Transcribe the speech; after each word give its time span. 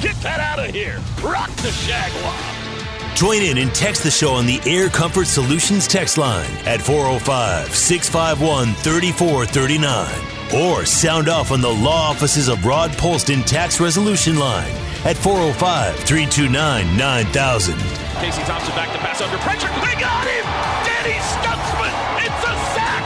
Get 0.00 0.16
that 0.16 0.40
out 0.40 0.58
of 0.58 0.74
here. 0.74 1.00
Rock 1.22 1.48
the 1.56 1.68
Shagwa. 1.68 3.16
Join 3.16 3.40
in 3.40 3.56
and 3.56 3.74
text 3.74 4.02
the 4.02 4.10
show 4.10 4.32
on 4.32 4.44
the 4.44 4.60
Air 4.66 4.90
Comfort 4.90 5.26
Solutions 5.26 5.88
text 5.88 6.18
line 6.18 6.50
at 6.66 6.82
405 6.82 7.74
651 7.74 8.74
3439. 8.74 10.60
Or 10.60 10.84
sound 10.84 11.30
off 11.30 11.50
on 11.50 11.62
the 11.62 11.72
law 11.72 12.10
offices 12.10 12.48
of 12.48 12.66
Rod 12.66 12.90
Polston 12.92 13.42
Tax 13.46 13.80
Resolution 13.80 14.38
line 14.38 14.70
at 15.08 15.16
405 15.16 15.96
329 16.04 16.96
9000. 16.96 17.74
Casey 18.20 18.42
Thompson 18.44 18.74
back 18.76 18.92
to 18.92 18.98
pass 18.98 19.22
under 19.22 19.38
pressure. 19.38 19.72
They 19.80 19.96
got 19.96 20.28
him! 20.28 20.44
Danny 20.84 21.16
Stutsman! 21.24 21.94
It's 22.20 22.44
a 22.44 22.54
sack! 22.76 23.04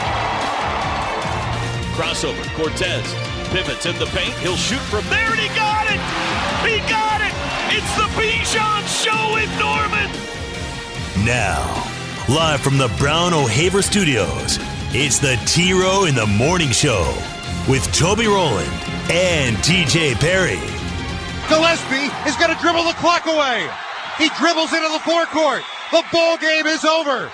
Crossover. 1.95 2.43
Cortez 2.57 3.07
pivots 3.51 3.87
in 3.87 3.97
the 3.99 4.07
paint. 4.07 4.35
He'll 4.39 4.57
shoot 4.57 4.83
from 4.91 5.05
there, 5.11 5.31
and 5.31 5.39
he 5.39 5.49
got 5.55 5.87
it! 5.91 6.40
He 6.65 6.79
got 6.89 7.21
it! 7.21 7.33
It's 7.73 7.97
the 7.97 8.09
Bijan 8.19 8.85
Show 8.87 9.35
with 9.35 9.51
Norman! 9.59 10.11
Now, 11.25 11.65
live 12.29 12.61
from 12.61 12.79
the 12.79 12.89
Brown 12.99 13.33
O'Haver 13.33 13.83
Studios, 13.83 14.59
it's 14.93 15.19
the 15.19 15.41
T 15.47 15.73
Row 15.73 16.05
in 16.05 16.15
the 16.15 16.27
Morning 16.27 16.71
Show 16.71 17.05
with 17.69 17.85
Toby 17.93 18.27
Rowland 18.27 18.71
and 19.11 19.57
TJ 19.59 20.21
Perry. 20.21 20.61
Gillespie 21.49 22.13
is 22.29 22.37
going 22.37 22.55
to 22.55 22.61
dribble 22.61 22.85
the 22.85 22.95
clock 22.95 23.27
away. 23.27 23.69
He 24.19 24.29
dribbles 24.39 24.73
into 24.73 24.89
the 24.89 25.01
forecourt. 25.01 25.63
The 25.93 26.05
ball 26.13 26.37
game 26.39 26.67
is 26.67 26.85
over. 26.85 27.31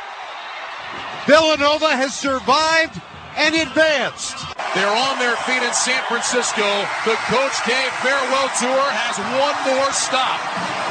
Villanova 1.27 1.97
has 1.97 2.15
survived 2.15 3.01
and 3.37 3.55
advanced. 3.55 4.56
They're 4.77 4.93
on 4.93 5.17
their 5.17 5.41
feet 5.49 5.65
in 5.65 5.73
San 5.73 6.05
Francisco. 6.05 6.69
The 7.09 7.17
Coach 7.33 7.57
K 7.65 7.73
farewell 8.05 8.53
tour 8.61 8.85
has 8.93 9.17
one 9.41 9.57
more 9.73 9.89
stop. 9.89 10.37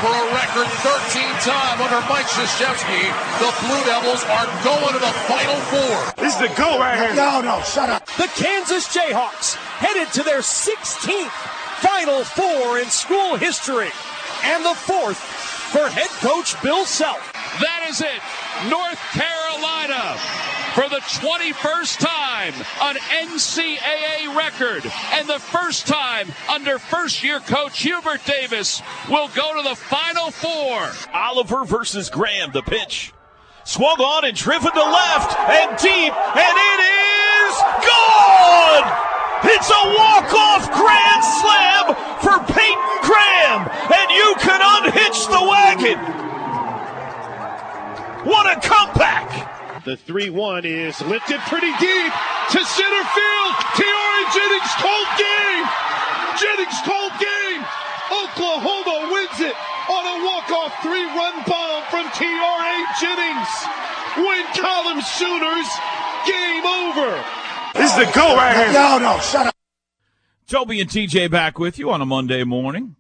For 0.02 0.10
a 0.10 0.26
record 0.34 0.66
13 0.82 1.22
time 1.46 1.78
under 1.78 2.02
Mike 2.10 2.26
Krzyzewski, 2.26 3.06
the 3.38 3.54
Blue 3.62 3.84
Devils 3.86 4.26
are 4.26 4.50
going 4.66 4.90
to 4.90 4.98
the 4.98 5.14
Final 5.30 5.60
Four. 5.70 5.98
This 6.18 6.34
is 6.34 6.42
the 6.42 6.50
go 6.58 6.82
right 6.82 6.98
here. 6.98 7.14
No, 7.14 7.46
no, 7.46 7.62
shut 7.62 7.94
up. 7.94 8.10
The 8.18 8.26
Kansas 8.34 8.90
Jayhawks 8.90 9.54
headed 9.78 10.12
to 10.18 10.24
their 10.24 10.42
16th 10.42 11.30
Final 11.86 12.24
Four 12.26 12.80
in 12.80 12.90
school 12.90 13.38
history 13.38 13.94
and 14.46 14.66
the 14.66 14.74
fourth 14.74 15.22
for 15.70 15.86
head 15.94 16.10
coach 16.26 16.60
Bill 16.64 16.86
Self. 16.86 17.22
That 17.62 17.86
is 17.88 18.02
it. 18.02 18.22
North 18.66 18.98
Carolina 19.14 20.18
for 20.76 20.90
the 20.90 21.00
21st 21.00 22.00
time 22.00 22.54
an 22.82 22.98
NCAA 22.98 24.36
record 24.36 24.84
and 25.14 25.26
the 25.26 25.40
first 25.40 25.88
time 25.88 26.28
under 26.50 26.78
first 26.78 27.24
year 27.24 27.40
coach 27.40 27.80
Hubert 27.80 28.20
Davis 28.26 28.82
will 29.10 29.30
go 29.30 29.56
to 29.56 29.70
the 29.70 29.76
final 29.78 30.32
four. 30.32 30.92
Oliver 31.14 31.64
versus 31.64 32.10
Graham, 32.10 32.52
the 32.52 32.62
pitch. 32.62 33.14
Swung 33.64 34.02
on 34.02 34.26
and 34.26 34.36
driven 34.36 34.70
to 34.70 34.84
left 34.84 35.40
and 35.40 35.78
deep, 35.80 36.12
and 36.12 36.56
it 36.60 36.80
is 36.84 37.56
gone! 37.80 38.84
It's 39.48 39.72
a 39.72 39.84
walk-off 39.96 40.72
grand 40.76 41.24
slam 41.40 41.86
for 42.20 42.54
Peyton 42.54 43.00
Graham, 43.02 43.62
and 43.96 44.12
you 44.12 44.36
can 44.44 44.60
unhitch 44.60 45.26
the 45.28 45.40
wagon. 45.40 46.00
What 48.28 48.58
a 48.58 48.60
comeback! 48.60 49.55
The 49.86 49.98
3 49.98 50.32
1 50.32 50.66
is 50.66 51.00
lifted 51.02 51.40
pretty 51.46 51.70
deep 51.78 52.12
to 52.50 52.60
center 52.66 53.06
field. 53.14 53.52
Tiare 53.78 54.22
Jennings 54.34 54.74
cold 54.82 55.10
game. 55.14 55.66
Jennings 56.42 56.82
called 56.82 57.14
game. 57.22 57.62
Oklahoma 58.10 59.14
wins 59.14 59.40
it 59.46 59.54
on 59.54 60.04
a 60.10 60.26
walk-off 60.26 60.74
three-run 60.82 61.38
bomb 61.46 61.84
from 61.92 62.10
Tiare 62.18 62.82
Jennings. 63.00 63.52
Win 64.18 64.46
column 64.58 65.02
Sooners. 65.02 65.70
Game 66.26 66.66
over. 66.66 67.24
This 67.76 67.92
is 67.92 68.08
the 68.08 68.12
go 68.12 68.36
right 68.36 68.58
here. 68.58 68.74
No, 68.74 68.98
no, 68.98 69.20
shut 69.20 69.46
up. 69.46 69.56
Toby 70.48 70.82
and 70.82 70.90
TJ 70.90 71.30
back 71.30 71.60
with 71.60 71.78
you 71.78 71.92
on 71.92 72.02
a 72.02 72.08
Monday 72.08 72.44
morning. 72.44 72.96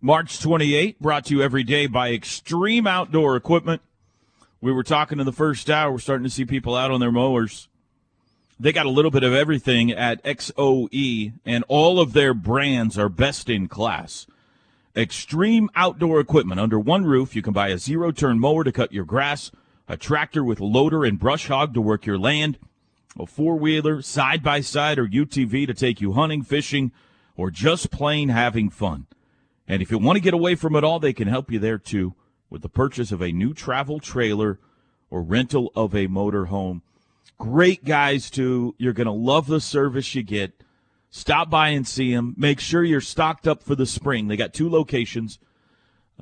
March 0.00 0.40
28, 0.40 1.00
brought 1.00 1.24
to 1.24 1.34
you 1.34 1.42
every 1.42 1.64
day 1.64 1.88
by 1.88 2.12
Extreme 2.12 2.86
Outdoor 2.86 3.34
Equipment. 3.34 3.82
We 4.64 4.72
were 4.72 4.82
talking 4.82 5.20
in 5.20 5.26
the 5.26 5.30
first 5.32 5.68
hour, 5.68 5.92
we're 5.92 5.98
starting 5.98 6.24
to 6.24 6.30
see 6.30 6.46
people 6.46 6.74
out 6.74 6.90
on 6.90 6.98
their 6.98 7.12
mowers. 7.12 7.68
They 8.58 8.72
got 8.72 8.86
a 8.86 8.90
little 8.90 9.10
bit 9.10 9.22
of 9.22 9.34
everything 9.34 9.92
at 9.92 10.24
XOE, 10.24 11.34
and 11.44 11.64
all 11.68 12.00
of 12.00 12.14
their 12.14 12.32
brands 12.32 12.96
are 12.96 13.10
best 13.10 13.50
in 13.50 13.68
class. 13.68 14.26
Extreme 14.96 15.68
outdoor 15.76 16.18
equipment 16.18 16.60
under 16.60 16.80
one 16.80 17.04
roof. 17.04 17.36
You 17.36 17.42
can 17.42 17.52
buy 17.52 17.68
a 17.68 17.76
zero 17.76 18.10
turn 18.10 18.40
mower 18.40 18.64
to 18.64 18.72
cut 18.72 18.90
your 18.90 19.04
grass, 19.04 19.50
a 19.86 19.98
tractor 19.98 20.42
with 20.42 20.60
loader 20.60 21.04
and 21.04 21.18
brush 21.18 21.48
hog 21.48 21.74
to 21.74 21.82
work 21.82 22.06
your 22.06 22.16
land, 22.16 22.58
a 23.20 23.26
four 23.26 23.56
wheeler, 23.56 24.00
side 24.00 24.42
by 24.42 24.62
side, 24.62 24.98
or 24.98 25.06
UTV 25.06 25.66
to 25.66 25.74
take 25.74 26.00
you 26.00 26.14
hunting, 26.14 26.42
fishing, 26.42 26.90
or 27.36 27.50
just 27.50 27.90
plain 27.90 28.30
having 28.30 28.70
fun. 28.70 29.08
And 29.68 29.82
if 29.82 29.90
you 29.90 29.98
want 29.98 30.16
to 30.16 30.22
get 30.22 30.32
away 30.32 30.54
from 30.54 30.74
it 30.74 30.84
all, 30.84 31.00
they 31.00 31.12
can 31.12 31.28
help 31.28 31.52
you 31.52 31.58
there 31.58 31.76
too 31.76 32.14
with 32.50 32.62
the 32.62 32.68
purchase 32.68 33.12
of 33.12 33.22
a 33.22 33.32
new 33.32 33.54
travel 33.54 34.00
trailer 34.00 34.58
or 35.10 35.22
rental 35.22 35.72
of 35.74 35.94
a 35.94 36.06
motor 36.06 36.46
home. 36.46 36.82
Great 37.38 37.84
guys, 37.84 38.30
too. 38.30 38.74
You're 38.78 38.92
going 38.92 39.06
to 39.06 39.12
love 39.12 39.46
the 39.46 39.60
service 39.60 40.14
you 40.14 40.22
get. 40.22 40.62
Stop 41.10 41.50
by 41.50 41.68
and 41.68 41.86
see 41.86 42.12
them. 42.12 42.34
Make 42.36 42.60
sure 42.60 42.82
you're 42.82 43.00
stocked 43.00 43.46
up 43.46 43.62
for 43.62 43.74
the 43.74 43.86
spring. 43.86 44.28
They 44.28 44.36
got 44.36 44.52
two 44.52 44.68
locations. 44.68 45.38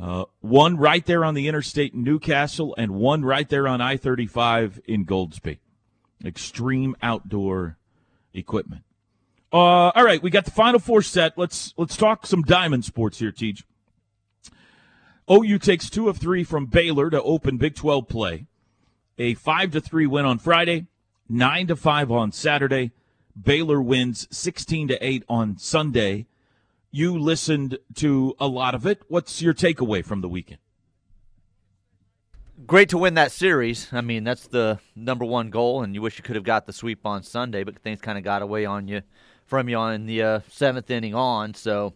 Uh, 0.01 0.25
one 0.41 0.77
right 0.77 1.05
there 1.05 1.25
on 1.25 1.35
the 1.35 1.49
interstate 1.49 1.95
in 1.95 2.03
Newcastle, 2.03 2.75
and 2.79 2.93
one 2.93 3.25
right 3.25 3.49
there 3.49 3.69
on 3.69 3.81
I 3.81 3.97
35 3.97 4.81
in 4.87 5.05
Goldsby. 5.05 5.59
Extreme 6.25 6.97
outdoor 7.03 7.79
equipment. 8.33 8.83
Uh, 9.53 9.91
all 9.91 10.05
right, 10.05 10.23
we 10.23 10.31
got 10.31 10.47
the 10.47 10.51
final 10.51 10.81
four 10.81 11.03
set. 11.03 11.37
Let's 11.37 11.75
let's 11.77 11.97
talk 11.97 12.27
some 12.27 12.43
diamond 12.43 12.85
sports 12.85 13.19
here, 13.19 13.33
Teach. 13.33 13.65
OU 15.31 15.59
takes 15.59 15.89
two 15.89 16.09
of 16.09 16.19
three 16.19 16.45
from 16.45 16.67
Baylor 16.67 17.11
to 17.11 17.23
open 17.23 17.57
Big 17.57 17.75
12 17.75 18.09
play. 18.09 18.47
A 19.19 19.35
five 19.35 19.71
to 19.73 19.81
three 19.81 20.07
win 20.07 20.25
on 20.25 20.39
Friday, 20.39 20.87
nine 21.29 21.67
to 21.69 21.77
five 21.77 22.11
on 22.11 22.33
Saturday. 22.33 22.93
Baylor 23.41 23.81
wins 23.81 24.29
16 24.31 24.89
to 24.89 25.05
8 25.05 25.25
on 25.29 25.57
Sunday. 25.57 26.27
You 26.91 27.19
listened 27.19 27.79
to 27.95 28.35
a 28.39 28.47
lot 28.47 28.75
of 28.75 28.87
it. 28.87 29.03
What's 29.09 29.41
your 29.41 29.55
takeaway 29.55 30.05
from 30.05 30.21
the 30.21 30.29
weekend? 30.29 30.59
Great 32.67 32.91
to 32.91 32.99
win 32.99 33.15
that 33.15 33.33
series. 33.33 33.89
I 33.93 34.03
mean, 34.03 34.25
that's 34.25 34.47
the 34.47 34.79
number 34.95 35.25
one 35.25 35.51
goal, 35.51 35.83
and 35.83 35.95
you 35.95 36.03
wish 36.03 36.19
you 36.19 36.23
could 36.23 36.37
have 36.37 36.45
got 36.45 36.67
the 36.67 36.73
sweep 36.73 37.07
on 37.07 37.23
Sunday, 37.23 37.65
but 37.65 37.79
things 37.79 38.01
kind 38.01 38.19
of 38.19 38.25
got 38.25 38.43
away 38.43 38.67
on 38.67 38.87
you 38.87 39.03
from 39.47 39.69
you 39.69 39.77
on 39.77 40.07
the 40.07 40.23
uh, 40.23 40.41
seventh 40.49 40.91
inning 40.91 41.15
on. 41.15 41.55
So, 41.55 41.95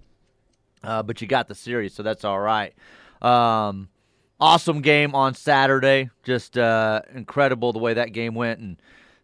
uh, 0.82 1.02
but 1.02 1.20
you 1.20 1.28
got 1.28 1.48
the 1.48 1.54
series, 1.54 1.94
so 1.94 2.02
that's 2.02 2.24
all 2.24 2.40
right. 2.40 2.74
Um, 3.22 3.88
awesome 4.40 4.80
game 4.80 5.14
on 5.14 5.34
Saturday. 5.34 6.10
Just 6.22 6.58
uh, 6.58 7.02
incredible 7.14 7.72
the 7.72 7.78
way 7.78 7.94
that 7.94 8.12
game 8.12 8.34
went, 8.34 8.60
and 8.60 8.76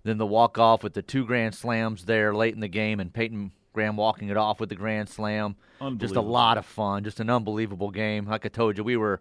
then 0.05 0.19
the 0.19 0.27
walk 0.27 0.59
off 0.59 0.83
with 0.83 0.95
the 0.95 1.03
two 1.03 1.25
grand 1.25 1.55
slams 1.55 2.05
there 2.05 2.35
late 2.35 2.55
in 2.55 2.61
the 2.61 2.69
game, 2.69 3.01
and 3.01 3.13
Peyton 3.13 3.53
Graham 3.73 3.97
walking 3.97 4.29
it 4.29 4.37
off 4.37 4.61
with 4.61 4.69
the 4.69 4.75
grand 4.75 5.09
slam. 5.09 5.57
Just 5.99 6.15
a 6.17 6.21
lot 6.21 6.59
of 6.59 6.67
fun. 6.67 7.05
Just 7.05 7.21
an 7.21 7.31
unbelievable 7.31 7.91
game. 7.91 8.27
Like 8.27 8.45
I 8.47 8.49
told 8.49 8.79
you, 8.79 8.85
we 8.85 8.97
were. 8.97 9.21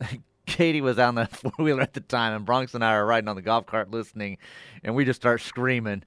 Katie 0.46 0.80
was 0.80 0.98
on 0.98 1.14
the 1.14 1.26
four 1.30 1.52
wheeler 1.58 1.82
at 1.82 1.92
the 1.92 2.00
time, 2.00 2.34
and 2.34 2.44
Bronx 2.44 2.74
and 2.74 2.84
I 2.84 2.94
are 2.94 3.06
riding 3.06 3.28
on 3.28 3.36
the 3.36 3.42
golf 3.42 3.66
cart 3.66 3.90
listening, 3.90 4.38
and 4.82 4.94
we 4.94 5.04
just 5.04 5.20
start 5.20 5.40
screaming, 5.40 6.02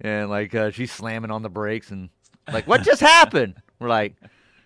and 0.00 0.30
like 0.30 0.54
uh, 0.54 0.70
she's 0.70 0.92
slamming 0.92 1.30
on 1.30 1.42
the 1.42 1.48
brakes, 1.48 1.90
and 1.90 2.10
like, 2.52 2.68
what 2.68 2.82
just 2.82 3.00
happened? 3.00 3.56
We're 3.80 3.88
like, 3.88 4.14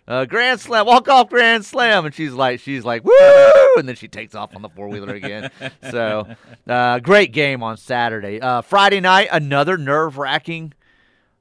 uh, 0.08 0.24
grand 0.24 0.60
slam, 0.60 0.86
walk 0.86 1.08
off 1.08 1.30
grand 1.30 1.64
slam, 1.64 2.04
and 2.04 2.14
she's 2.14 2.32
like, 2.32 2.60
she's 2.60 2.84
like, 2.84 3.04
woo, 3.04 3.76
and 3.76 3.88
then 3.88 3.94
she 3.96 4.08
takes 4.08 4.34
off 4.34 4.54
on 4.54 4.62
the 4.62 4.68
four 4.68 4.88
wheeler 4.88 5.14
again. 5.14 5.50
so, 5.90 6.26
uh, 6.66 6.98
great 6.98 7.32
game 7.32 7.62
on 7.62 7.76
Saturday. 7.76 8.40
Uh, 8.40 8.62
Friday 8.62 9.00
night, 9.00 9.28
another 9.30 9.78
nerve 9.78 10.18
wracking. 10.18 10.72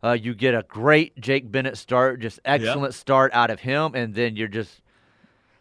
Uh, 0.03 0.13
you 0.13 0.33
get 0.33 0.55
a 0.55 0.63
great 0.63 1.19
Jake 1.19 1.51
Bennett 1.51 1.77
start, 1.77 2.19
just 2.19 2.39
excellent 2.43 2.93
yep. 2.93 2.93
start 2.93 3.33
out 3.33 3.49
of 3.49 3.59
him, 3.59 3.93
and 3.93 4.15
then 4.15 4.35
you're 4.35 4.47
just 4.47 4.81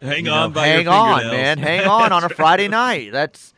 Hang 0.00 0.24
you 0.24 0.30
on, 0.30 0.50
know, 0.50 0.54
by 0.54 0.66
hang 0.66 0.88
on, 0.88 1.26
man, 1.26 1.58
hang 1.58 1.86
on 1.86 2.10
on 2.12 2.24
a 2.24 2.28
Friday 2.30 2.68
night. 2.68 3.12
That's 3.12 3.52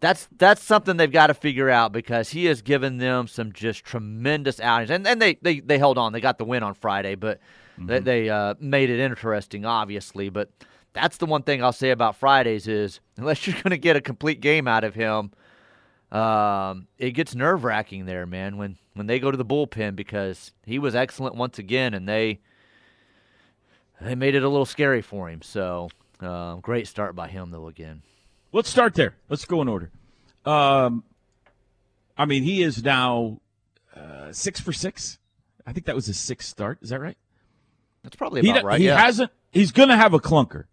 that's 0.00 0.28
that's 0.36 0.62
something 0.62 0.96
they've 0.96 1.12
got 1.12 1.28
to 1.28 1.34
figure 1.34 1.68
out 1.68 1.92
because 1.92 2.30
he 2.30 2.46
has 2.46 2.62
given 2.62 2.96
them 2.96 3.28
some 3.28 3.52
just 3.52 3.84
tremendous 3.84 4.58
outings, 4.58 4.90
and 4.90 5.06
and 5.06 5.20
they 5.20 5.34
they, 5.42 5.60
they 5.60 5.78
held 5.78 5.98
on. 5.98 6.12
They 6.12 6.20
got 6.20 6.38
the 6.38 6.44
win 6.44 6.62
on 6.62 6.74
Friday, 6.74 7.14
but 7.14 7.38
they, 7.78 8.00
they 8.00 8.30
uh, 8.30 8.54
made 8.58 8.90
it 8.90 9.00
interesting, 9.00 9.64
obviously. 9.64 10.30
But 10.30 10.50
that's 10.92 11.18
the 11.18 11.26
one 11.26 11.42
thing 11.42 11.62
I'll 11.62 11.72
say 11.72 11.90
about 11.90 12.16
Fridays 12.16 12.66
is 12.66 13.00
unless 13.16 13.46
you're 13.46 13.54
going 13.54 13.70
to 13.70 13.78
get 13.78 13.96
a 13.96 14.00
complete 14.00 14.40
game 14.40 14.66
out 14.66 14.84
of 14.84 14.94
him, 14.94 15.32
um, 16.10 16.88
it 16.98 17.12
gets 17.12 17.34
nerve 17.34 17.64
wracking 17.64 18.06
there, 18.06 18.26
man. 18.26 18.56
When 18.56 18.78
when 18.94 19.06
they 19.06 19.18
go 19.18 19.30
to 19.30 19.36
the 19.36 19.44
bullpen 19.44 19.96
because 19.96 20.52
he 20.64 20.78
was 20.78 20.94
excellent 20.94 21.36
once 21.36 21.58
again, 21.58 21.94
and 21.94 22.08
they 22.08 22.40
they 24.00 24.14
made 24.14 24.34
it 24.34 24.42
a 24.42 24.48
little 24.48 24.66
scary 24.66 25.02
for 25.02 25.28
him. 25.28 25.42
So 25.42 25.90
uh, 26.20 26.56
great 26.56 26.88
start 26.88 27.14
by 27.14 27.28
him 27.28 27.50
though 27.50 27.68
again. 27.68 28.02
Let's 28.52 28.68
start 28.68 28.94
there. 28.94 29.14
Let's 29.28 29.44
go 29.44 29.62
in 29.62 29.68
order. 29.68 29.90
Um, 30.44 31.04
I 32.16 32.24
mean, 32.24 32.42
he 32.42 32.62
is 32.62 32.82
now 32.82 33.40
uh, 33.94 34.32
six 34.32 34.60
for 34.60 34.72
six. 34.72 35.18
I 35.66 35.72
think 35.72 35.86
that 35.86 35.94
was 35.94 36.06
his 36.06 36.18
sixth 36.18 36.48
start. 36.48 36.78
Is 36.82 36.90
that 36.90 37.00
right? 37.00 37.16
That's 38.02 38.16
probably 38.16 38.40
He, 38.42 38.50
about 38.50 38.60
d- 38.60 38.66
right. 38.66 38.80
he 38.80 38.86
yeah. 38.86 38.98
hasn't. 38.98 39.30
He's 39.52 39.72
going 39.72 39.88
to 39.88 39.96
have 39.96 40.14
a 40.14 40.18
clunker. 40.18 40.64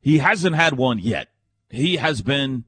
He 0.00 0.18
hasn't 0.18 0.56
had 0.56 0.74
one 0.74 0.98
yet. 0.98 1.28
He 1.68 1.96
has 1.96 2.22
been 2.22 2.64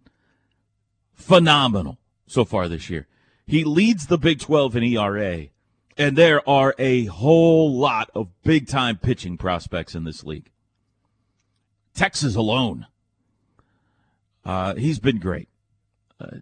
phenomenal 1.14 1.98
so 2.26 2.44
far 2.44 2.68
this 2.68 2.90
year. 2.90 3.06
He 3.46 3.64
leads 3.64 4.06
the 4.06 4.18
Big 4.18 4.40
12 4.40 4.76
in 4.76 4.82
ERA, 4.84 5.46
and 5.96 6.16
there 6.16 6.46
are 6.48 6.74
a 6.78 7.06
whole 7.06 7.72
lot 7.72 8.10
of 8.14 8.28
big 8.42 8.68
time 8.68 8.98
pitching 8.98 9.38
prospects 9.38 9.94
in 9.94 10.04
this 10.04 10.22
league. 10.24 10.50
Texas 11.94 12.34
alone. 12.36 12.86
Uh, 14.48 14.74
he's 14.76 14.98
been 14.98 15.18
great. 15.18 15.46
Uh, 16.18 16.38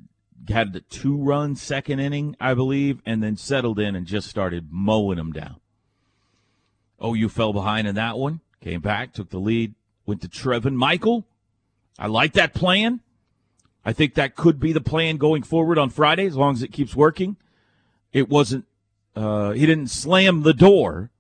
had 0.49 0.73
the 0.73 0.81
two 0.81 1.17
run 1.17 1.57
second 1.57 1.99
inning, 1.99 2.37
I 2.41 2.55
believe, 2.55 3.03
and 3.05 3.21
then 3.21 3.37
settled 3.37 3.81
in 3.81 3.97
and 3.97 4.07
just 4.07 4.29
started 4.29 4.69
mowing 4.71 5.17
them 5.17 5.33
down. 5.33 5.57
OU 7.05 7.31
fell 7.31 7.53
behind 7.53 7.89
in 7.89 7.97
that 7.97 8.17
one, 8.17 8.43
came 8.61 8.81
back, 8.81 9.13
took 9.13 9.31
the 9.31 9.41
lead, 9.41 9.75
went 10.07 10.23
to 10.23 10.29
Trevin 10.29 10.75
Michael. 10.75 11.27
I 11.99 12.07
like 12.07 12.35
that 12.35 12.55
plan. 12.55 13.01
I 13.85 13.93
think 13.93 14.15
that 14.15 14.37
could 14.37 14.61
be 14.61 14.73
the 14.73 14.81
plan 14.81 15.17
going 15.17 15.43
forward 15.43 15.77
on 15.77 15.91
Friday 15.91 16.27
as 16.27 16.37
long 16.37 16.55
as 16.55 16.63
it 16.63 16.71
keeps 16.73 16.95
working. 16.95 17.37
It 18.13 18.29
wasn't, 18.29 18.67
uh, 19.17 19.51
he 19.51 19.67
didn't 19.67 19.89
slam 19.89 20.45
the 20.45 20.55
door, 20.55 21.11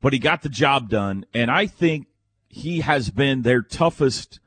but 0.00 0.12
he 0.12 0.20
got 0.20 0.42
the 0.42 0.48
job 0.48 0.88
done. 0.88 1.26
And 1.34 1.50
I 1.50 1.66
think 1.66 2.06
he 2.48 2.78
has 2.80 3.10
been 3.10 3.42
their 3.42 3.60
toughest 3.60 4.38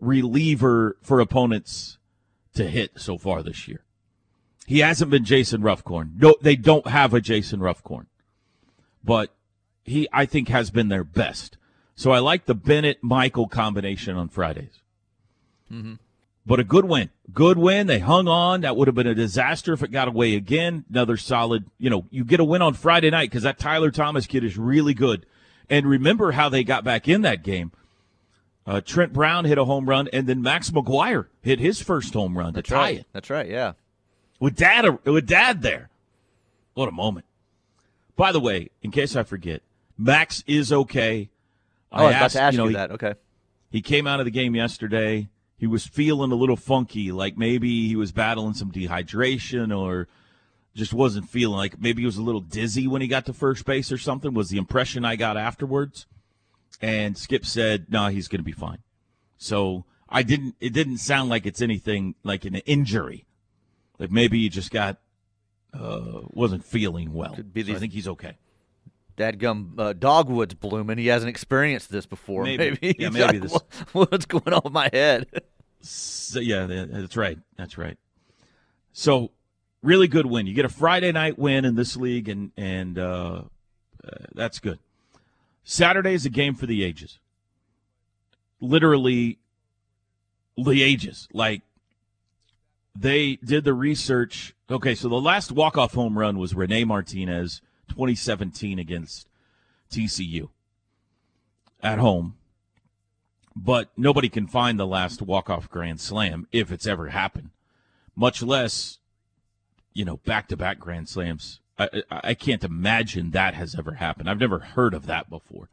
reliever 0.00 0.96
for 1.02 1.20
opponents 1.20 1.98
to 2.54 2.68
hit 2.68 2.92
so 2.96 3.18
far 3.18 3.42
this 3.42 3.68
year. 3.68 3.84
He 4.66 4.80
hasn't 4.80 5.10
been 5.10 5.24
Jason 5.24 5.62
Ruffcorn. 5.62 6.20
No, 6.20 6.36
they 6.42 6.56
don't 6.56 6.86
have 6.88 7.14
a 7.14 7.20
Jason 7.20 7.60
Ruffcorn. 7.60 8.06
But 9.02 9.34
he, 9.84 10.08
I 10.12 10.26
think, 10.26 10.48
has 10.48 10.70
been 10.70 10.88
their 10.88 11.04
best. 11.04 11.56
So 11.94 12.10
I 12.10 12.18
like 12.18 12.44
the 12.44 12.54
Bennett 12.54 12.98
Michael 13.02 13.48
combination 13.48 14.16
on 14.16 14.28
Fridays. 14.28 14.82
Mm-hmm. 15.72 15.94
But 16.44 16.60
a 16.60 16.64
good 16.64 16.86
win. 16.86 17.10
Good 17.32 17.58
win. 17.58 17.86
They 17.86 17.98
hung 17.98 18.28
on. 18.28 18.62
That 18.62 18.76
would 18.76 18.88
have 18.88 18.94
been 18.94 19.06
a 19.06 19.14
disaster 19.14 19.72
if 19.72 19.82
it 19.82 19.90
got 19.90 20.08
away 20.08 20.34
again. 20.34 20.84
Another 20.90 21.16
solid, 21.16 21.70
you 21.78 21.90
know, 21.90 22.06
you 22.10 22.24
get 22.24 22.40
a 22.40 22.44
win 22.44 22.62
on 22.62 22.74
Friday 22.74 23.10
night 23.10 23.30
because 23.30 23.42
that 23.42 23.58
Tyler 23.58 23.90
Thomas 23.90 24.26
kid 24.26 24.44
is 24.44 24.56
really 24.56 24.94
good. 24.94 25.26
And 25.68 25.86
remember 25.86 26.32
how 26.32 26.48
they 26.48 26.64
got 26.64 26.84
back 26.84 27.08
in 27.08 27.22
that 27.22 27.42
game. 27.42 27.72
Uh, 28.68 28.82
Trent 28.82 29.14
Brown 29.14 29.46
hit 29.46 29.56
a 29.56 29.64
home 29.64 29.88
run, 29.88 30.08
and 30.12 30.26
then 30.26 30.42
Max 30.42 30.68
McGuire 30.68 31.28
hit 31.40 31.58
his 31.58 31.80
first 31.80 32.12
home 32.12 32.36
run 32.36 32.52
That's 32.52 32.68
to 32.68 32.74
tie 32.74 32.80
right. 32.80 32.98
it 32.98 33.06
That's 33.14 33.30
right. 33.30 33.48
Yeah. 33.48 33.72
with 34.40 34.56
dad 34.56 34.98
with 35.06 35.26
dad 35.26 35.62
there. 35.62 35.88
What 36.74 36.86
a 36.88 36.92
moment! 36.92 37.24
By 38.14 38.30
the 38.30 38.40
way, 38.40 38.68
in 38.82 38.90
case 38.90 39.16
I 39.16 39.22
forget, 39.22 39.62
Max 39.96 40.44
is 40.46 40.70
okay. 40.70 41.30
Oh, 41.90 41.96
I 41.96 42.02
was 42.04 42.10
about 42.12 42.22
asked, 42.24 42.34
to 42.34 42.40
ask 42.42 42.52
you, 42.52 42.58
know, 42.58 42.66
he- 42.66 42.74
that. 42.74 42.90
Okay. 42.90 43.14
he 43.70 43.80
came 43.80 44.06
out 44.06 44.20
of 44.20 44.26
the 44.26 44.30
game 44.30 44.54
yesterday. 44.54 45.28
He 45.56 45.66
was 45.66 45.86
feeling 45.86 46.30
a 46.30 46.36
little 46.36 46.54
funky, 46.54 47.10
like 47.10 47.38
maybe 47.38 47.88
he 47.88 47.96
was 47.96 48.12
battling 48.12 48.52
some 48.54 48.70
dehydration 48.70 49.76
or 49.76 50.08
just 50.74 50.92
wasn't 50.92 51.28
feeling 51.28 51.56
like 51.56 51.80
maybe 51.80 52.02
he 52.02 52.06
was 52.06 52.18
a 52.18 52.22
little 52.22 52.42
dizzy 52.42 52.86
when 52.86 53.00
he 53.02 53.08
got 53.08 53.24
to 53.26 53.32
first 53.32 53.64
base 53.64 53.90
or 53.90 53.98
something, 53.98 54.34
was 54.34 54.50
the 54.50 54.58
impression 54.58 55.04
I 55.06 55.16
got 55.16 55.36
afterwards. 55.38 56.06
And 56.80 57.16
Skip 57.18 57.44
said, 57.44 57.86
no, 57.88 58.06
he's 58.08 58.28
going 58.28 58.38
to 58.40 58.44
be 58.44 58.52
fine. 58.52 58.78
So 59.36 59.84
I 60.08 60.22
didn't, 60.22 60.54
it 60.60 60.72
didn't 60.72 60.98
sound 60.98 61.28
like 61.30 61.44
it's 61.46 61.60
anything 61.60 62.14
like 62.22 62.44
an 62.44 62.56
injury. 62.56 63.26
Like 63.98 64.10
maybe 64.12 64.38
he 64.40 64.48
just 64.48 64.70
got, 64.70 64.98
uh, 65.74 66.20
wasn't 66.30 66.64
feeling 66.64 67.12
well. 67.12 67.34
Could 67.34 67.52
be 67.52 67.64
So 67.64 67.72
I 67.72 67.78
think 67.78 67.92
he's 67.92 68.08
okay. 68.08 68.36
Dadgum 69.16 69.72
uh, 69.78 69.92
dogwood's 69.94 70.54
blooming. 70.54 70.96
He 70.98 71.08
hasn't 71.08 71.28
experienced 71.28 71.90
this 71.90 72.06
before. 72.06 72.44
Maybe. 72.44 72.78
Maybe. 72.80 72.96
Yeah, 72.98 73.08
maybe 73.10 73.24
like, 73.24 73.40
this- 73.42 73.52
"What- 73.52 74.10
What's 74.12 74.26
going 74.26 74.52
on 74.52 74.60
with 74.64 74.72
my 74.72 74.88
head? 74.92 75.26
So, 75.80 76.38
yeah, 76.40 76.66
that's 76.66 77.16
right. 77.16 77.38
That's 77.56 77.76
right. 77.78 77.96
So, 78.92 79.30
really 79.82 80.06
good 80.08 80.26
win. 80.26 80.46
You 80.46 80.54
get 80.54 80.64
a 80.64 80.68
Friday 80.68 81.10
night 81.12 81.38
win 81.38 81.64
in 81.64 81.74
this 81.76 81.96
league, 81.96 82.28
and 82.28 82.50
and 82.56 82.98
uh, 82.98 83.42
uh, 84.04 84.08
that's 84.34 84.58
good. 84.58 84.78
Saturday 85.70 86.14
is 86.14 86.24
a 86.24 86.30
game 86.30 86.54
for 86.54 86.64
the 86.64 86.82
ages. 86.82 87.18
Literally, 88.58 89.38
the 90.56 90.82
ages. 90.82 91.28
Like 91.34 91.60
they 92.96 93.36
did 93.36 93.64
the 93.64 93.74
research. 93.74 94.54
Okay, 94.70 94.94
so 94.94 95.10
the 95.10 95.20
last 95.20 95.52
walk 95.52 95.76
off 95.76 95.92
home 95.92 96.18
run 96.18 96.38
was 96.38 96.54
Rene 96.54 96.84
Martinez, 96.84 97.60
2017 97.88 98.78
against 98.78 99.28
TCU 99.90 100.48
at 101.82 101.98
home 101.98 102.34
but 103.54 103.90
nobody 103.96 104.28
can 104.28 104.46
find 104.46 104.78
the 104.78 104.86
last 104.86 105.22
walk-off 105.22 105.68
grand 105.70 106.00
slam 106.00 106.46
if 106.50 106.72
it's 106.72 106.86
ever 106.86 107.08
happened 107.08 107.50
much 108.16 108.42
less 108.42 108.98
you 109.94 110.04
know 110.04 110.16
back-to-back 110.18 110.80
grand 110.80 111.08
slams 111.08 111.60
I, 111.78 112.02
I, 112.10 112.34
can't 112.34 112.64
imagine 112.64 113.30
that 113.30 113.54
has 113.54 113.76
ever 113.78 113.92
happened. 113.94 114.28
I've 114.28 114.40
never 114.40 114.58
heard 114.58 114.94
of 114.94 115.06
that 115.06 115.30
before. 115.30 115.68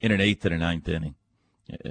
In 0.00 0.10
an 0.10 0.20
eighth 0.20 0.44
and 0.44 0.54
a 0.54 0.58
ninth 0.58 0.88
inning. 0.88 1.14
Uh, 1.72 1.90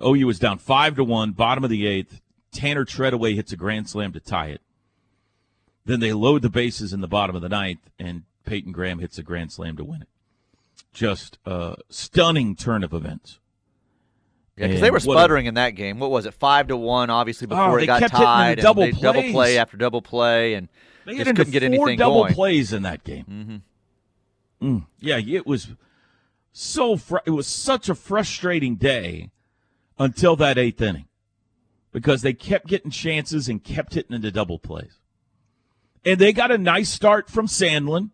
ou 0.00 0.26
was 0.26 0.38
down 0.38 0.58
five 0.58 0.96
to 0.96 1.04
one 1.04 1.32
bottom 1.32 1.62
of 1.62 1.70
the 1.70 1.86
eighth. 1.86 2.20
Tanner 2.52 2.84
Tredaway 2.84 3.34
hits 3.34 3.52
a 3.52 3.56
grand 3.56 3.88
slam 3.88 4.12
to 4.12 4.20
tie 4.20 4.46
it. 4.46 4.62
Then 5.84 6.00
they 6.00 6.12
load 6.12 6.42
the 6.42 6.48
bases 6.48 6.92
in 6.92 7.00
the 7.00 7.08
bottom 7.08 7.36
of 7.36 7.42
the 7.42 7.48
ninth 7.48 7.90
and 7.98 8.22
peyton 8.44 8.72
graham 8.72 8.98
hits 8.98 9.18
a 9.18 9.22
grand 9.22 9.52
slam 9.52 9.76
to 9.76 9.84
win 9.84 10.02
it. 10.02 10.08
Just 10.92 11.38
a 11.44 11.76
stunning 11.88 12.56
turn 12.56 12.82
of 12.82 12.92
events. 12.92 13.38
Yeah, 14.56 14.66
because 14.66 14.80
they 14.80 14.90
were 14.90 14.98
what 15.00 15.14
a- 15.14 15.18
sputtering 15.18 15.46
in 15.46 15.54
that 15.54 15.70
game. 15.70 15.98
What 15.98 16.10
was 16.10 16.26
it, 16.26 16.34
five 16.34 16.68
to 16.68 16.76
one? 16.76 17.10
Obviously, 17.10 17.46
before 17.46 17.70
Oh, 17.70 17.76
it 17.76 17.86
got 17.86 18.00
kept 18.00 18.12
hitting 18.12 18.20
the 18.20 18.26
tied, 18.26 18.58
double 18.58 18.90
double 18.92 19.22
play 19.30 19.58
after 19.58 19.76
double 19.76 20.02
play, 20.02 20.54
and 20.54 20.68
They 21.18 21.24
just 21.24 21.36
couldn't 21.36 21.50
get 21.52 21.62
four 21.62 21.66
anything 21.88 21.98
double 21.98 22.22
going. 22.22 22.34
plays 22.34 22.72
in 22.72 22.82
that 22.82 23.04
game. 23.04 23.62
Mm-hmm. 24.62 24.78
Yeah, 25.00 25.18
it 25.18 25.46
was 25.46 25.68
so 26.52 26.96
fr- 26.96 27.18
it 27.24 27.30
was 27.30 27.46
such 27.46 27.88
a 27.88 27.94
frustrating 27.94 28.76
day 28.76 29.30
until 29.98 30.36
that 30.36 30.58
eighth 30.58 30.80
inning 30.82 31.06
because 31.92 32.22
they 32.22 32.32
kept 32.32 32.66
getting 32.66 32.90
chances 32.90 33.48
and 33.48 33.62
kept 33.64 33.94
hitting 33.94 34.14
into 34.14 34.30
double 34.30 34.58
plays, 34.58 34.98
and 36.04 36.18
they 36.18 36.32
got 36.32 36.50
a 36.50 36.58
nice 36.58 36.88
start 36.90 37.30
from 37.30 37.46
Sandlin, 37.46 38.10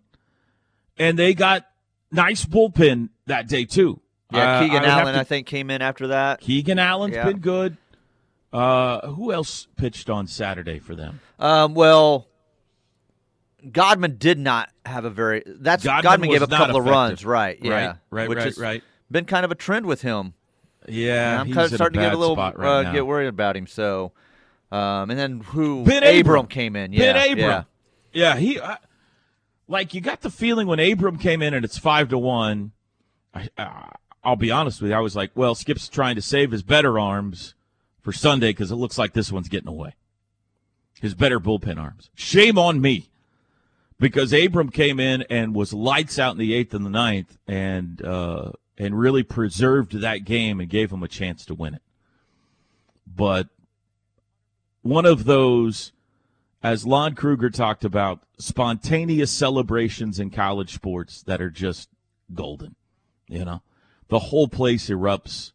and 0.98 1.18
they 1.18 1.34
got 1.34 1.66
nice 2.12 2.44
bullpen 2.44 3.08
that 3.26 3.48
day 3.48 3.64
too. 3.64 4.00
Yeah, 4.32 4.58
Uh, 4.58 4.62
Keegan 4.62 4.84
I 4.84 4.88
Allen, 4.88 5.14
to- 5.14 5.20
I 5.20 5.24
think, 5.24 5.46
came 5.46 5.70
in 5.70 5.82
after 5.82 6.08
that. 6.08 6.40
Keegan 6.40 6.78
Allen's 6.78 7.14
Yeah. 7.14 7.24
been 7.24 7.38
good. 7.38 7.76
Uh, 8.52 9.08
who 9.08 9.32
else 9.32 9.66
pitched 9.76 10.08
on 10.08 10.26
Saturday 10.26 10.78
for 10.78 10.94
them? 10.94 11.20
Um, 11.38 11.74
well, 11.74 12.26
Godman 13.72 14.16
did 14.18 14.38
not 14.38 14.70
have 14.84 15.04
a 15.04 15.10
very. 15.10 15.42
That's 15.46 15.84
Godman 15.84 16.02
Godman, 16.02 16.30
gave 16.30 16.42
up 16.42 16.52
a 16.52 16.56
couple 16.56 16.76
of 16.76 16.84
runs, 16.84 17.24
right? 17.24 17.58
Yeah, 17.60 17.70
Right, 17.70 17.96
right, 18.10 18.28
which 18.28 18.38
right, 18.38 18.44
has 18.46 18.58
right. 18.58 18.82
Been 19.10 19.24
kind 19.24 19.44
of 19.44 19.50
a 19.50 19.54
trend 19.54 19.86
with 19.86 20.02
him. 20.02 20.34
Yeah, 20.88 21.32
And 21.32 21.40
I'm 21.40 21.54
kind 21.54 21.66
of 21.66 21.74
starting 21.74 22.00
to 22.00 22.06
get 22.06 22.14
a 22.14 22.16
little 22.16 22.36
right 22.36 22.56
uh, 22.56 22.92
get 22.92 23.06
worried 23.06 23.26
about 23.26 23.56
him. 23.56 23.66
So, 23.66 24.12
um, 24.70 25.10
and 25.10 25.18
then 25.18 25.40
who? 25.40 25.84
Ben 25.84 26.02
Abram 26.02 26.20
Abram. 26.20 26.46
came 26.46 26.76
in. 26.76 26.92
Yeah, 26.92 27.12
Ben 27.12 27.32
Abram. 27.32 27.38
yeah. 27.38 27.62
Yeah, 28.12 28.36
he 28.36 28.60
I, 28.60 28.78
like 29.68 29.94
you 29.94 30.00
got 30.00 30.22
the 30.22 30.30
feeling 30.30 30.66
when 30.66 30.80
Abram 30.80 31.18
came 31.18 31.42
in 31.42 31.54
and 31.54 31.64
it's 31.64 31.78
five 31.78 32.08
to 32.10 32.18
one. 32.18 32.72
I, 33.34 33.48
uh, 33.58 33.88
I'll 34.24 34.36
be 34.36 34.50
honest 34.50 34.80
with 34.80 34.90
you. 34.90 34.96
I 34.96 35.00
was 35.00 35.14
like, 35.14 35.30
well, 35.34 35.54
Skip's 35.54 35.88
trying 35.88 36.16
to 36.16 36.22
save 36.22 36.50
his 36.50 36.62
better 36.62 36.98
arms 36.98 37.54
for 38.00 38.12
Sunday 38.12 38.50
because 38.50 38.70
it 38.70 38.76
looks 38.76 38.96
like 38.98 39.12
this 39.12 39.30
one's 39.30 39.48
getting 39.48 39.68
away. 39.68 39.94
His 41.00 41.14
better 41.14 41.38
bullpen 41.38 41.78
arms. 41.78 42.10
Shame 42.14 42.58
on 42.58 42.80
me 42.80 43.10
because 43.98 44.32
Abram 44.32 44.70
came 44.70 45.00
in 45.00 45.22
and 45.30 45.54
was 45.54 45.72
lights 45.72 46.18
out 46.18 46.32
in 46.32 46.38
the 46.38 46.54
eighth 46.54 46.74
and 46.74 46.84
the 46.84 46.90
ninth, 46.90 47.38
and 47.46 48.04
uh, 48.04 48.52
and 48.78 48.98
really 48.98 49.22
preserved 49.22 50.00
that 50.00 50.24
game 50.24 50.60
and 50.60 50.68
gave 50.68 50.92
him 50.92 51.02
a 51.02 51.08
chance 51.08 51.44
to 51.46 51.54
win 51.54 51.74
it. 51.74 51.82
But 53.06 53.48
one 54.82 55.06
of 55.06 55.24
those, 55.24 55.92
as 56.62 56.86
Lon 56.86 57.14
Kruger 57.14 57.50
talked 57.50 57.84
about, 57.84 58.20
spontaneous 58.38 59.30
celebrations 59.30 60.20
in 60.20 60.30
college 60.30 60.74
sports 60.74 61.22
that 61.22 61.40
are 61.40 61.50
just 61.50 61.88
golden. 62.34 62.74
You 63.28 63.44
know, 63.44 63.62
the 64.08 64.18
whole 64.18 64.48
place 64.48 64.88
erupts. 64.88 65.52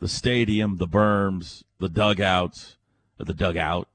The 0.00 0.08
stadium, 0.08 0.76
the 0.76 0.86
berms, 0.86 1.64
the 1.80 1.88
dugouts, 1.88 2.76
the 3.18 3.34
dugout. 3.34 3.88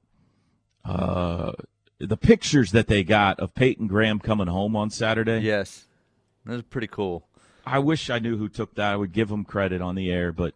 Uh, 0.84 1.52
the 2.06 2.16
pictures 2.16 2.72
that 2.72 2.86
they 2.86 3.02
got 3.02 3.38
of 3.40 3.54
Peyton 3.54 3.86
Graham 3.86 4.18
coming 4.18 4.46
home 4.46 4.76
on 4.76 4.90
Saturday. 4.90 5.40
Yes, 5.40 5.86
that 6.44 6.52
was 6.52 6.62
pretty 6.62 6.86
cool. 6.86 7.26
I 7.66 7.78
wish 7.78 8.10
I 8.10 8.18
knew 8.18 8.36
who 8.36 8.48
took 8.48 8.74
that. 8.74 8.92
I 8.92 8.96
would 8.96 9.12
give 9.12 9.30
him 9.30 9.44
credit 9.44 9.80
on 9.80 9.94
the 9.94 10.10
air, 10.10 10.32
but 10.32 10.54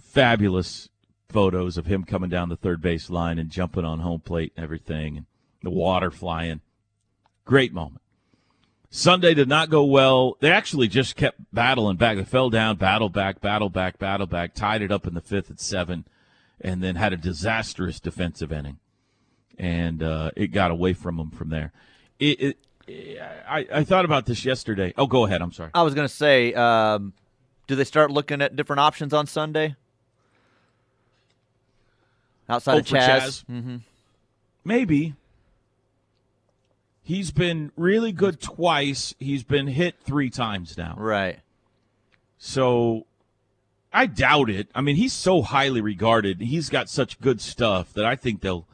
fabulous 0.00 0.88
photos 1.28 1.76
of 1.76 1.86
him 1.86 2.04
coming 2.04 2.30
down 2.30 2.48
the 2.48 2.56
third 2.56 2.80
base 2.80 3.10
line 3.10 3.38
and 3.38 3.50
jumping 3.50 3.84
on 3.84 4.00
home 4.00 4.20
plate 4.20 4.52
and 4.56 4.64
everything, 4.64 5.16
and 5.16 5.26
the 5.62 5.70
water 5.70 6.10
flying. 6.10 6.60
Great 7.44 7.72
moment. 7.72 8.02
Sunday 8.92 9.34
did 9.34 9.48
not 9.48 9.70
go 9.70 9.84
well. 9.84 10.36
They 10.40 10.50
actually 10.50 10.88
just 10.88 11.14
kept 11.14 11.40
battling 11.52 11.96
back. 11.96 12.16
They 12.16 12.24
fell 12.24 12.50
down, 12.50 12.76
battled 12.76 13.12
back, 13.12 13.40
battled 13.40 13.72
back, 13.72 13.98
battled 13.98 14.30
back, 14.30 14.52
tied 14.52 14.82
it 14.82 14.90
up 14.90 15.06
in 15.06 15.14
the 15.14 15.20
fifth 15.20 15.50
at 15.50 15.60
seven, 15.60 16.06
and 16.60 16.82
then 16.82 16.96
had 16.96 17.12
a 17.12 17.16
disastrous 17.16 18.00
defensive 18.00 18.50
inning. 18.50 18.78
And 19.60 20.02
uh, 20.02 20.30
it 20.36 20.48
got 20.48 20.70
away 20.70 20.94
from 20.94 21.18
them 21.18 21.30
from 21.30 21.50
there. 21.50 21.70
It, 22.18 22.56
it, 22.88 23.20
I, 23.46 23.66
I 23.72 23.84
thought 23.84 24.06
about 24.06 24.24
this 24.24 24.44
yesterday. 24.44 24.94
Oh, 24.96 25.06
go 25.06 25.26
ahead. 25.26 25.42
I'm 25.42 25.52
sorry. 25.52 25.70
I 25.74 25.82
was 25.82 25.94
going 25.94 26.08
to 26.08 26.12
say, 26.14 26.54
um, 26.54 27.12
do 27.66 27.76
they 27.76 27.84
start 27.84 28.10
looking 28.10 28.40
at 28.40 28.56
different 28.56 28.80
options 28.80 29.12
on 29.12 29.26
Sunday? 29.26 29.76
Outside 32.48 32.74
Oh, 32.74 32.78
of 32.78 32.86
Chaz? 32.86 33.20
Chaz? 33.20 33.44
Mm-hmm. 33.50 33.76
Maybe. 34.64 35.14
He's 37.02 37.30
been 37.30 37.70
really 37.76 38.12
good 38.12 38.40
twice. 38.40 39.14
He's 39.18 39.42
been 39.44 39.66
hit 39.66 39.96
three 40.04 40.30
times 40.30 40.78
now. 40.78 40.94
Right. 40.96 41.40
So 42.38 43.06
I 43.92 44.06
doubt 44.06 44.48
it. 44.48 44.68
I 44.74 44.80
mean, 44.80 44.96
he's 44.96 45.12
so 45.12 45.42
highly 45.42 45.80
regarded. 45.80 46.40
He's 46.40 46.70
got 46.70 46.88
such 46.88 47.20
good 47.20 47.40
stuff 47.40 47.92
that 47.92 48.04
I 48.04 48.16
think 48.16 48.40
they'll 48.40 48.66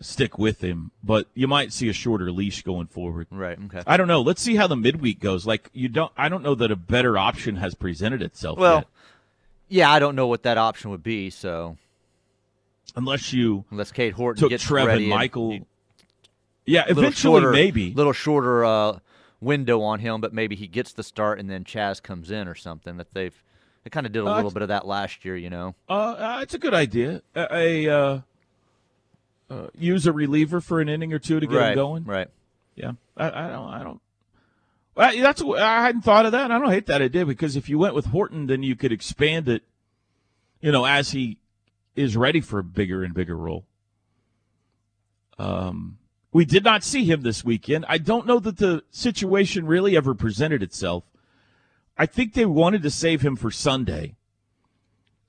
stick 0.00 0.38
with 0.38 0.62
him. 0.62 0.90
But 1.04 1.26
you 1.34 1.46
might 1.48 1.72
see 1.72 1.88
a 1.88 1.92
shorter 1.92 2.30
leash 2.32 2.62
going 2.62 2.86
forward. 2.86 3.26
Right. 3.30 3.58
Okay. 3.66 3.82
I 3.86 3.96
don't 3.96 4.08
know. 4.08 4.20
Let's 4.22 4.40
see 4.42 4.56
how 4.56 4.66
the 4.66 4.76
midweek 4.76 5.20
goes. 5.20 5.46
Like 5.46 5.70
you 5.72 5.88
don't 5.88 6.12
I 6.16 6.28
don't 6.28 6.42
know 6.42 6.54
that 6.54 6.70
a 6.70 6.76
better 6.76 7.16
option 7.18 7.56
has 7.56 7.74
presented 7.74 8.22
itself 8.22 8.58
Well, 8.58 8.76
yet. 8.76 8.86
yeah, 9.68 9.90
I 9.90 9.98
don't 9.98 10.16
know 10.16 10.26
what 10.26 10.42
that 10.44 10.58
option 10.58 10.90
would 10.90 11.02
be. 11.02 11.30
So 11.30 11.76
Unless 12.96 13.32
you 13.32 13.64
unless 13.70 13.92
Cade 13.92 14.14
Horton 14.14 14.48
took 14.48 14.70
ready 14.70 15.04
and- 15.04 15.10
Michael 15.10 15.60
Yeah, 16.66 16.84
eventually 16.88 17.12
shorter, 17.40 17.52
maybe. 17.52 17.92
A 17.92 17.94
little 17.94 18.12
shorter 18.12 18.64
uh, 18.64 18.98
window 19.40 19.80
on 19.82 20.00
him, 20.00 20.20
but 20.20 20.32
maybe 20.32 20.56
he 20.56 20.66
gets 20.66 20.92
the 20.92 21.02
start 21.02 21.38
and 21.38 21.48
then 21.48 21.64
Chaz 21.64 22.02
comes 22.02 22.30
in 22.30 22.48
or 22.48 22.54
something. 22.54 22.96
That 22.96 23.12
they've 23.12 23.40
they 23.84 23.90
kind 23.90 24.06
of 24.06 24.12
did 24.12 24.22
a 24.24 24.26
Uh, 24.26 24.34
little 24.36 24.50
bit 24.50 24.62
of 24.62 24.68
that 24.68 24.86
last 24.86 25.24
year, 25.24 25.36
you 25.36 25.50
know. 25.50 25.74
Uh, 25.88 25.92
uh, 25.92 26.38
it's 26.42 26.52
a 26.54 26.58
good 26.58 26.74
idea. 26.74 27.22
A, 27.36 27.86
a 27.86 28.24
uh, 29.50 29.66
use 29.76 30.06
a 30.06 30.12
reliever 30.12 30.60
for 30.60 30.80
an 30.80 30.88
inning 30.88 31.12
or 31.12 31.18
two 31.18 31.40
to 31.40 31.46
get 31.46 31.56
right. 31.56 31.68
him 31.70 31.74
going. 31.74 32.04
Right. 32.04 32.28
Yeah, 32.76 32.92
I, 33.16 33.26
I 33.28 33.48
don't. 33.48 33.68
I 33.68 33.82
don't. 33.82 34.00
Well, 34.94 35.16
that's 35.18 35.42
I 35.42 35.82
hadn't 35.82 36.02
thought 36.02 36.26
of 36.26 36.32
that. 36.32 36.50
I 36.50 36.58
don't 36.58 36.70
hate 36.70 36.86
that 36.86 37.02
idea 37.02 37.26
because 37.26 37.56
if 37.56 37.68
you 37.68 37.78
went 37.78 37.94
with 37.94 38.06
Horton, 38.06 38.46
then 38.46 38.62
you 38.62 38.76
could 38.76 38.92
expand 38.92 39.48
it. 39.48 39.62
You 40.60 40.72
know, 40.72 40.84
as 40.84 41.10
he 41.10 41.38
is 41.96 42.16
ready 42.16 42.40
for 42.40 42.58
a 42.58 42.64
bigger 42.64 43.02
and 43.02 43.12
bigger 43.12 43.36
role. 43.36 43.64
Um, 45.38 45.98
we 46.32 46.44
did 46.44 46.64
not 46.64 46.84
see 46.84 47.04
him 47.04 47.22
this 47.22 47.44
weekend. 47.44 47.84
I 47.88 47.98
don't 47.98 48.26
know 48.26 48.38
that 48.38 48.58
the 48.58 48.84
situation 48.90 49.66
really 49.66 49.96
ever 49.96 50.14
presented 50.14 50.62
itself. 50.62 51.04
I 51.98 52.06
think 52.06 52.34
they 52.34 52.46
wanted 52.46 52.82
to 52.82 52.90
save 52.90 53.22
him 53.22 53.36
for 53.36 53.50
Sunday. 53.50 54.14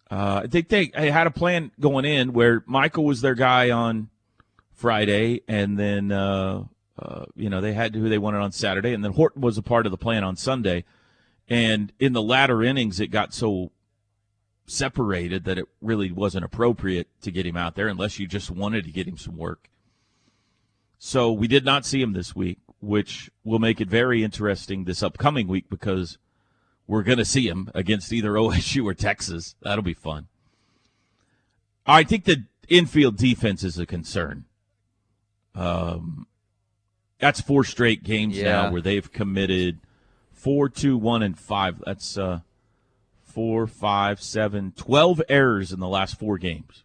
Uh, 0.09 0.41
I 0.43 0.47
think 0.47 0.67
they 0.67 0.91
had 0.93 1.27
a 1.27 1.31
plan 1.31 1.71
going 1.79 2.05
in 2.05 2.33
where 2.33 2.63
Michael 2.67 3.05
was 3.05 3.21
their 3.21 3.35
guy 3.35 3.71
on 3.71 4.09
Friday, 4.81 5.41
and 5.47 5.77
then 5.77 6.11
uh, 6.11 6.63
uh, 6.97 7.25
you 7.35 7.49
know 7.49 7.61
they 7.61 7.73
had 7.73 7.93
who 7.93 8.09
they 8.09 8.17
wanted 8.17 8.41
on 8.41 8.51
Saturday, 8.51 8.93
and 8.93 9.05
then 9.05 9.13
Horton 9.13 9.41
was 9.41 9.57
a 9.57 9.61
part 9.61 9.85
of 9.85 9.91
the 9.91 9.97
plan 9.97 10.23
on 10.23 10.35
Sunday. 10.35 10.83
And 11.47 11.93
in 11.99 12.13
the 12.13 12.21
latter 12.21 12.63
innings, 12.63 12.99
it 12.99 13.07
got 13.07 13.33
so 13.33 13.71
separated 14.65 15.43
that 15.43 15.59
it 15.59 15.65
really 15.81 16.11
wasn't 16.11 16.45
appropriate 16.45 17.07
to 17.21 17.31
get 17.31 17.45
him 17.45 17.57
out 17.57 17.75
there 17.75 17.87
unless 17.87 18.19
you 18.19 18.25
just 18.25 18.49
wanted 18.49 18.85
to 18.85 18.91
get 18.91 19.07
him 19.07 19.17
some 19.17 19.37
work. 19.37 19.69
So 20.97 21.31
we 21.31 21.47
did 21.47 21.65
not 21.65 21.85
see 21.85 22.01
him 22.01 22.13
this 22.13 22.35
week, 22.35 22.59
which 22.79 23.29
will 23.43 23.59
make 23.59 23.81
it 23.81 23.89
very 23.89 24.23
interesting 24.23 24.85
this 24.85 25.03
upcoming 25.03 25.47
week 25.47 25.65
because 25.69 26.17
we're 26.87 27.03
going 27.03 27.17
to 27.17 27.25
see 27.25 27.47
him 27.47 27.69
against 27.75 28.13
either 28.13 28.31
OSU 28.35 28.85
or 28.85 28.93
Texas. 28.93 29.55
That'll 29.61 29.83
be 29.83 29.93
fun. 29.93 30.27
I 31.85 32.03
think 32.03 32.23
the 32.23 32.45
infield 32.69 33.17
defense 33.17 33.63
is 33.63 33.77
a 33.77 33.85
concern. 33.85 34.45
Um, 35.55 36.27
that's 37.19 37.41
four 37.41 37.63
straight 37.63 38.03
games 38.03 38.37
Yeah. 38.37 38.43
now 38.63 38.71
where 38.71 38.81
they've 38.81 39.11
committed 39.11 39.79
four, 40.31 40.69
two, 40.69 40.97
one, 40.97 41.21
and 41.21 41.37
five. 41.37 41.81
That's 41.85 42.17
uh, 42.17 42.39
four, 43.23 43.67
five, 43.67 44.21
seven, 44.21 44.73
twelve 44.75 45.21
errors 45.29 45.71
in 45.71 45.79
the 45.79 45.87
last 45.87 46.17
four 46.17 46.37
games, 46.37 46.83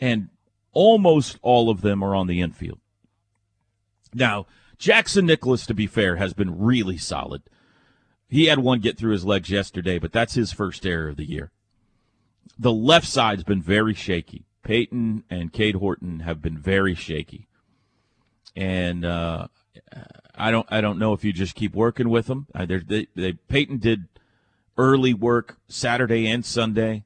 and 0.00 0.28
almost 0.72 1.38
all 1.42 1.70
of 1.70 1.80
them 1.80 2.02
are 2.02 2.14
on 2.14 2.26
the 2.26 2.40
infield. 2.40 2.78
Now, 4.14 4.46
Jackson 4.78 5.26
Nicklaus, 5.26 5.66
to 5.66 5.74
be 5.74 5.86
fair, 5.86 6.16
has 6.16 6.32
been 6.34 6.58
really 6.58 6.96
solid. 6.96 7.42
He 8.28 8.46
had 8.46 8.58
one 8.60 8.80
get 8.80 8.96
through 8.96 9.12
his 9.12 9.24
legs 9.24 9.50
yesterday, 9.50 9.98
but 9.98 10.12
that's 10.12 10.34
his 10.34 10.52
first 10.52 10.86
error 10.86 11.08
of 11.08 11.16
the 11.16 11.28
year. 11.28 11.50
The 12.58 12.72
left 12.72 13.06
side's 13.06 13.44
been 13.44 13.62
very 13.62 13.94
shaky. 13.94 14.44
Peyton 14.62 15.24
and 15.30 15.52
Cade 15.52 15.76
Horton 15.76 16.20
have 16.20 16.42
been 16.42 16.58
very 16.58 16.94
shaky, 16.94 17.48
and 18.56 19.04
uh, 19.04 19.48
I 20.34 20.50
don't 20.50 20.66
I 20.70 20.80
don't 20.80 20.98
know 20.98 21.12
if 21.12 21.24
you 21.24 21.32
just 21.32 21.54
keep 21.54 21.74
working 21.74 22.08
with 22.08 22.26
them. 22.26 22.46
Uh, 22.54 22.66
they, 22.66 23.06
they 23.14 23.32
Peyton 23.32 23.78
did 23.78 24.04
early 24.76 25.14
work 25.14 25.58
Saturday 25.68 26.28
and 26.28 26.44
Sunday. 26.44 27.04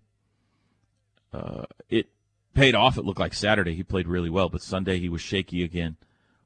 Uh, 1.32 1.64
it 1.88 2.08
paid 2.54 2.74
off. 2.74 2.98
It 2.98 3.04
looked 3.04 3.20
like 3.20 3.34
Saturday 3.34 3.74
he 3.74 3.82
played 3.82 4.06
really 4.06 4.30
well, 4.30 4.48
but 4.48 4.62
Sunday 4.62 4.98
he 4.98 5.08
was 5.08 5.20
shaky 5.20 5.64
again. 5.64 5.96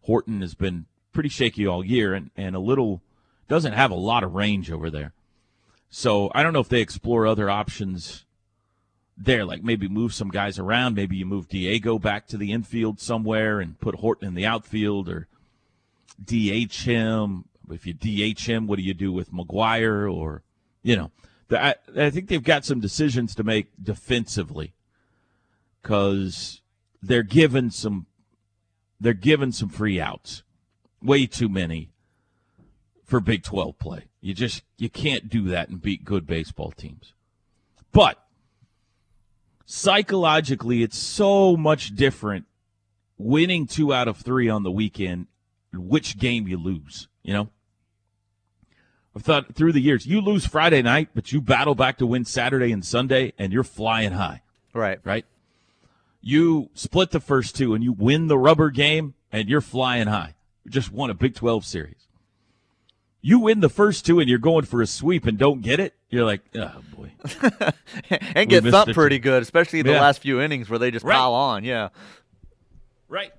Horton 0.02 0.40
has 0.40 0.54
been 0.54 0.86
pretty 1.12 1.28
shaky 1.28 1.66
all 1.66 1.84
year 1.84 2.14
and, 2.14 2.30
and 2.36 2.54
a 2.54 2.60
little 2.60 3.02
doesn't 3.48 3.72
have 3.72 3.90
a 3.90 3.96
lot 3.96 4.22
of 4.22 4.34
range 4.34 4.70
over 4.70 4.90
there. 4.90 5.12
So 5.88 6.30
I 6.34 6.42
don't 6.42 6.52
know 6.52 6.60
if 6.60 6.68
they 6.68 6.80
explore 6.80 7.26
other 7.26 7.48
options 7.48 8.25
there, 9.16 9.44
like 9.44 9.62
maybe 9.62 9.88
move 9.88 10.12
some 10.12 10.28
guys 10.28 10.58
around. 10.58 10.94
Maybe 10.94 11.16
you 11.16 11.26
move 11.26 11.48
Diego 11.48 11.98
back 11.98 12.26
to 12.28 12.36
the 12.36 12.52
infield 12.52 13.00
somewhere 13.00 13.60
and 13.60 13.80
put 13.80 13.96
Horton 13.96 14.28
in 14.28 14.34
the 14.34 14.46
outfield 14.46 15.08
or 15.08 15.26
DH 16.22 16.84
him. 16.84 17.44
If 17.70 17.86
you 17.86 17.94
DH 17.94 18.46
him, 18.46 18.66
what 18.66 18.76
do 18.76 18.82
you 18.82 18.94
do 18.94 19.12
with 19.12 19.32
McGuire 19.32 20.12
or, 20.12 20.42
you 20.82 20.96
know, 20.96 21.10
the, 21.48 21.62
I, 21.62 21.74
I 21.96 22.10
think 22.10 22.28
they've 22.28 22.42
got 22.42 22.64
some 22.64 22.80
decisions 22.80 23.34
to 23.36 23.44
make 23.44 23.68
defensively 23.82 24.74
because 25.82 26.60
they're 27.02 27.22
given 27.22 27.70
some 27.70 28.06
they're 28.98 29.12
given 29.12 29.52
some 29.52 29.68
free 29.68 30.00
outs, 30.00 30.42
way 31.02 31.26
too 31.26 31.50
many 31.50 31.90
for 33.04 33.20
Big 33.20 33.42
12 33.42 33.78
play. 33.78 34.04
You 34.20 34.34
just 34.34 34.62
you 34.78 34.88
can't 34.88 35.28
do 35.28 35.44
that 35.48 35.68
and 35.68 35.80
beat 35.80 36.04
good 36.04 36.26
baseball 36.26 36.72
teams. 36.72 37.12
But 37.92 38.25
psychologically, 39.66 40.82
it's 40.82 40.96
so 40.96 41.56
much 41.56 41.94
different 41.94 42.46
winning 43.18 43.66
two 43.66 43.92
out 43.92 44.08
of 44.08 44.16
three 44.16 44.48
on 44.48 44.62
the 44.62 44.70
weekend, 44.70 45.26
which 45.74 46.18
game 46.18 46.48
you 46.48 46.56
lose. 46.56 47.08
You 47.22 47.32
know, 47.34 47.48
I've 49.14 49.22
thought 49.22 49.54
through 49.54 49.72
the 49.72 49.80
years, 49.80 50.06
you 50.06 50.20
lose 50.20 50.46
Friday 50.46 50.80
night, 50.82 51.10
but 51.14 51.32
you 51.32 51.40
battle 51.40 51.74
back 51.74 51.98
to 51.98 52.06
win 52.06 52.24
Saturday 52.24 52.72
and 52.72 52.84
Sunday, 52.84 53.32
and 53.38 53.52
you're 53.52 53.64
flying 53.64 54.12
high 54.12 54.42
Right. 54.72 55.00
right? 55.04 55.24
You 56.20 56.70
split 56.74 57.10
the 57.10 57.20
first 57.20 57.56
two 57.56 57.74
and 57.74 57.82
you 57.82 57.92
win 57.92 58.26
the 58.26 58.38
rubber 58.38 58.70
game 58.70 59.14
and 59.32 59.48
you're 59.48 59.60
flying 59.60 60.06
high. 60.08 60.34
You 60.64 60.70
just 60.70 60.92
won 60.92 61.08
a 61.08 61.14
Big 61.14 61.34
12 61.34 61.64
series. 61.64 62.05
You 63.26 63.40
win 63.40 63.58
the 63.58 63.68
first 63.68 64.06
two 64.06 64.20
and 64.20 64.28
you're 64.28 64.38
going 64.38 64.66
for 64.66 64.80
a 64.80 64.86
sweep 64.86 65.26
and 65.26 65.36
don't 65.36 65.60
get 65.60 65.80
it. 65.80 65.94
You're 66.10 66.24
like, 66.24 66.42
oh 66.54 66.80
boy. 66.96 67.10
and 68.36 68.48
get 68.48 68.62
missed 68.62 68.72
thumped 68.72 68.94
pretty 68.94 69.18
good, 69.18 69.42
especially 69.42 69.82
the 69.82 69.90
Yeah. 69.90 70.00
last 70.00 70.22
few 70.22 70.40
innings 70.40 70.70
where 70.70 70.78
they 70.78 70.92
just 70.92 71.04
Right. 71.04 71.16
pile 71.16 71.34
on. 71.34 71.64
Yeah. 71.64 71.88
Right. 73.08 73.32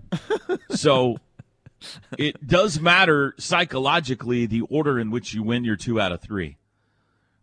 so 0.72 1.20
it 2.18 2.46
does 2.46 2.82
matter 2.82 3.34
psychologically 3.38 4.46
the 4.46 4.60
order 4.64 5.00
in 5.00 5.10
which 5.10 5.34
you 5.34 5.42
win 5.42 5.64
your 5.64 5.78
two 5.78 6.02
out 6.02 6.12
of 6.12 6.20
three. 6.20 6.58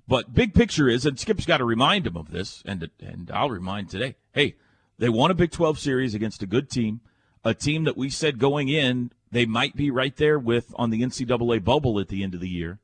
But 0.07 0.35
big 0.35 0.53
picture 0.53 0.87
is, 0.87 1.07
and 1.07 1.19
Skip's 1.19 1.47
got 1.47 1.59
to 1.59 1.65
remind 1.65 2.07
him 2.07 2.15
of 2.19 2.31
this, 2.31 2.63
and 2.67 2.91
and 3.01 3.31
I'll 3.33 3.49
remind 3.49 3.89
today. 3.89 4.17
Hey, 4.35 4.57
they 4.99 5.09
won 5.09 5.31
a 5.31 5.35
Big 5.35 5.51
12 5.51 5.79
series 5.79 6.15
against 6.15 6.43
a 6.43 6.47
good 6.47 6.69
team, 6.69 7.01
a 7.43 7.55
team 7.55 7.85
that 7.85 7.97
we 7.97 8.11
said 8.11 8.39
going 8.39 8.69
in 8.69 9.13
they 9.35 9.47
might 9.47 9.75
be 9.75 9.91
right 9.91 10.17
there 10.17 10.39
with 10.39 10.73
on 10.77 10.91
the 10.91 11.03
NCAA 11.03 11.65
bubble 11.65 11.99
at 11.99 12.07
the 12.07 12.23
end 12.23 12.35
of 12.35 12.41
the 12.41 12.49
year. 12.49 12.79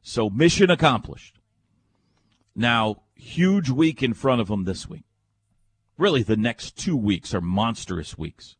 So 0.00 0.30
mission 0.30 0.70
accomplished. 0.70 1.40
Now, 2.54 3.02
huge 3.16 3.68
week 3.68 4.00
in 4.00 4.14
front 4.14 4.40
of 4.40 4.46
them 4.46 4.62
this 4.62 4.88
week. 4.88 5.02
Really, 5.98 6.22
the 6.22 6.36
next 6.36 6.76
two 6.76 6.96
weeks 6.96 7.34
are 7.34 7.40
monstrous 7.40 8.16
weeks. 8.16 8.54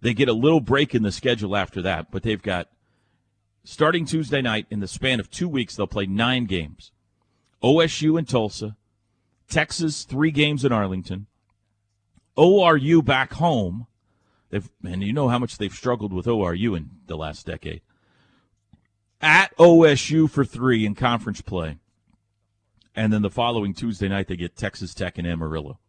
They 0.00 0.14
get 0.14 0.30
a 0.30 0.32
little 0.32 0.60
break 0.60 0.94
in 0.94 1.02
the 1.02 1.12
schedule 1.12 1.54
after 1.54 1.82
that, 1.82 2.10
but 2.10 2.22
they've 2.22 2.40
got 2.40 2.68
starting 3.62 4.06
Tuesday 4.06 4.40
night 4.40 4.66
in 4.70 4.80
the 4.80 4.88
span 4.88 5.20
of 5.20 5.30
two 5.30 5.48
weeks, 5.48 5.76
they'll 5.76 5.86
play 5.86 6.06
nine 6.06 6.46
games. 6.46 6.90
OSU 7.62 8.18
in 8.18 8.24
Tulsa, 8.24 8.76
Texas, 9.50 10.04
three 10.04 10.30
games 10.30 10.64
in 10.64 10.72
Arlington, 10.72 11.26
ORU 12.34 13.04
back 13.04 13.34
home, 13.34 13.88
They've, 14.54 14.70
and 14.84 15.02
you 15.02 15.12
know 15.12 15.28
how 15.28 15.40
much 15.40 15.58
they've 15.58 15.74
struggled 15.74 16.12
with 16.12 16.26
ORU 16.26 16.76
in 16.76 16.90
the 17.08 17.16
last 17.16 17.44
decade. 17.44 17.80
At 19.20 19.52
OSU 19.56 20.30
for 20.30 20.44
three 20.44 20.86
in 20.86 20.94
conference 20.94 21.40
play. 21.40 21.78
And 22.94 23.12
then 23.12 23.22
the 23.22 23.30
following 23.30 23.74
Tuesday 23.74 24.06
night, 24.06 24.28
they 24.28 24.36
get 24.36 24.54
Texas 24.54 24.94
Tech 24.94 25.18
and 25.18 25.26
Amarillo. 25.26 25.80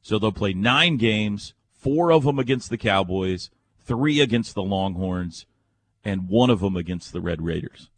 So 0.00 0.18
they'll 0.18 0.32
play 0.32 0.54
nine 0.54 0.96
games, 0.96 1.52
four 1.74 2.10
of 2.10 2.24
them 2.24 2.38
against 2.38 2.70
the 2.70 2.78
Cowboys, 2.78 3.50
three 3.84 4.22
against 4.22 4.54
the 4.54 4.62
Longhorns, 4.62 5.44
and 6.02 6.30
one 6.30 6.48
of 6.48 6.60
them 6.60 6.74
against 6.74 7.12
the 7.12 7.20
Red 7.20 7.42
Raiders. 7.42 7.90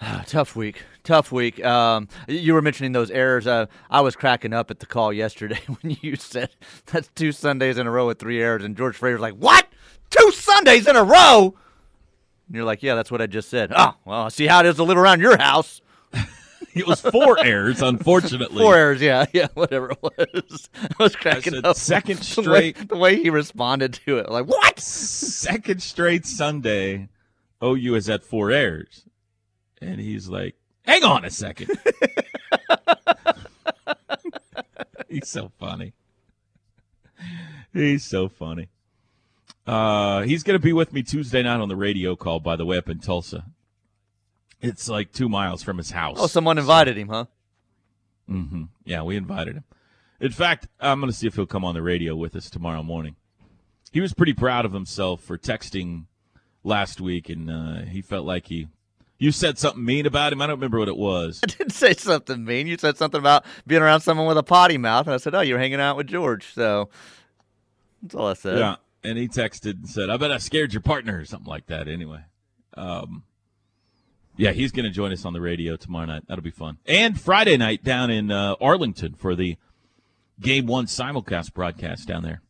Tough 0.26 0.54
week. 0.56 0.82
Tough 1.04 1.32
week. 1.32 1.64
Um, 1.64 2.08
you 2.28 2.54
were 2.54 2.62
mentioning 2.62 2.92
those 2.92 3.10
errors. 3.10 3.46
Uh, 3.46 3.66
I 3.90 4.00
was 4.00 4.16
cracking 4.16 4.52
up 4.52 4.70
at 4.70 4.80
the 4.80 4.86
call 4.86 5.12
yesterday 5.12 5.60
when 5.80 5.96
you 6.00 6.16
said 6.16 6.50
that's 6.86 7.08
two 7.14 7.32
Sundays 7.32 7.78
in 7.78 7.86
a 7.86 7.90
row 7.90 8.06
with 8.06 8.18
three 8.18 8.42
errors, 8.42 8.64
and 8.64 8.76
George 8.76 8.96
Frazier's 8.96 9.20
like, 9.20 9.34
"What? 9.34 9.66
Two 10.10 10.30
Sundays 10.32 10.86
in 10.86 10.96
a 10.96 11.04
row?" 11.04 11.54
And 12.46 12.56
you're 12.56 12.64
like, 12.64 12.82
"Yeah, 12.82 12.94
that's 12.94 13.10
what 13.10 13.22
I 13.22 13.26
just 13.26 13.48
said." 13.48 13.72
Oh, 13.74 13.94
well, 14.04 14.30
see 14.30 14.46
how 14.46 14.60
it 14.60 14.66
is 14.66 14.76
to 14.76 14.84
live 14.84 14.98
around 14.98 15.20
your 15.20 15.38
house. 15.38 15.80
it 16.74 16.86
was 16.86 17.00
four 17.00 17.38
errors, 17.42 17.80
unfortunately. 17.80 18.62
Four 18.62 18.76
errors, 18.76 19.00
yeah, 19.00 19.24
yeah, 19.32 19.48
whatever 19.54 19.92
it 19.92 19.98
was. 20.02 20.68
I 20.76 21.02
was 21.02 21.16
cracking 21.16 21.54
I 21.54 21.68
up. 21.70 21.76
Second 21.76 22.18
the 22.18 22.50
way, 22.50 22.72
straight. 22.72 22.88
the 22.88 22.96
way 22.96 23.22
he 23.22 23.30
responded 23.30 23.94
to 24.06 24.18
it, 24.18 24.28
like 24.28 24.46
what? 24.46 24.78
Second 24.78 25.82
straight 25.82 26.26
Sunday, 26.26 27.08
OU 27.64 27.94
has 27.94 28.10
at 28.10 28.24
four 28.24 28.50
errors. 28.50 29.05
And 29.80 30.00
he's 30.00 30.28
like, 30.28 30.56
hang 30.84 31.04
on 31.04 31.24
a 31.24 31.30
second. 31.30 31.70
he's 35.08 35.28
so 35.28 35.50
funny. 35.58 35.92
He's 37.72 38.04
so 38.04 38.28
funny. 38.28 38.68
Uh, 39.66 40.22
he's 40.22 40.42
going 40.42 40.58
to 40.58 40.62
be 40.62 40.72
with 40.72 40.92
me 40.92 41.02
Tuesday 41.02 41.42
night 41.42 41.60
on 41.60 41.68
the 41.68 41.76
radio 41.76 42.16
call, 42.16 42.40
by 42.40 42.56
the 42.56 42.64
way, 42.64 42.78
up 42.78 42.88
in 42.88 43.00
Tulsa. 43.00 43.44
It's 44.62 44.88
like 44.88 45.12
two 45.12 45.28
miles 45.28 45.62
from 45.62 45.76
his 45.76 45.90
house. 45.90 46.16
Oh, 46.20 46.26
someone 46.26 46.56
invited 46.56 46.96
him, 46.96 47.08
huh? 47.08 47.26
Mm-hmm. 48.30 48.62
Yeah, 48.84 49.02
we 49.02 49.16
invited 49.16 49.56
him. 49.56 49.64
In 50.20 50.32
fact, 50.32 50.68
I'm 50.80 51.00
going 51.00 51.10
to 51.10 51.16
see 51.16 51.26
if 51.26 51.34
he'll 51.34 51.46
come 51.46 51.64
on 51.64 51.74
the 51.74 51.82
radio 51.82 52.16
with 52.16 52.34
us 52.36 52.48
tomorrow 52.48 52.82
morning. 52.82 53.16
He 53.92 54.00
was 54.00 54.14
pretty 54.14 54.32
proud 54.32 54.64
of 54.64 54.72
himself 54.72 55.20
for 55.20 55.36
texting 55.36 56.04
last 56.64 57.00
week, 57.00 57.28
and 57.28 57.50
uh, 57.50 57.82
he 57.82 58.00
felt 58.00 58.24
like 58.24 58.46
he 58.46 58.68
you 59.18 59.32
said 59.32 59.58
something 59.58 59.84
mean 59.84 60.06
about 60.06 60.32
him. 60.32 60.42
I 60.42 60.46
don't 60.46 60.56
remember 60.56 60.78
what 60.78 60.88
it 60.88 60.96
was. 60.96 61.40
I 61.44 61.46
didn't 61.46 61.72
say 61.72 61.94
something 61.94 62.44
mean. 62.44 62.66
You 62.66 62.76
said 62.78 62.96
something 62.96 63.18
about 63.18 63.44
being 63.66 63.82
around 63.82 64.00
someone 64.00 64.26
with 64.26 64.38
a 64.38 64.42
potty 64.42 64.78
mouth, 64.78 65.06
and 65.06 65.14
I 65.14 65.18
said, 65.18 65.34
"Oh, 65.34 65.40
you're 65.40 65.58
hanging 65.58 65.80
out 65.80 65.96
with 65.96 66.06
George." 66.06 66.52
So 66.54 66.90
that's 68.02 68.14
all 68.14 68.28
I 68.28 68.34
said. 68.34 68.58
Yeah, 68.58 68.76
and 69.02 69.18
he 69.18 69.28
texted 69.28 69.76
and 69.78 69.88
said, 69.88 70.10
"I 70.10 70.16
bet 70.16 70.30
I 70.30 70.38
scared 70.38 70.72
your 70.72 70.82
partner" 70.82 71.18
or 71.18 71.24
something 71.24 71.48
like 71.48 71.66
that. 71.66 71.88
Anyway, 71.88 72.20
um, 72.74 73.24
yeah, 74.36 74.52
he's 74.52 74.72
going 74.72 74.84
to 74.84 74.90
join 74.90 75.12
us 75.12 75.24
on 75.24 75.32
the 75.32 75.40
radio 75.40 75.76
tomorrow 75.76 76.06
night. 76.06 76.24
That'll 76.28 76.44
be 76.44 76.50
fun. 76.50 76.78
And 76.86 77.18
Friday 77.18 77.56
night 77.56 77.82
down 77.82 78.10
in 78.10 78.30
uh, 78.30 78.54
Arlington 78.60 79.14
for 79.14 79.34
the 79.34 79.56
Game 80.40 80.66
One 80.66 80.86
simulcast 80.86 81.54
broadcast 81.54 82.06
down 82.06 82.22
there. 82.22 82.42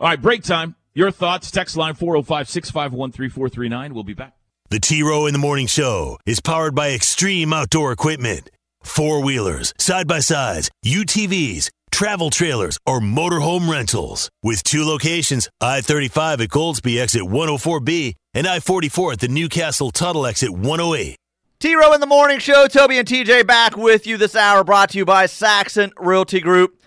All 0.00 0.08
right, 0.08 0.20
break 0.20 0.42
time. 0.42 0.76
Your 0.94 1.10
thoughts? 1.10 1.50
Text 1.50 1.76
line 1.76 1.94
405 1.94 2.48
651 2.48 3.12
3439. 3.12 3.94
We'll 3.94 4.04
be 4.04 4.14
back. 4.14 4.37
The 4.70 4.80
T 4.80 5.02
Row 5.02 5.24
in 5.24 5.32
the 5.32 5.38
Morning 5.38 5.66
Show 5.66 6.18
is 6.26 6.40
powered 6.40 6.74
by 6.74 6.90
Extreme 6.90 7.54
Outdoor 7.54 7.90
Equipment. 7.90 8.50
Four 8.82 9.22
wheelers, 9.22 9.72
side 9.78 10.06
by 10.06 10.20
sides, 10.20 10.70
UTVs, 10.84 11.70
travel 11.90 12.28
trailers, 12.28 12.76
or 12.84 13.00
motorhome 13.00 13.70
rentals. 13.70 14.28
With 14.42 14.62
two 14.62 14.84
locations 14.84 15.48
I 15.58 15.80
35 15.80 16.42
at 16.42 16.50
Goldsby 16.50 17.00
exit 17.00 17.22
104B 17.22 18.12
and 18.34 18.46
I 18.46 18.60
44 18.60 19.12
at 19.12 19.20
the 19.20 19.28
Newcastle 19.28 19.90
Tuttle 19.90 20.26
exit 20.26 20.50
108. 20.50 21.16
T 21.60 21.74
Row 21.74 21.94
in 21.94 22.00
the 22.00 22.06
Morning 22.06 22.38
Show. 22.38 22.66
Toby 22.66 22.98
and 22.98 23.08
TJ 23.08 23.46
back 23.46 23.74
with 23.74 24.06
you 24.06 24.18
this 24.18 24.36
hour, 24.36 24.64
brought 24.64 24.90
to 24.90 24.98
you 24.98 25.06
by 25.06 25.24
Saxon 25.24 25.92
Realty 25.96 26.40
Group. 26.40 26.78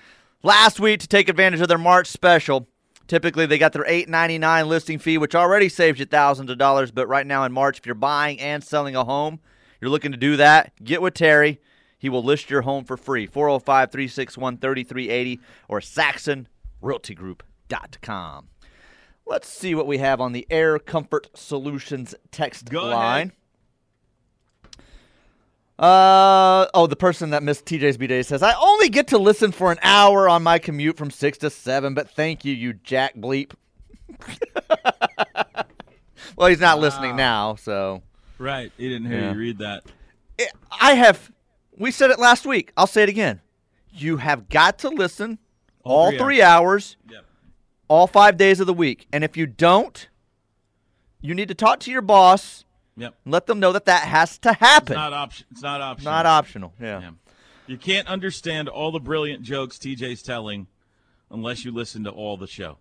Last 0.43 0.79
week, 0.79 0.99
to 0.99 1.07
take 1.07 1.29
advantage 1.29 1.61
of 1.61 1.67
their 1.67 1.79
March 1.79 2.05
special, 2.05 2.67
Typically, 3.07 3.45
they 3.45 3.57
got 3.57 3.73
their 3.73 3.83
$8.99 3.83 4.67
listing 4.67 4.99
fee, 4.99 5.17
which 5.17 5.35
already 5.35 5.67
saves 5.67 5.99
you 5.99 6.05
thousands 6.05 6.49
of 6.49 6.57
dollars. 6.57 6.91
But 6.91 7.07
right 7.07 7.27
now 7.27 7.43
in 7.43 7.51
March, 7.51 7.79
if 7.79 7.85
you're 7.85 7.95
buying 7.95 8.39
and 8.39 8.63
selling 8.63 8.95
a 8.95 9.03
home, 9.03 9.39
you're 9.81 9.91
looking 9.91 10.11
to 10.11 10.17
do 10.17 10.37
that, 10.37 10.71
get 10.83 11.01
with 11.01 11.15
Terry. 11.15 11.59
He 11.97 12.09
will 12.09 12.23
list 12.23 12.49
your 12.49 12.61
home 12.61 12.85
for 12.85 12.97
free. 12.97 13.27
405 13.27 13.91
361 13.91 14.57
3380 14.57 15.39
or 15.67 15.79
SaxonRealtyGroup.com. 15.79 18.47
Let's 19.25 19.47
see 19.47 19.75
what 19.75 19.87
we 19.87 19.99
have 19.99 20.19
on 20.19 20.31
the 20.31 20.47
Air 20.49 20.79
Comfort 20.79 21.27
Solutions 21.35 22.15
text 22.31 22.69
Go 22.69 22.87
line. 22.87 23.27
ahead. 23.27 23.31
Uh 25.81 26.67
oh, 26.75 26.85
the 26.87 26.95
person 26.95 27.31
that 27.31 27.41
missed 27.41 27.65
TJ's 27.65 27.97
B 27.97 28.05
Day 28.05 28.21
says, 28.21 28.43
I 28.43 28.53
only 28.53 28.87
get 28.89 29.07
to 29.07 29.17
listen 29.17 29.51
for 29.51 29.71
an 29.71 29.79
hour 29.81 30.29
on 30.29 30.43
my 30.43 30.59
commute 30.59 30.95
from 30.95 31.09
six 31.09 31.39
to 31.39 31.49
seven, 31.49 31.95
but 31.95 32.07
thank 32.09 32.45
you, 32.45 32.53
you 32.53 32.73
jack 32.73 33.15
bleep. 33.15 33.53
well, 36.35 36.49
he's 36.49 36.59
not 36.59 36.79
listening 36.79 37.15
now, 37.15 37.55
so 37.55 38.03
Right. 38.37 38.71
He 38.77 38.89
didn't 38.89 39.07
hear 39.07 39.19
Yeah. 39.21 39.31
you 39.33 39.39
read 39.39 39.57
that. 39.59 39.83
It- 40.37 40.51
I 40.79 40.93
have. 40.93 41.31
We 41.77 41.89
said 41.91 42.11
it 42.11 42.19
last 42.19 42.45
week. 42.45 42.71
I'll 42.77 42.85
say 42.87 43.01
it 43.03 43.09
again. 43.09 43.41
You 43.91 44.17
have 44.17 44.49
got 44.49 44.77
to 44.79 44.89
listen 44.89 45.39
all, 45.83 46.09
three 46.11 46.17
three 46.19 46.41
hours, 46.43 46.95
Yep. 47.09 47.25
all 47.87 48.05
five 48.07 48.37
days 48.37 48.59
of 48.59 48.67
the 48.67 48.73
week, 48.73 49.07
and 49.11 49.23
if 49.23 49.35
you 49.35 49.47
don't, 49.47 50.07
you 51.21 51.33
need 51.33 51.47
to 51.47 51.55
talk 51.55 51.79
to 51.81 51.91
your 51.91 52.01
boss. 52.01 52.65
Yep. 52.97 53.15
Let 53.25 53.45
them 53.47 53.59
know 53.59 53.71
that 53.71 53.85
that 53.85 54.03
has 54.03 54.37
to 54.39 54.53
happen. 54.53 54.93
It's 54.93 54.97
not 54.97 55.13
option. 55.13 55.45
It's 55.51 55.61
not 55.61 55.81
optional. 55.81 56.11
Not 56.11 56.25
optional. 56.25 56.73
Yeah. 56.79 57.01
Yeah. 57.01 57.11
You 57.67 57.77
can't 57.77 58.07
understand 58.07 58.67
all 58.67 58.91
the 58.91 58.99
brilliant 58.99 59.43
jokes 59.43 59.77
TJ's 59.77 60.21
telling 60.21 60.67
unless 61.29 61.63
you 61.63 61.71
listen 61.71 62.03
to 62.03 62.09
all 62.09 62.37
the 62.37 62.47
show. 62.47 62.77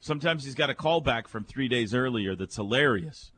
Sometimes 0.00 0.44
he's 0.44 0.56
got 0.56 0.70
a 0.70 0.74
callback 0.74 1.28
from 1.28 1.44
three 1.44 1.68
days 1.68 1.94
earlier 1.94 2.34
that's 2.34 2.56
hilarious. 2.56 3.30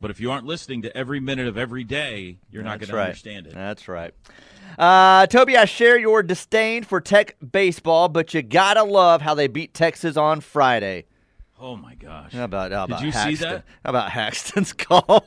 But 0.00 0.10
if 0.10 0.18
you 0.18 0.30
aren't 0.32 0.46
listening 0.46 0.80
to 0.82 0.96
every 0.96 1.20
minute 1.20 1.46
of 1.46 1.58
every 1.58 1.84
day, 1.84 2.38
you're 2.50 2.62
not 2.62 2.80
going 2.80 2.90
That's 2.90 2.90
to 2.90 3.00
understand 3.00 3.46
it. 3.48 3.54
That's 3.54 3.86
right. 3.86 4.14
Uh, 4.78 5.26
Toby, 5.26 5.58
I 5.58 5.66
share 5.66 5.98
your 5.98 6.22
disdain 6.22 6.84
for 6.84 7.02
Tech 7.02 7.36
baseball, 7.52 8.08
but 8.08 8.32
you 8.32 8.40
gotta 8.40 8.84
love 8.84 9.20
how 9.20 9.34
they 9.34 9.46
beat 9.46 9.74
Texas 9.74 10.16
on 10.16 10.40
Friday. 10.40 11.04
Oh 11.62 11.76
my 11.76 11.94
gosh! 11.94 12.32
How 12.32 12.44
about 12.44 12.72
how 12.72 12.86
Did 12.86 12.92
about 12.96 13.04
you 13.04 13.12
see 13.12 13.34
that? 13.44 13.64
How 13.84 13.90
about 13.90 14.10
Haxton's 14.10 14.72
call? 14.78 15.24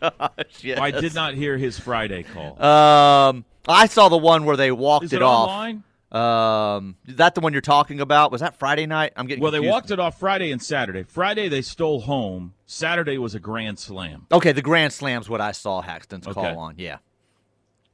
Gosh, 0.00 0.62
yes. 0.64 0.78
I 0.78 0.90
did 0.90 1.14
not 1.14 1.34
hear 1.34 1.58
his 1.58 1.78
Friday 1.78 2.22
call. 2.22 2.60
Um, 2.62 3.44
I 3.68 3.86
saw 3.86 4.08
the 4.08 4.16
one 4.16 4.44
where 4.46 4.56
they 4.56 4.72
walked 4.72 5.04
Is 5.06 5.12
it, 5.12 5.16
it 5.16 5.22
off. 5.22 5.50
online? 5.50 5.82
Um, 6.10 6.96
is 7.06 7.16
that 7.16 7.34
the 7.34 7.40
one 7.40 7.52
you're 7.52 7.60
talking 7.60 8.00
about? 8.00 8.30
Was 8.32 8.40
that 8.40 8.56
Friday 8.58 8.86
night? 8.86 9.12
I'm 9.16 9.26
getting 9.26 9.42
Well, 9.42 9.50
they 9.52 9.60
walked 9.60 9.90
it 9.90 9.98
off 9.98 10.18
Friday 10.18 10.52
and 10.52 10.62
Saturday. 10.62 11.02
Friday 11.02 11.48
they 11.48 11.60
stole 11.60 12.00
home. 12.02 12.54
Saturday 12.66 13.18
was 13.18 13.34
a 13.34 13.40
grand 13.40 13.78
slam. 13.80 14.26
Okay, 14.32 14.52
the 14.52 14.62
Grand 14.62 14.92
Slam's 14.92 15.28
what 15.28 15.40
I 15.40 15.52
saw 15.52 15.82
Haxton's 15.82 16.26
Okay. 16.28 16.40
call 16.40 16.58
on. 16.58 16.76
Yeah. 16.78 16.98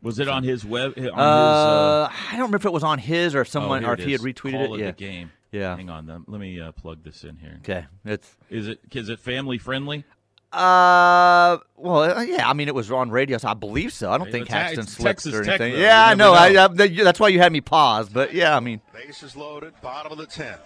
Was 0.02 0.18
it 0.18 0.28
on 0.28 0.44
his 0.44 0.64
web? 0.64 0.94
On 0.96 1.02
his, 1.02 1.10
Uh, 1.12 1.16
uh, 1.16 2.08
I 2.12 2.30
don't 2.32 2.40
remember 2.40 2.56
if 2.58 2.66
it 2.66 2.72
was 2.72 2.84
on 2.84 2.98
his 2.98 3.34
or 3.34 3.40
if 3.40 3.48
someone, 3.48 3.82
here 3.82 3.90
or 3.90 3.94
if 3.94 4.04
he 4.04 4.12
had 4.12 4.20
retweeted 4.20 4.66
Call 4.66 4.74
it. 4.74 4.80
Yeah. 4.80 4.86
the 4.86 4.92
game. 4.92 5.32
Yeah. 5.52 5.76
Hang 5.76 5.90
on, 5.90 6.06
then. 6.06 6.24
let 6.28 6.40
me 6.40 6.60
uh, 6.60 6.72
plug 6.72 7.02
this 7.02 7.24
in 7.24 7.36
here. 7.36 7.56
Okay. 7.58 7.86
It's 8.04 8.36
Is 8.50 8.68
it 8.68 8.80
is 8.92 9.08
it 9.08 9.18
family 9.18 9.58
friendly? 9.58 10.04
Uh, 10.52 11.58
well, 11.76 12.18
uh, 12.18 12.22
yeah. 12.22 12.48
I 12.48 12.54
mean, 12.54 12.66
it 12.68 12.74
was 12.74 12.90
on 12.90 13.10
radio, 13.10 13.38
so 13.38 13.48
I 13.48 13.54
believe 13.54 13.92
so. 13.92 14.10
I 14.10 14.18
don't 14.18 14.26
Hey, 14.26 14.32
think 14.32 14.48
Haxton 14.48 14.80
it's 14.80 14.92
slipped 14.92 15.26
or 15.26 15.42
anything. 15.44 15.72
though. 15.74 15.78
yeah, 15.78 16.06
You 16.06 16.10
I 16.10 16.14
know. 16.14 16.34
I, 16.34 16.48
know. 16.52 16.68
I, 16.78 16.88
that's 17.04 17.20
why 17.20 17.28
you 17.28 17.38
had 17.38 17.52
me 17.52 17.60
pause. 17.60 18.08
But 18.08 18.34
yeah, 18.34 18.56
I 18.56 18.60
mean, 18.60 18.80
Bases 18.92 19.36
loaded, 19.36 19.74
bottom 19.80 20.10
of 20.12 20.18
the 20.18 20.26
10th. 20.26 20.58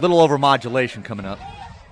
little 0.00 0.20
over 0.20 0.38
modulation 0.38 1.02
coming 1.02 1.26
up. 1.26 1.38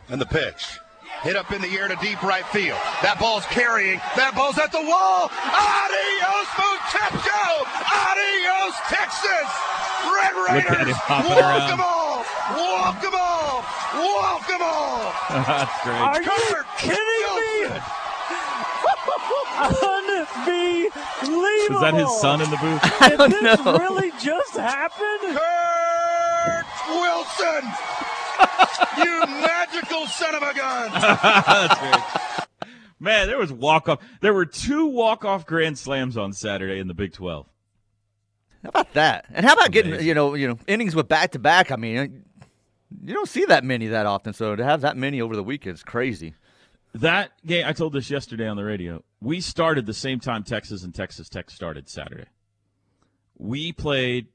And 0.08 0.20
the 0.20 0.26
pitch. 0.26 0.78
Hit 1.24 1.36
up 1.36 1.50
in 1.52 1.62
the 1.62 1.72
air 1.80 1.88
to 1.88 1.96
deep 2.04 2.22
right 2.22 2.44
field. 2.52 2.76
That 3.00 3.16
ball's 3.18 3.46
carrying. 3.48 3.96
That 4.12 4.36
ball's 4.36 4.60
at 4.60 4.68
the 4.76 4.84
wall. 4.84 5.32
Adios, 5.32 6.48
Muchacho! 6.52 7.64
Adios, 7.64 8.76
Texas! 8.92 9.48
Red 10.04 10.36
Raiders! 10.36 10.92
him 10.92 11.00
hopping 11.08 11.32
Walk 11.32 11.40
around. 11.40 11.68
them 11.72 11.80
off! 11.80 12.28
Walk 12.52 13.00
them 13.00 13.16
off! 13.16 13.64
Walk 13.96 14.42
them 14.52 14.60
off! 14.60 15.16
That's 15.48 15.76
great. 15.80 15.96
Are 15.96 16.20
you 16.20 16.28
Kurt 16.28 16.68
kidding 16.76 17.24
me? 17.40 17.72
Unbelievable. 21.24 21.72
Is 21.72 21.80
that 21.80 21.94
his 21.96 22.20
son 22.20 22.44
in 22.44 22.50
the 22.52 22.60
booth? 22.60 22.84
Did 23.08 23.16
don't 23.16 23.30
this 23.32 23.64
know. 23.64 23.78
really 23.80 24.12
just 24.20 24.56
happen? 24.60 25.18
Kurt 25.32 26.68
Wilson! 26.92 27.64
you 28.98 29.20
magical 29.26 30.06
son 30.06 30.34
of 30.34 30.42
a 30.42 30.54
gun! 30.54 30.90
That's 30.92 31.78
great. 31.80 32.70
Man, 33.00 33.26
there 33.26 33.38
was 33.38 33.52
walk 33.52 33.88
off. 33.88 34.00
There 34.20 34.32
were 34.32 34.46
two 34.46 34.86
walk 34.86 35.24
off 35.24 35.46
grand 35.46 35.78
slams 35.78 36.16
on 36.16 36.32
Saturday 36.32 36.78
in 36.78 36.88
the 36.88 36.94
Big 36.94 37.12
Twelve. 37.12 37.46
How 38.62 38.70
about 38.70 38.94
that? 38.94 39.26
And 39.30 39.44
how 39.44 39.52
about 39.52 39.72
getting 39.72 40.00
you 40.00 40.14
know 40.14 40.34
you 40.34 40.48
know 40.48 40.58
innings 40.66 40.94
with 40.94 41.08
back 41.08 41.32
to 41.32 41.38
back? 41.38 41.70
I 41.70 41.76
mean, 41.76 42.24
you 43.04 43.14
don't 43.14 43.28
see 43.28 43.44
that 43.46 43.64
many 43.64 43.88
that 43.88 44.06
often. 44.06 44.32
So 44.32 44.56
to 44.56 44.64
have 44.64 44.80
that 44.82 44.96
many 44.96 45.20
over 45.20 45.36
the 45.36 45.42
weekend 45.42 45.74
is 45.74 45.82
crazy. 45.82 46.34
That 46.94 47.32
game, 47.44 47.66
I 47.66 47.72
told 47.72 47.92
this 47.92 48.08
yesterday 48.08 48.46
on 48.46 48.56
the 48.56 48.64
radio. 48.64 49.02
We 49.20 49.40
started 49.40 49.84
the 49.84 49.94
same 49.94 50.20
time 50.20 50.44
Texas 50.44 50.84
and 50.84 50.94
Texas 50.94 51.28
Tech 51.28 51.50
started 51.50 51.88
Saturday. 51.88 52.28
We 53.36 53.72
played 53.72 54.28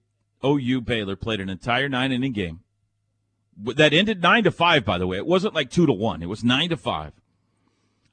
OU 0.44 0.82
Baylor 0.82 1.16
played 1.16 1.40
an 1.42 1.50
entire 1.50 1.90
nine 1.90 2.12
inning 2.12 2.34
game 2.34 2.60
that 3.64 3.94
ended 3.94 4.22
nine 4.22 4.44
to 4.44 4.52
five. 4.52 4.86
By 4.86 4.98
the 4.98 5.08
way, 5.08 5.18
it 5.18 5.26
wasn't 5.26 5.54
like 5.54 5.70
two 5.70 5.86
to 5.86 5.94
one. 5.94 6.22
It 6.22 6.30
was 6.30 6.44
nine 6.44 6.70
to 6.70 6.78
five. 6.78 7.14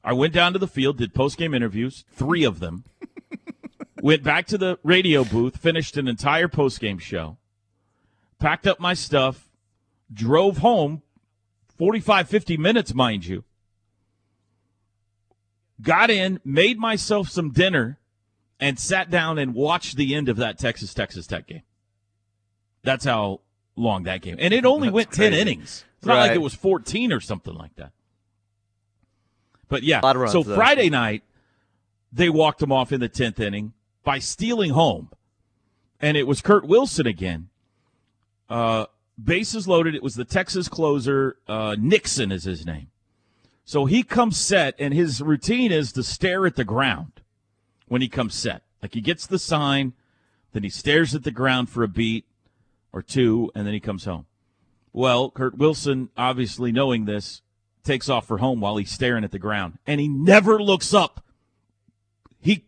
I 0.02 0.12
went 0.12 0.32
down 0.32 0.52
to 0.52 0.58
the 0.58 0.68
field, 0.68 0.98
did 0.98 1.14
post 1.14 1.36
game 1.36 1.54
interviews, 1.54 2.04
three 2.10 2.44
of 2.44 2.60
them. 2.60 2.84
went 4.02 4.22
back 4.22 4.46
to 4.46 4.58
the 4.58 4.78
radio 4.82 5.24
booth, 5.24 5.56
finished 5.56 5.96
an 5.96 6.06
entire 6.06 6.48
post 6.48 6.80
game 6.80 6.98
show, 6.98 7.38
packed 8.38 8.66
up 8.66 8.78
my 8.78 8.94
stuff, 8.94 9.48
drove 10.12 10.58
home, 10.58 11.02
45, 11.76 12.28
50 12.28 12.56
minutes, 12.56 12.94
mind 12.94 13.26
you 13.26 13.44
got 15.80 16.10
in, 16.10 16.40
made 16.44 16.78
myself 16.78 17.28
some 17.28 17.50
dinner, 17.50 17.98
and 18.58 18.78
sat 18.78 19.10
down 19.10 19.38
and 19.38 19.54
watched 19.54 19.96
the 19.96 20.14
end 20.14 20.28
of 20.28 20.36
that 20.36 20.58
Texas 20.58 20.94
Texas 20.94 21.26
Tech 21.26 21.46
game. 21.46 21.62
That's 22.82 23.04
how 23.04 23.40
long 23.76 24.04
that 24.04 24.22
game. 24.22 24.36
And 24.38 24.52
it 24.52 24.64
only 24.66 24.88
That's 24.88 24.94
went 24.94 25.12
10 25.12 25.32
innings. 25.34 25.84
It's 25.98 26.06
not 26.06 26.18
like 26.18 26.32
it 26.32 26.42
was 26.42 26.54
14 26.54 27.12
or 27.12 27.20
something 27.20 27.54
like 27.54 27.74
that. 27.76 27.92
But 29.68 29.82
yeah, 29.82 30.00
runs, 30.00 30.32
so 30.32 30.42
though. 30.42 30.54
Friday 30.54 30.90
night, 30.90 31.22
they 32.12 32.28
walked 32.28 32.62
him 32.62 32.72
off 32.72 32.92
in 32.92 33.00
the 33.00 33.08
10th 33.08 33.40
inning 33.40 33.72
by 34.04 34.18
stealing 34.18 34.70
home. 34.70 35.10
And 36.00 36.16
it 36.16 36.26
was 36.26 36.40
Kurt 36.40 36.66
Wilson 36.66 37.06
again. 37.06 37.48
Uh, 38.48 38.86
bases 39.22 39.66
loaded. 39.66 39.94
It 39.94 40.02
was 40.02 40.14
the 40.14 40.24
Texas 40.24 40.68
closer, 40.68 41.36
uh, 41.48 41.76
Nixon 41.78 42.30
is 42.30 42.44
his 42.44 42.64
name. 42.64 42.88
So 43.64 43.86
he 43.86 44.04
comes 44.04 44.38
set, 44.38 44.76
and 44.78 44.94
his 44.94 45.20
routine 45.20 45.72
is 45.72 45.90
to 45.92 46.04
stare 46.04 46.46
at 46.46 46.54
the 46.54 46.64
ground 46.64 47.20
when 47.88 48.00
he 48.00 48.08
comes 48.08 48.34
set. 48.34 48.62
Like 48.80 48.94
he 48.94 49.00
gets 49.00 49.26
the 49.26 49.40
sign, 49.40 49.94
then 50.52 50.62
he 50.62 50.68
stares 50.68 51.14
at 51.14 51.24
the 51.24 51.32
ground 51.32 51.68
for 51.68 51.82
a 51.82 51.88
beat 51.88 52.24
or 52.96 53.02
two, 53.02 53.52
and 53.54 53.66
then 53.66 53.74
he 53.74 53.80
comes 53.80 54.06
home. 54.06 54.24
Well, 54.90 55.30
Kurt 55.30 55.58
Wilson, 55.58 56.08
obviously 56.16 56.72
knowing 56.72 57.04
this, 57.04 57.42
takes 57.84 58.08
off 58.08 58.26
for 58.26 58.38
home 58.38 58.58
while 58.58 58.78
he's 58.78 58.90
staring 58.90 59.22
at 59.22 59.32
the 59.32 59.38
ground, 59.38 59.78
and 59.86 60.00
he 60.00 60.08
never 60.08 60.60
looks 60.62 60.94
up. 60.94 61.22
He 62.40 62.64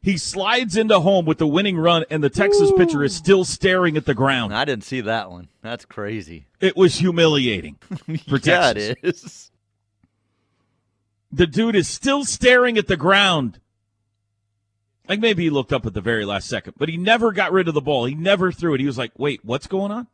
he 0.00 0.16
slides 0.16 0.76
into 0.76 1.00
home 1.00 1.24
with 1.24 1.38
the 1.38 1.48
winning 1.48 1.76
run, 1.76 2.04
and 2.10 2.22
the 2.22 2.30
Texas 2.30 2.70
pitcher 2.76 3.02
is 3.02 3.12
still 3.12 3.44
staring 3.44 3.96
at 3.96 4.04
the 4.06 4.14
ground. 4.14 4.54
I 4.54 4.64
didn't 4.64 4.84
see 4.84 5.00
that 5.00 5.32
one. 5.32 5.48
That's 5.62 5.84
crazy. 5.84 6.46
It 6.60 6.76
was 6.76 7.00
humiliating 7.00 7.74
for 8.28 8.38
yeah, 8.40 8.72
Texas. 8.72 8.88
it 8.90 8.98
is. 9.02 9.50
the 11.32 11.48
dude 11.48 11.74
is 11.74 11.88
still 11.88 12.24
staring 12.24 12.78
at 12.78 12.86
the 12.86 12.96
ground. 12.96 13.58
Like 15.08 15.20
maybe 15.20 15.44
he 15.44 15.50
looked 15.50 15.72
up 15.72 15.84
at 15.86 15.94
the 15.94 16.00
very 16.00 16.24
last 16.24 16.48
second, 16.48 16.74
but 16.78 16.88
he 16.88 16.96
never 16.96 17.32
got 17.32 17.52
rid 17.52 17.68
of 17.68 17.74
the 17.74 17.80
ball. 17.80 18.04
He 18.06 18.14
never 18.14 18.52
threw 18.52 18.74
it. 18.74 18.80
He 18.80 18.86
was 18.86 18.98
like, 18.98 19.12
"Wait, 19.18 19.40
what's 19.44 19.66
going 19.66 19.90
on?" 19.90 20.06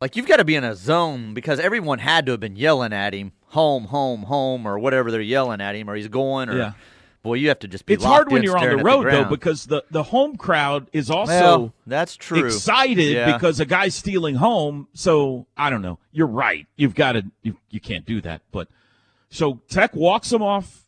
Like 0.00 0.16
you've 0.16 0.26
got 0.28 0.36
to 0.36 0.44
be 0.44 0.54
in 0.54 0.64
a 0.64 0.74
zone 0.76 1.34
because 1.34 1.58
everyone 1.58 1.98
had 1.98 2.26
to 2.26 2.32
have 2.32 2.40
been 2.40 2.56
yelling 2.56 2.92
at 2.92 3.14
him, 3.14 3.32
home, 3.46 3.84
home, 3.84 4.24
home, 4.24 4.66
or 4.66 4.78
whatever 4.78 5.10
they're 5.10 5.20
yelling 5.20 5.60
at 5.60 5.74
him, 5.74 5.88
or 5.90 5.96
he's 5.96 6.08
going, 6.08 6.48
or 6.50 6.56
Yeah. 6.58 6.72
boy, 7.22 7.34
you 7.34 7.48
have 7.48 7.58
to 7.60 7.68
just 7.68 7.84
be. 7.84 7.94
It's 7.94 8.04
hard 8.04 8.30
when 8.30 8.42
you're 8.42 8.56
on 8.56 8.76
the 8.76 8.84
road 8.84 9.06
though 9.10 9.24
because 9.24 9.66
the 9.66 9.82
the 9.90 10.04
home 10.04 10.36
crowd 10.36 10.88
is 10.92 11.10
also 11.10 11.32
well, 11.32 11.74
that's 11.86 12.16
true. 12.16 12.44
excited 12.44 13.12
Yeah. 13.14 13.32
because 13.32 13.58
a 13.60 13.66
guy's 13.66 13.94
stealing 13.94 14.36
home. 14.36 14.88
So 14.92 15.46
I 15.56 15.70
don't 15.70 15.82
know. 15.82 15.98
You're 16.12 16.26
right. 16.28 16.66
You've 16.76 16.94
got 16.94 17.12
to. 17.12 17.24
You, 17.42 17.56
you 17.70 17.80
can't 17.80 18.04
do 18.06 18.20
that. 18.20 18.42
But 18.52 18.68
so 19.30 19.62
Tech 19.68 19.96
walks 19.96 20.30
him 20.30 20.42
off 20.42 20.84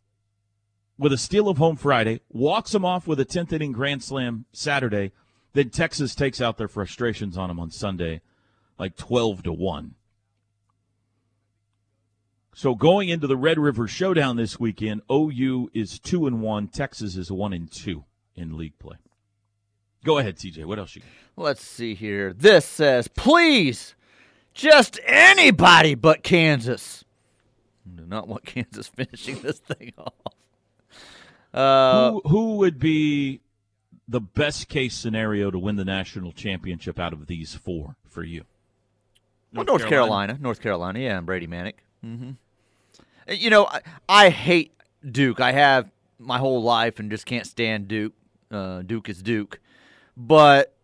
with 1.00 1.12
a 1.14 1.18
steal 1.18 1.48
of 1.48 1.56
home 1.56 1.76
Friday, 1.76 2.20
walks 2.28 2.74
him 2.74 2.84
off 2.84 3.06
with 3.06 3.18
a 3.18 3.24
10th 3.24 3.52
inning 3.54 3.72
grand 3.72 4.02
slam 4.02 4.44
Saturday. 4.52 5.12
Then 5.54 5.70
Texas 5.70 6.14
takes 6.14 6.40
out 6.40 6.58
their 6.58 6.68
frustrations 6.68 7.38
on 7.38 7.50
him 7.50 7.58
on 7.58 7.70
Sunday, 7.70 8.20
like 8.78 8.96
12 8.96 9.44
to 9.44 9.52
one. 9.52 9.94
So 12.54 12.74
going 12.74 13.08
into 13.08 13.26
the 13.26 13.36
Red 13.36 13.58
River 13.58 13.88
Showdown 13.88 14.36
this 14.36 14.60
weekend, 14.60 15.00
OU 15.10 15.70
is 15.72 15.98
two 15.98 16.26
and 16.26 16.42
one. 16.42 16.68
Texas 16.68 17.16
is 17.16 17.32
one 17.32 17.54
and 17.54 17.72
two 17.72 18.04
in 18.36 18.58
league 18.58 18.78
play. 18.78 18.96
Go 20.04 20.18
ahead, 20.18 20.36
TJ. 20.36 20.66
What 20.66 20.78
else 20.78 20.94
you? 20.94 21.00
got? 21.00 21.42
Let's 21.42 21.64
see 21.64 21.94
here. 21.94 22.34
This 22.34 22.66
says, 22.66 23.08
please, 23.08 23.94
just 24.52 25.00
anybody 25.06 25.94
but 25.94 26.22
Kansas. 26.22 27.04
I 27.86 27.98
do 27.98 28.06
not 28.06 28.28
want 28.28 28.44
Kansas 28.44 28.88
finishing 28.88 29.40
this 29.40 29.58
thing 29.58 29.94
off. 29.98 30.34
Uh, 31.52 32.12
who 32.12 32.22
who 32.26 32.56
would 32.56 32.78
be 32.78 33.40
the 34.08 34.20
best 34.20 34.68
case 34.68 34.94
scenario 34.94 35.50
to 35.50 35.58
win 35.58 35.76
the 35.76 35.84
national 35.84 36.32
championship 36.32 36.98
out 36.98 37.12
of 37.12 37.26
these 37.26 37.54
four 37.54 37.96
for 38.08 38.22
you? 38.22 38.44
well, 39.52 39.64
North 39.64 39.86
Carolina. 39.86 40.38
North 40.40 40.60
Carolina, 40.60 40.98
yeah, 40.98 41.16
and 41.18 41.26
Brady 41.26 41.46
Manek. 41.46 41.74
Mm-hmm. 42.04 42.30
You 43.28 43.50
know, 43.50 43.66
I, 43.66 43.80
I 44.08 44.28
hate 44.30 44.72
Duke. 45.08 45.40
I 45.40 45.52
have 45.52 45.90
my 46.18 46.38
whole 46.38 46.62
life 46.62 46.98
and 46.98 47.10
just 47.10 47.26
can't 47.26 47.46
stand 47.46 47.88
Duke. 47.88 48.12
Uh, 48.50 48.82
Duke 48.82 49.08
is 49.08 49.22
Duke, 49.22 49.60
but 50.16 50.74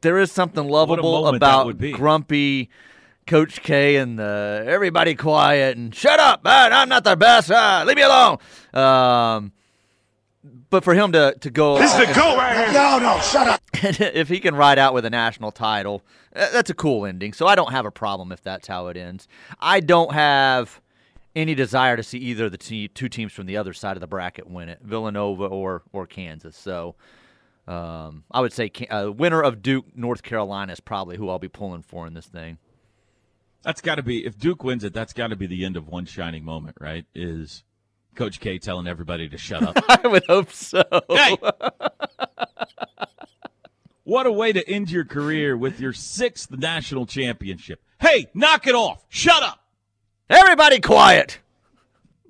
there 0.00 0.18
is 0.18 0.32
something 0.32 0.68
lovable 0.68 1.28
about 1.28 1.78
grumpy 1.92 2.70
Coach 3.26 3.62
K 3.62 3.96
and 3.96 4.18
the 4.18 4.64
everybody 4.66 5.14
quiet 5.14 5.76
and 5.76 5.94
shut 5.94 6.20
up. 6.20 6.42
Ah, 6.44 6.68
I'm 6.70 6.88
not 6.88 7.04
the 7.04 7.16
best. 7.16 7.50
Ah, 7.50 7.82
leave 7.86 7.96
me 7.96 8.02
alone. 8.02 8.38
Um, 8.72 9.52
but 10.70 10.84
for 10.84 10.94
him 10.94 11.12
to 11.12 11.34
to 11.40 11.50
go, 11.50 11.78
This 11.78 11.92
is 11.92 12.06
the 12.06 12.14
goal 12.14 12.36
right 12.36 12.56
here. 12.56 12.72
No, 12.72 12.98
no, 12.98 13.18
shut 13.20 13.48
up. 13.48 13.60
if 13.74 14.28
he 14.28 14.38
can 14.40 14.54
ride 14.54 14.78
out 14.78 14.94
with 14.94 15.04
a 15.04 15.10
national 15.10 15.50
title, 15.50 16.02
uh, 16.34 16.50
that's 16.52 16.70
a 16.70 16.74
cool 16.74 17.04
ending. 17.04 17.32
So 17.32 17.46
I 17.46 17.54
don't 17.54 17.72
have 17.72 17.84
a 17.86 17.90
problem 17.90 18.32
if 18.32 18.42
that's 18.42 18.68
how 18.68 18.86
it 18.88 18.96
ends. 18.96 19.26
I 19.60 19.80
don't 19.80 20.12
have 20.12 20.80
any 21.34 21.54
desire 21.54 21.96
to 21.96 22.02
see 22.02 22.18
either 22.18 22.46
of 22.46 22.52
the 22.52 22.58
te- 22.58 22.88
two 22.88 23.08
teams 23.08 23.32
from 23.32 23.46
the 23.46 23.56
other 23.56 23.74
side 23.74 23.96
of 23.96 24.00
the 24.00 24.06
bracket 24.06 24.48
win 24.48 24.68
it, 24.68 24.78
Villanova 24.82 25.44
or 25.46 25.82
or 25.92 26.06
Kansas. 26.06 26.56
So 26.56 26.94
um, 27.66 28.24
I 28.30 28.40
would 28.40 28.52
say 28.52 28.68
Ca- 28.68 28.88
uh, 28.88 29.10
winner 29.10 29.42
of 29.42 29.62
Duke 29.62 29.86
North 29.96 30.22
Carolina 30.22 30.72
is 30.72 30.80
probably 30.80 31.16
who 31.16 31.28
I'll 31.28 31.38
be 31.38 31.48
pulling 31.48 31.82
for 31.82 32.06
in 32.06 32.14
this 32.14 32.26
thing. 32.26 32.58
That's 33.66 33.80
got 33.80 33.96
to 33.96 34.02
be 34.04 34.24
if 34.24 34.38
Duke 34.38 34.62
wins 34.62 34.84
it. 34.84 34.94
That's 34.94 35.12
got 35.12 35.30
to 35.30 35.36
be 35.36 35.48
the 35.48 35.64
end 35.64 35.76
of 35.76 35.88
one 35.88 36.04
shining 36.04 36.44
moment, 36.44 36.76
right? 36.80 37.04
Is 37.16 37.64
Coach 38.14 38.38
K 38.38 38.58
telling 38.58 38.86
everybody 38.86 39.28
to 39.28 39.36
shut 39.36 39.60
up? 39.60 39.76
I 39.88 40.06
would 40.06 40.24
hope 40.28 40.52
so. 40.52 40.84
hey, 41.08 41.36
what 44.04 44.24
a 44.24 44.30
way 44.30 44.52
to 44.52 44.66
end 44.70 44.92
your 44.92 45.04
career 45.04 45.56
with 45.56 45.80
your 45.80 45.92
sixth 45.92 46.48
national 46.52 47.06
championship. 47.06 47.82
Hey, 48.00 48.28
knock 48.34 48.68
it 48.68 48.76
off! 48.76 49.04
Shut 49.08 49.42
up! 49.42 49.58
Everybody 50.30 50.78
quiet. 50.78 51.40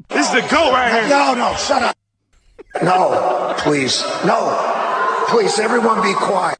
This 0.08 0.26
is 0.28 0.42
the 0.42 0.48
goal 0.48 0.72
right 0.72 0.90
here. 0.90 1.10
No, 1.10 1.34
no, 1.34 1.54
shut 1.56 1.82
up. 1.82 1.96
No, 2.82 3.54
please. 3.58 4.02
No. 4.24 4.72
Please, 5.28 5.58
everyone 5.58 6.00
be 6.00 6.14
quiet. 6.14 6.58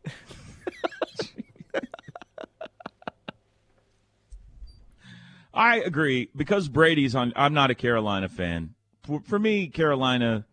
I 5.57 5.79
agree 5.79 6.29
because 6.37 6.69
Brady's 6.69 7.15
on. 7.15 7.33
I'm 7.35 7.55
not 7.55 7.71
a 7.71 7.75
Carolina 7.75 8.29
fan. 8.29 8.75
For, 9.03 9.21
for 9.21 9.39
me, 9.39 9.69
Carolina, 9.69 10.45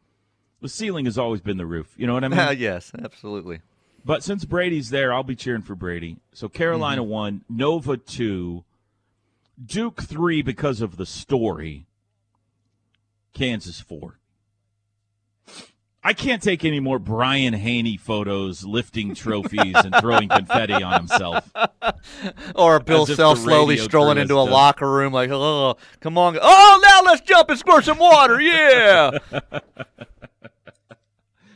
the 0.62 0.70
ceiling 0.70 1.06
has 1.06 1.18
always 1.18 1.42
been 1.42 1.58
the 1.58 1.66
roof. 1.66 1.94
You 1.98 2.08
know 2.08 2.14
what 2.14 2.24
I 2.24 2.30
mean? 2.30 2.58
Yes, 2.60 2.92
absolutely. 2.98 3.60
But 4.06 4.24
since 4.24 4.46
Brady's 4.46 4.90
there, 4.90 5.14
I'll 5.14 5.24
be 5.24 5.36
cheering 5.36 5.62
for 5.62 5.76
Brady. 5.76 6.18
So 6.34 6.48
Carolina 6.50 7.02
Mm-hmm. 7.02 7.12
one, 7.12 7.42
Nova 7.50 7.98
two. 7.98 8.64
Duke 9.64 10.02
three 10.04 10.42
because 10.42 10.82
of 10.82 10.98
the 10.98 11.06
story. 11.06 11.86
Kansas 13.34 13.80
four. 13.82 14.20
I 16.06 16.14
can't 16.14 16.44
take 16.44 16.66
any 16.66 16.82
more 16.82 17.00
Brian 17.00 17.54
Haney 17.54 17.96
photos 17.96 18.66
lifting 18.66 19.16
trophies 19.16 19.76
and 19.76 19.96
throwing 20.02 20.28
confetti 20.28 20.74
on 20.74 20.94
himself. 20.94 21.50
or 22.56 22.82
Bill 22.82 23.06
Self 23.06 23.40
slowly 23.40 23.78
strolling 23.78 24.18
into 24.18 24.34
a 24.36 24.44
done. 24.44 24.52
locker 24.52 24.92
room 24.92 25.14
like, 25.14 25.30
oh, 25.32 25.78
come 26.02 26.18
on. 26.18 26.38
Oh, 26.42 26.80
now 26.84 27.10
let's 27.10 27.22
jump 27.22 27.50
and 27.50 27.58
squirt 27.58 27.86
some 27.86 28.00
water. 28.00 28.42
Yeah. 28.42 29.18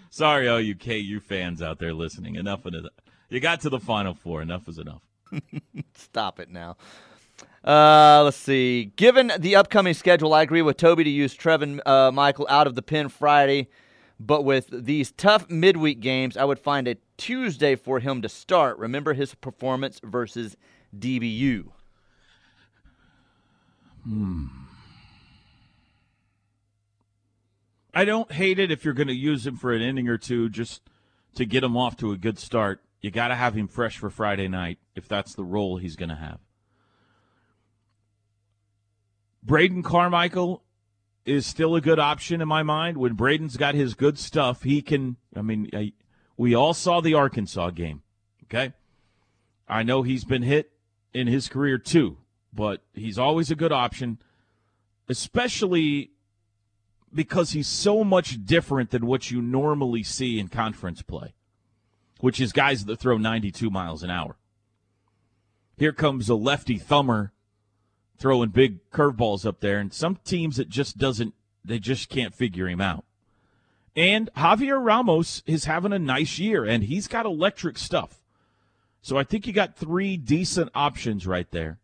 Sorry, 0.10 0.47
all 0.47 0.62
you 0.62 0.75
KU 0.75 1.19
fans 1.19 1.62
out 1.62 1.79
there 1.79 1.93
listening. 1.93 2.36
Enough 2.36 2.65
of 2.65 2.73
it. 2.73 2.86
You 3.29 3.41
got 3.41 3.62
to 3.62 3.69
the 3.69 3.79
Final 3.79 4.13
Four. 4.13 4.41
Enough 4.41 4.69
is 4.69 4.79
enough. 4.79 5.01
Stop 5.93 6.39
it 6.39 6.49
now. 6.49 6.77
Uh, 7.63 8.21
let's 8.23 8.38
see. 8.38 8.93
Given 8.95 9.33
the 9.38 9.57
upcoming 9.57 9.93
schedule, 9.93 10.33
I 10.33 10.41
agree 10.41 10.62
with 10.62 10.77
Toby 10.77 11.03
to 11.03 11.10
use 11.10 11.36
Trevin 11.36 11.81
uh, 11.86 12.12
Michael 12.13 12.47
out 12.49 12.65
of 12.65 12.75
the 12.75 12.81
pen 12.81 13.10
Friday. 13.10 13.67
But 14.19 14.43
with 14.43 14.86
these 14.86 15.12
tough 15.12 15.49
midweek 15.49 15.99
games, 15.99 16.38
I 16.38 16.43
would 16.43 16.60
find 16.60 16.88
a 16.88 16.97
Tuesday 17.17 17.75
for 17.75 17.99
him 17.99 18.21
to 18.21 18.30
start. 18.30 18.77
Remember 18.80 19.13
his 19.13 19.36
performance 19.36 19.99
versus 20.03 20.58
DBU. 20.97 21.65
Hmm. 24.03 24.45
I 27.93 28.06
don't 28.06 28.32
hate 28.32 28.60
it 28.60 28.71
if 28.71 28.86
you're 28.86 28.93
going 28.93 29.08
to 29.08 29.13
use 29.13 29.45
him 29.45 29.56
for 29.56 29.73
an 29.73 29.82
inning 29.82 30.08
or 30.08 30.17
two 30.17 30.49
just 30.49 30.82
to 31.36 31.45
get 31.45 31.63
him 31.63 31.75
off 31.75 31.97
to 31.97 32.12
a 32.12 32.17
good 32.17 32.39
start. 32.39 32.82
You 33.01 33.12
got 33.12 33.30
to 33.30 33.36
have 33.36 33.53
him 33.53 33.67
fresh 33.67 33.97
for 33.97 34.10
Friday 34.10 34.47
night 34.47 34.80
if 34.95 35.08
that's 35.08 35.34
the 35.34 35.43
role 35.43 35.77
he's 35.77 35.95
going 35.95 36.10
to 36.10 36.15
have. 36.15 36.39
Braden 39.43 39.84
Carmichael 39.84 40.63
is 41.28 41.46
still 41.46 41.76
a 41.76 41.82
good 41.82 42.00
option 42.00 42.42
in 42.42 42.48
my 42.48 42.63
mind. 42.63 42.98
When 42.98 43.13
Braden's 43.13 43.58
got 43.58 43.76
his 43.76 43.94
good 43.94 44.18
stuff, 44.18 44.63
he 44.63 44.82
can. 44.82 45.18
I 45.36 45.42
mean, 45.42 45.70
I, 45.74 45.92
we 46.38 46.56
all 46.56 46.74
saw 46.74 47.02
the 47.02 47.13
Arkansas 47.13 47.72
game. 47.72 48.02
Okay. 48.46 48.74
I 49.68 49.84
know 49.84 50.04
he's 50.04 50.24
been 50.24 50.44
hit 50.44 50.72
in 51.13 51.28
his 51.28 51.50
career 51.50 51.78
too, 51.78 52.18
but 52.54 52.82
he's 52.94 53.20
always 53.20 53.52
a 53.52 53.56
good 53.56 53.74
option, 53.74 54.20
especially 55.10 56.12
because 57.13 57.52
he's 57.52 57.68
so 57.68 58.04
much 58.04 58.46
different 58.46 58.92
than 58.92 59.06
what 59.06 59.30
you 59.30 59.42
normally 59.42 60.04
see 60.04 60.40
in 60.40 60.48
conference 60.48 61.02
play, 61.02 61.34
which 62.22 62.40
is 62.40 62.54
guys 62.54 62.86
that 62.86 63.00
throw 63.00 63.18
92 63.18 63.70
miles 63.70 64.04
an 64.04 64.10
hour. 64.10 64.38
Here 65.78 65.94
comes 65.94 66.30
a 66.30 66.36
lefty 66.36 66.78
thumber 66.78 67.34
throwing 68.17 68.49
big 68.49 68.89
curveballs 68.91 69.45
up 69.45 69.60
there, 69.60 69.80
and 69.80 69.93
some 69.93 70.17
teams 70.23 70.60
it 70.60 70.69
just 70.69 70.97
doesn't, 70.97 71.34
they 71.63 71.80
just 71.80 72.10
can't 72.10 72.34
figure 72.34 72.67
him 72.67 72.82
out. 72.82 73.06
And 73.95 74.30
Javier 74.36 74.84
Ramos 74.84 75.41
is 75.45 75.65
having 75.65 75.93
a 75.93 75.99
nice 75.99 76.38
year, 76.38 76.63
and 76.63 76.84
he's 76.84 77.08
got 77.08 77.25
electric 77.25 77.77
stuff. 77.77 78.19
So 79.01 79.17
I 79.17 79.23
think 79.23 79.47
you 79.47 79.53
got 79.53 79.75
three 79.75 80.17
decent 80.17 80.69
options 80.75 81.25
right 81.25 81.49
there. 81.51 81.80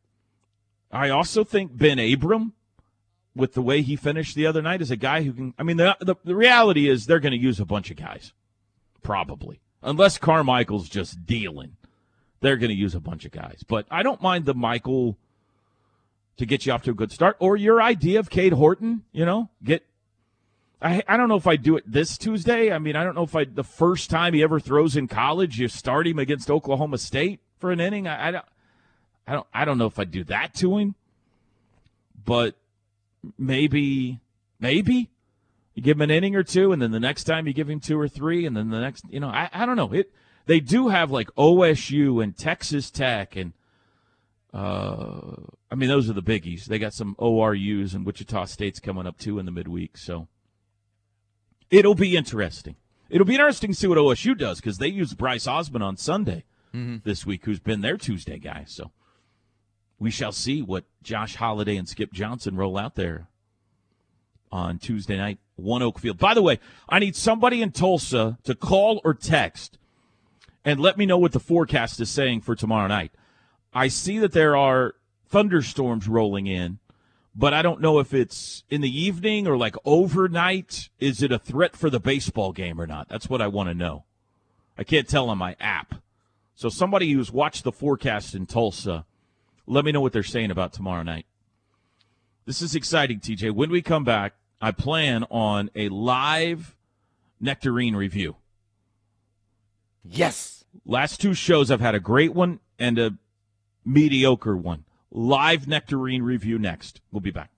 I 0.91 1.10
also 1.10 1.43
think 1.43 1.76
Ben 1.76 1.98
Abram 1.98 2.54
with 3.36 3.54
the 3.54 3.62
way 3.62 3.82
he 3.82 3.96
finished 3.96 4.36
the 4.36 4.46
other 4.46 4.62
night 4.62 4.82
is 4.82 4.91
a 4.91 4.96
guy 4.96 5.24
who 5.24 5.34
can. 5.34 5.54
I 5.58 5.63
mean, 5.63 5.78
the 5.78 5.98
the, 6.00 6.15
the 6.24 6.36
reality 6.36 6.88
is 6.88 7.06
they're 7.06 7.19
going 7.19 7.32
to 7.32 7.38
use 7.38 7.60
a 7.60 7.65
bunch 7.65 7.89
of 7.89 7.98
guys, 7.98 8.32
probably, 9.02 9.60
unless 9.82 10.19
Carmichael's 10.19 10.89
just 10.89 11.26
dealing. 11.26 11.78
They're 12.41 12.58
going 12.58 12.69
to 12.69 12.76
use 12.76 12.93
a 12.93 13.00
bunch 13.00 13.26
of 13.26 13.32
guys, 13.32 13.63
but 13.67 13.88
I 13.89 14.04
don't 14.04 14.22
mind 14.22 14.46
the 14.46 14.54
Michael 14.54 15.17
to 16.38 16.46
get 16.46 16.65
you 16.65 16.74
off 16.74 16.84
to 16.84 16.91
a 16.91 16.96
good 16.96 17.12
start, 17.12 17.38
or 17.39 17.56
your 17.56 17.82
idea 17.82 18.19
of 18.19 18.30
Cade 18.30 18.54
Horton. 18.54 19.04
You 19.12 19.26
know, 19.26 19.50
get. 19.63 19.86
I 20.82 21.04
I 21.08 21.17
don't 21.17 21.30
know 21.30 21.38
if 21.38 21.48
I 21.48 21.56
do 21.56 21.78
it 21.78 21.84
this 21.86 22.17
Tuesday. 22.17 22.72
I 22.72 22.80
mean, 22.80 22.96
I 22.96 23.04
don't 23.04 23.15
know 23.15 23.24
if 23.24 23.36
I 23.36 23.46
the 23.46 23.63
first 23.63 24.10
time 24.10 24.34
he 24.34 24.43
ever 24.43 24.60
throws 24.60 24.96
in 24.96 25.08
college, 25.08 25.60
you 25.60 25.67
start 25.67 26.08
him 26.08 26.19
against 26.19 26.50
Oklahoma 26.50 26.98
State 26.98 27.39
for 27.60 27.72
an 27.72 27.80
inning. 27.80 28.08
I, 28.08 28.28
I 28.28 28.32
don't. 28.32 28.46
I 29.28 29.34
don't. 29.34 29.48
I 29.54 29.65
don't 29.65 29.78
know 29.78 29.86
if 29.86 30.00
I 30.00 30.04
do 30.04 30.24
that 30.26 30.54
to 30.56 30.78
him, 30.78 30.96
but 32.26 32.56
maybe 33.38 34.19
maybe 34.60 35.10
you 35.74 35.82
give 35.82 35.98
him 35.98 36.02
an 36.02 36.12
inning 36.12 36.36
or 36.36 36.43
two 36.43 36.72
and 36.72 36.82
then 36.82 36.91
the 36.91 37.00
next 37.00 37.24
time 37.24 37.48
you 37.48 37.54
give 37.54 37.69
him 37.69 37.80
two 37.80 38.00
or 38.00 38.08
three 38.08 38.46
and 38.46 38.56
then 38.56 38.69
the 38.69 38.80
next 38.80 39.06
you 39.10 39.19
know 39.19 39.30
i, 39.30 39.50
I 39.54 39.65
don't 39.65 39.76
know 39.76 39.93
it 39.93 40.12
they 40.46 40.60
do 40.60 40.89
have 40.89 41.12
like 41.12 41.34
osu 41.36 42.22
and 42.24 42.38
texas 42.38 42.91
tech 42.91 43.36
and 43.36 43.54
uh 44.54 45.36
i 45.72 45.76
mean 45.76 45.89
those 45.89 46.10
are 46.10 46.13
the 46.13 46.22
biggies. 46.22 46.66
They 46.66 46.80
got 46.80 46.94
some 46.94 47.16
orus 47.20 47.94
and 47.94 48.06
wichita 48.06 48.46
state's 48.46 48.80
coming 48.80 49.08
up 49.08 49.18
too 49.18 49.39
in 49.39 49.46
the 49.46 49.52
midweek 49.52 49.98
so. 49.98 50.28
It'll 51.72 51.96
be 51.96 52.16
interesting. 52.16 52.76
It'll 53.10 53.26
be 53.26 53.34
interesting 53.34 53.72
to 53.72 53.76
see 53.76 53.88
what 53.88 53.98
osu 53.98 54.38
does 54.38 54.60
because 54.60 54.78
they 54.78 54.88
use 54.88 55.13
bryce 55.13 55.48
osmond 55.48 55.84
on 55.84 55.98
sunday 55.98 56.44
this 57.04 57.26
week 57.26 57.46
who's 57.46 57.60
been 57.60 57.82
their 57.82 57.98
tuesday 57.98 58.38
guy 58.39 58.63
so. 58.68 58.92
We 60.00 60.12
shall 60.12 60.32
see 60.34 60.62
what 60.62 60.84
Josh 61.02 61.36
Holliday 61.36 61.78
and 61.78 61.88
Skip 61.88 62.12
Johnson 62.12 62.58
roll 62.58 62.78
out 62.78 62.96
there 62.96 63.30
on 64.52 64.78
Tuesday 64.78 65.16
night, 65.16 65.39
ONEOK 65.60 65.98
Field. 65.98 66.18
By 66.18 66.34
the 66.34 66.42
way, 66.42 66.60
I 66.89 67.00
need 67.00 67.16
somebody 67.16 67.62
in 67.62 67.72
Tulsa 67.72 68.38
to 68.44 68.54
call 68.54 69.02
or 69.06 69.13
text 69.13 69.78
and 70.66 70.80
let 70.80 70.98
me 70.98 71.06
know 71.06 71.18
what 71.18 71.32
the 71.32 71.39
forecast 71.39 72.00
is 72.00 72.10
saying 72.10 72.42
for 72.42 72.56
tomorrow 72.56 72.88
night. 72.88 73.12
I 73.74 73.88
see 73.88 74.20
that 74.20 74.34
there 74.34 74.56
are 74.56 74.96
thunderstorms 75.28 76.08
rolling 76.08 76.48
in, 76.48 76.80
but 77.36 77.54
I 77.54 77.62
don't 77.62 77.82
know 77.82 78.00
if 78.00 78.14
it's 78.14 78.64
in 78.70 78.82
the 78.82 79.02
evening 79.02 79.48
or 79.48 79.58
like 79.58 79.76
overnight. 79.86 80.90
Is 81.00 81.24
it 81.24 81.32
a 81.32 81.40
threat 81.40 81.76
for 81.76 81.90
the 81.90 82.00
baseball 82.00 82.52
game 82.52 82.80
or 82.80 82.88
not? 82.88 83.10
That's 83.10 83.30
what 83.30 83.42
I 83.42 83.48
want 83.48 83.70
to 83.70 83.74
know. 83.74 84.06
I 84.78 84.84
can't 84.84 85.08
tell 85.08 85.30
on 85.30 85.38
my 85.38 85.56
app. 85.60 85.96
So 86.56 86.70
somebody 86.70 87.12
who's 87.12 87.32
watched 87.32 87.64
the 87.64 87.72
forecast 87.72 88.36
in 88.36 88.46
Tulsa, 88.46 89.06
let 89.66 89.86
me 89.86 89.92
know 89.92 90.02
what 90.02 90.14
they're 90.14 90.24
saying 90.24 90.52
about 90.52 90.74
tomorrow 90.74 91.04
night. 91.04 91.26
This 92.46 92.62
is 92.62 92.76
exciting, 92.76 93.20
TJ. 93.20 93.52
When 93.52 93.72
we 93.72 93.82
come 93.82 94.04
back, 94.04 94.34
I 94.62 94.72
plan 94.72 95.24
on 95.30 95.70
a 95.76 95.90
live 95.90 96.76
Nectarine 97.40 97.96
review. 97.96 98.36
Yes. 100.04 100.64
Last 100.86 101.20
two 101.20 101.34
shows, 101.34 101.72
I've 101.72 101.82
had 101.82 101.96
a 101.96 102.00
great 102.00 102.34
one 102.34 102.60
and 102.78 103.00
a 103.00 103.18
mediocre 103.86 104.56
one. 104.56 104.86
Live 105.12 105.67
Nectarine 105.67 106.24
review 106.24 106.58
next. 106.58 107.02
We'll 107.12 107.22
be 107.22 107.32
back. 107.32 107.52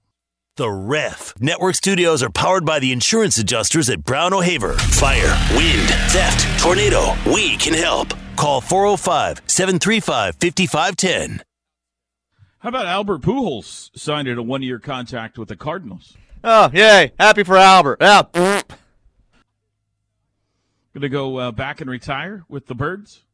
The 0.58 0.70
Ref. 0.70 1.34
Network 1.42 1.76
studios 1.76 2.24
are 2.24 2.30
powered 2.30 2.66
by 2.66 2.80
the 2.80 2.94
insurance 2.94 3.38
adjusters 3.38 3.90
at 3.90 4.06
Brown 4.06 4.34
O'Haver. 4.34 4.74
Fire, 4.74 5.38
wind, 5.56 5.90
theft, 6.12 6.62
tornado. 6.62 7.14
We 7.26 7.58
can 7.58 7.74
help. 7.74 8.14
Call 8.38 8.62
405 8.62 9.42
735 9.48 10.36
5510. 10.36 11.44
How 12.60 12.70
about 12.70 12.86
Albert 12.86 13.22
Pujols 13.22 13.92
signed 13.98 14.30
a 14.30 14.42
one 14.42 14.62
year 14.62 14.80
contract 14.80 15.38
with 15.38 15.50
the 15.50 15.58
Cardinals? 15.58 16.16
Oh, 16.42 16.70
yay. 16.74 17.12
Happy 17.20 17.44
for 17.44 17.58
Albert. 17.58 17.98
Yeah. 18.00 18.24
Going 18.34 18.64
to 21.02 21.10
go 21.10 21.38
uh, 21.38 21.52
back 21.52 21.82
and 21.82 21.90
retire 21.90 22.46
with 22.48 22.68
the 22.68 22.76
Birds? 22.76 23.25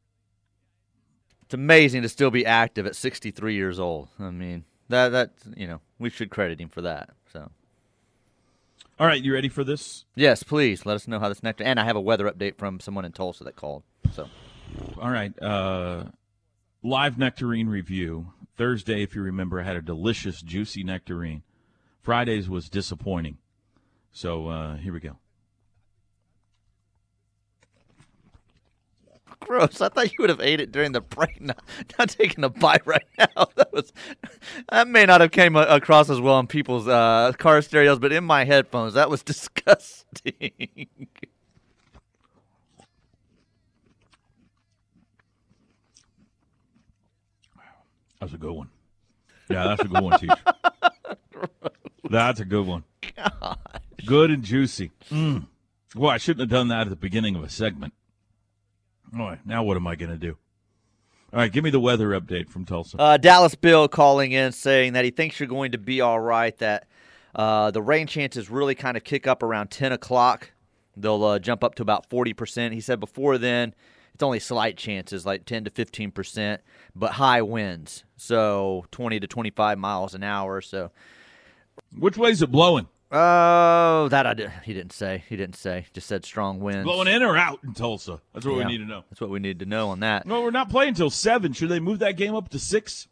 It's 1.52 1.56
amazing 1.56 2.04
to 2.04 2.08
still 2.08 2.32
be 2.32 2.46
active 2.46 2.86
at 2.86 2.96
63 2.96 3.56
years 3.56 3.78
old. 3.78 4.08
I 4.18 4.30
mean, 4.32 4.64
that 4.88 5.10
that 5.10 5.32
you 5.58 5.68
know, 5.68 5.82
we 6.00 6.10
should 6.10 6.30
credit 6.30 6.62
him 6.62 6.70
for 6.70 6.80
that. 6.84 7.10
So, 7.34 7.52
All 8.98 9.06
right, 9.06 9.22
you 9.22 9.34
ready 9.34 9.50
for 9.50 9.66
this? 9.66 10.06
yes, 10.16 10.44
please 10.44 10.86
let 10.86 10.96
us 10.96 11.10
know 11.10 11.20
how 11.20 11.28
this 11.28 11.44
nectar. 11.44 11.66
And 11.66 11.78
I 11.78 11.84
have 11.84 11.98
a 11.98 12.00
weather 12.00 12.32
update 12.32 12.58
from 12.58 12.80
someone 12.80 13.04
in 13.04 13.12
Tulsa 13.12 13.44
that 13.44 13.58
called. 13.58 13.84
So, 14.14 14.30
All 14.98 15.12
right. 15.12 15.38
Uh, 15.44 16.06
live 16.84 17.18
nectarine 17.18 17.68
review. 17.68 18.32
Thursday, 18.56 19.04
if 19.04 19.14
you 19.14 19.22
remember, 19.22 19.60
I 19.60 19.64
had 19.64 19.76
a 19.76 19.82
delicious, 19.82 20.42
juicy 20.42 20.86
nectarine. 20.86 21.44
Fridays 22.02 22.48
was 22.48 22.70
disappointing. 22.70 23.40
So 24.14 24.48
uh, 24.48 24.78
here 24.78 24.94
we 24.94 25.02
go. 25.02 25.18
Gross. 29.42 29.82
I 29.82 29.90
thought 29.90 30.12
you 30.12 30.18
would 30.20 30.30
have 30.30 30.40
ate 30.42 30.60
it 30.62 30.72
during 30.72 30.94
the 30.94 31.02
break. 31.02 31.40
Not, 31.42 31.60
not 32.00 32.10
taking 32.10 32.44
a 32.44 32.50
bite 32.50 32.86
right 32.88 33.04
now. 33.18 33.48
That 33.56 33.74
was 33.74 33.92
that 34.70 34.88
may 34.88 35.06
not 35.06 35.22
have 35.22 35.32
came 35.32 35.56
across 35.56 36.10
as 36.10 36.22
well 36.22 36.36
on 36.36 36.48
people's 36.48 36.88
uh, 36.88 37.34
car 37.38 37.62
stereos, 37.62 38.00
but 38.00 38.12
in 38.12 38.24
my 38.24 38.46
headphones, 38.46 38.94
that 38.94 39.10
was 39.10 39.24
disgusting. 39.32 40.88
That's 48.20 48.34
a 48.34 48.38
good 48.38 48.52
one. 48.54 48.70
Yeah, 49.50 49.64
that's 49.66 49.82
a 49.82 49.88
good 49.88 50.04
one, 50.04 50.20
Teach. 50.20 50.30
that's 52.10 52.40
a 52.40 52.46
good 52.46 52.66
one. 52.68 52.84
Good 54.06 54.32
and 54.32 54.44
juicy. 54.44 54.92
Mm. 55.10 55.48
Well, 55.96 56.12
I 56.12 56.18
shouldn't 56.18 56.42
have 56.42 56.50
done 56.50 56.68
that 56.70 56.82
at 56.82 56.90
the 56.90 56.96
beginning 56.96 57.36
of 57.36 57.44
a 57.44 57.50
segment. 57.50 57.94
All 59.18 59.28
right, 59.28 59.46
now 59.46 59.64
what 59.64 59.78
am 59.78 59.88
I 59.88 59.96
going 59.96 60.12
to 60.12 60.18
do? 60.18 60.38
All 61.34 61.40
right, 61.40 61.52
give 61.52 61.64
me 61.64 61.70
the 61.70 61.80
weather 61.80 62.10
update 62.10 62.50
from 62.50 62.66
Tulsa. 62.66 63.00
Uh, 63.00 63.18
Dallas 63.18 63.56
Bill 63.56 63.88
calling 63.88 64.32
in 64.32 64.52
saying 64.52 64.94
that 64.94 65.06
he 65.06 65.12
thinks 65.12 65.40
you're 65.40 65.48
going 65.48 65.72
to 65.72 65.78
be 65.78 66.02
all 66.02 66.20
right. 66.20 66.58
That 66.58 66.88
uh, 67.36 67.72
the 67.72 67.82
rain 67.82 68.08
chances 68.08 68.50
really 68.50 68.76
kind 68.76 68.98
of 68.98 69.04
kick 69.04 69.28
up 69.28 69.44
around 69.44 69.72
10 69.72 69.92
o'clock. 69.92 70.52
They'll 70.96 71.24
uh, 71.24 71.40
jump 71.40 71.64
up 71.64 71.76
to 71.76 71.82
about 71.82 72.10
40%. 72.10 72.74
He 72.74 72.82
said 72.82 73.00
before 73.00 73.38
then, 73.38 73.74
it's 74.14 74.24
only 74.24 74.40
slight 74.40 74.78
chances, 74.78 75.26
like 75.26 75.46
10 75.46 75.66
to 75.66 75.72
15%, 75.72 76.60
but 76.96 77.14
high 77.14 77.42
winds. 77.42 78.04
So 78.18 78.86
20 78.92 79.22
to 79.22 79.28
25 79.28 79.78
miles 79.78 80.14
an 80.14 80.24
hour. 80.24 80.60
So, 80.60 80.92
which 81.98 82.18
way 82.18 82.32
is 82.32 82.42
it 82.42 82.52
blowing? 82.52 82.88
Oh, 83.14 84.08
that 84.10 84.26
I 84.26 84.34
did. 84.34 84.52
He 84.64 84.74
didn't 84.74 84.94
say. 84.94 85.26
He 85.28 85.36
didn't 85.36 85.58
say. 85.58 85.86
Just 85.92 86.08
said 86.08 86.24
strong 86.24 86.62
winds. 86.62 86.86
Blowing 86.86 87.10
in 87.10 87.22
or 87.24 87.36
out 87.36 87.60
in 87.62 87.74
Tulsa? 87.74 88.22
That's 88.34 88.46
what 88.46 88.54
Yeah, 88.54 88.66
we 88.66 88.72
need 88.72 88.78
to 88.78 88.86
know. 88.86 89.04
That's 89.10 89.20
what 89.20 89.30
we 89.30 89.40
need 89.40 89.60
to 89.60 89.66
know 89.66 89.90
on 89.90 90.00
that. 90.00 90.26
No, 90.26 90.42
we're 90.42 90.52
not 90.52 90.70
playing 90.70 90.90
until 90.90 91.10
seven. 91.10 91.52
Should 91.52 91.70
they 91.70 91.82
move 91.82 92.00
that 92.00 92.16
game 92.16 92.34
up 92.36 92.48
to 92.50 92.60
six? 92.60 93.08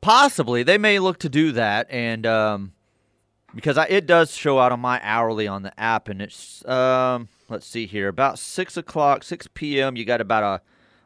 Possibly, 0.00 0.64
they 0.64 0.78
may 0.78 0.98
look 0.98 1.18
to 1.20 1.28
do 1.28 1.52
that, 1.52 1.86
and 1.90 2.26
um, 2.26 2.72
because 3.54 3.78
I, 3.78 3.84
it 3.84 4.04
does 4.06 4.32
show 4.34 4.58
out 4.58 4.72
on 4.72 4.80
my 4.80 5.00
hourly 5.02 5.46
on 5.46 5.62
the 5.62 5.78
app, 5.80 6.08
and 6.08 6.20
it's 6.20 6.62
um, 6.66 7.28
let's 7.48 7.66
see 7.66 7.86
here, 7.86 8.08
about 8.08 8.38
six 8.38 8.76
o'clock, 8.76 9.22
six 9.22 9.46
p.m. 9.54 9.96
You 9.96 10.04
got 10.04 10.20
about 10.20 10.42
a 10.42 10.62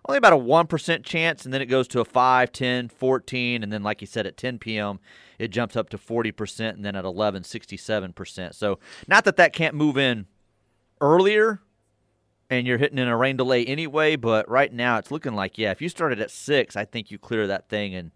only 0.08 0.18
about 0.18 0.32
a 0.32 0.36
one 0.36 0.66
percent 0.66 1.04
chance, 1.04 1.44
and 1.44 1.54
then 1.54 1.62
it 1.62 1.66
goes 1.66 1.86
to 1.88 2.00
a 2.00 2.04
5, 2.04 2.50
10, 2.50 2.88
14, 2.88 3.62
and 3.62 3.72
then 3.72 3.82
like 3.84 4.00
you 4.00 4.06
said, 4.06 4.26
at 4.26 4.36
ten 4.36 4.58
p.m. 4.58 4.98
it 5.38 5.48
jumps 5.48 5.76
up 5.76 5.88
to 5.90 5.98
forty 5.98 6.32
percent, 6.32 6.76
and 6.76 6.84
then 6.84 6.96
at 6.96 7.04
11, 7.04 7.44
67 7.44 8.12
percent. 8.12 8.54
So 8.54 8.78
not 9.06 9.24
that 9.24 9.36
that 9.36 9.52
can't 9.52 9.74
move 9.74 9.96
in 9.96 10.26
earlier. 11.00 11.60
And 12.50 12.66
you're 12.66 12.78
hitting 12.78 12.96
in 12.96 13.08
a 13.08 13.16
rain 13.16 13.36
delay 13.36 13.66
anyway, 13.66 14.16
but 14.16 14.48
right 14.48 14.72
now 14.72 14.96
it's 14.96 15.10
looking 15.10 15.34
like 15.34 15.58
yeah. 15.58 15.70
If 15.70 15.82
you 15.82 15.90
started 15.90 16.18
at 16.18 16.30
six, 16.30 16.76
I 16.76 16.86
think 16.86 17.10
you 17.10 17.18
clear 17.18 17.46
that 17.46 17.68
thing 17.68 17.94
and 17.94 18.10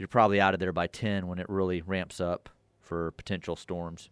you're 0.00 0.08
probably 0.08 0.40
out 0.40 0.54
of 0.54 0.60
there 0.60 0.72
by 0.72 0.86
10 0.86 1.26
when 1.26 1.38
it 1.38 1.48
really 1.48 1.82
ramps 1.82 2.20
up 2.20 2.48
for 2.80 3.10
potential 3.12 3.54
storms. 3.54 4.08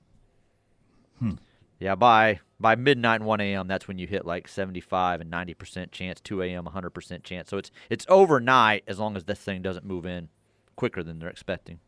Hmm. 1.19 1.33
Yeah, 1.81 1.95
by 1.95 2.41
by 2.61 2.75
midnight 2.75 3.17
and 3.17 3.25
1 3.27 3.41
a.m., 3.41 3.69
that's 3.69 3.89
when 3.89 3.99
you 3.99 4.07
hit 4.07 4.27
like 4.27 4.49
75 4.49 5.21
and 5.21 5.33
90% 5.33 5.91
chance, 5.91 6.21
2 6.21 6.43
a.m., 6.43 6.65
100% 6.65 7.23
chance. 7.23 7.49
So 7.49 7.57
it's 7.57 7.71
it's 7.89 8.05
overnight 8.09 8.85
as 8.87 8.99
long 8.99 9.17
as 9.17 9.25
this 9.25 9.39
thing 9.39 9.63
doesn't 9.63 9.87
move 9.87 10.05
in 10.05 10.29
quicker 10.77 11.03
than 11.03 11.19
they're 11.19 11.31
expecting. 11.31 11.81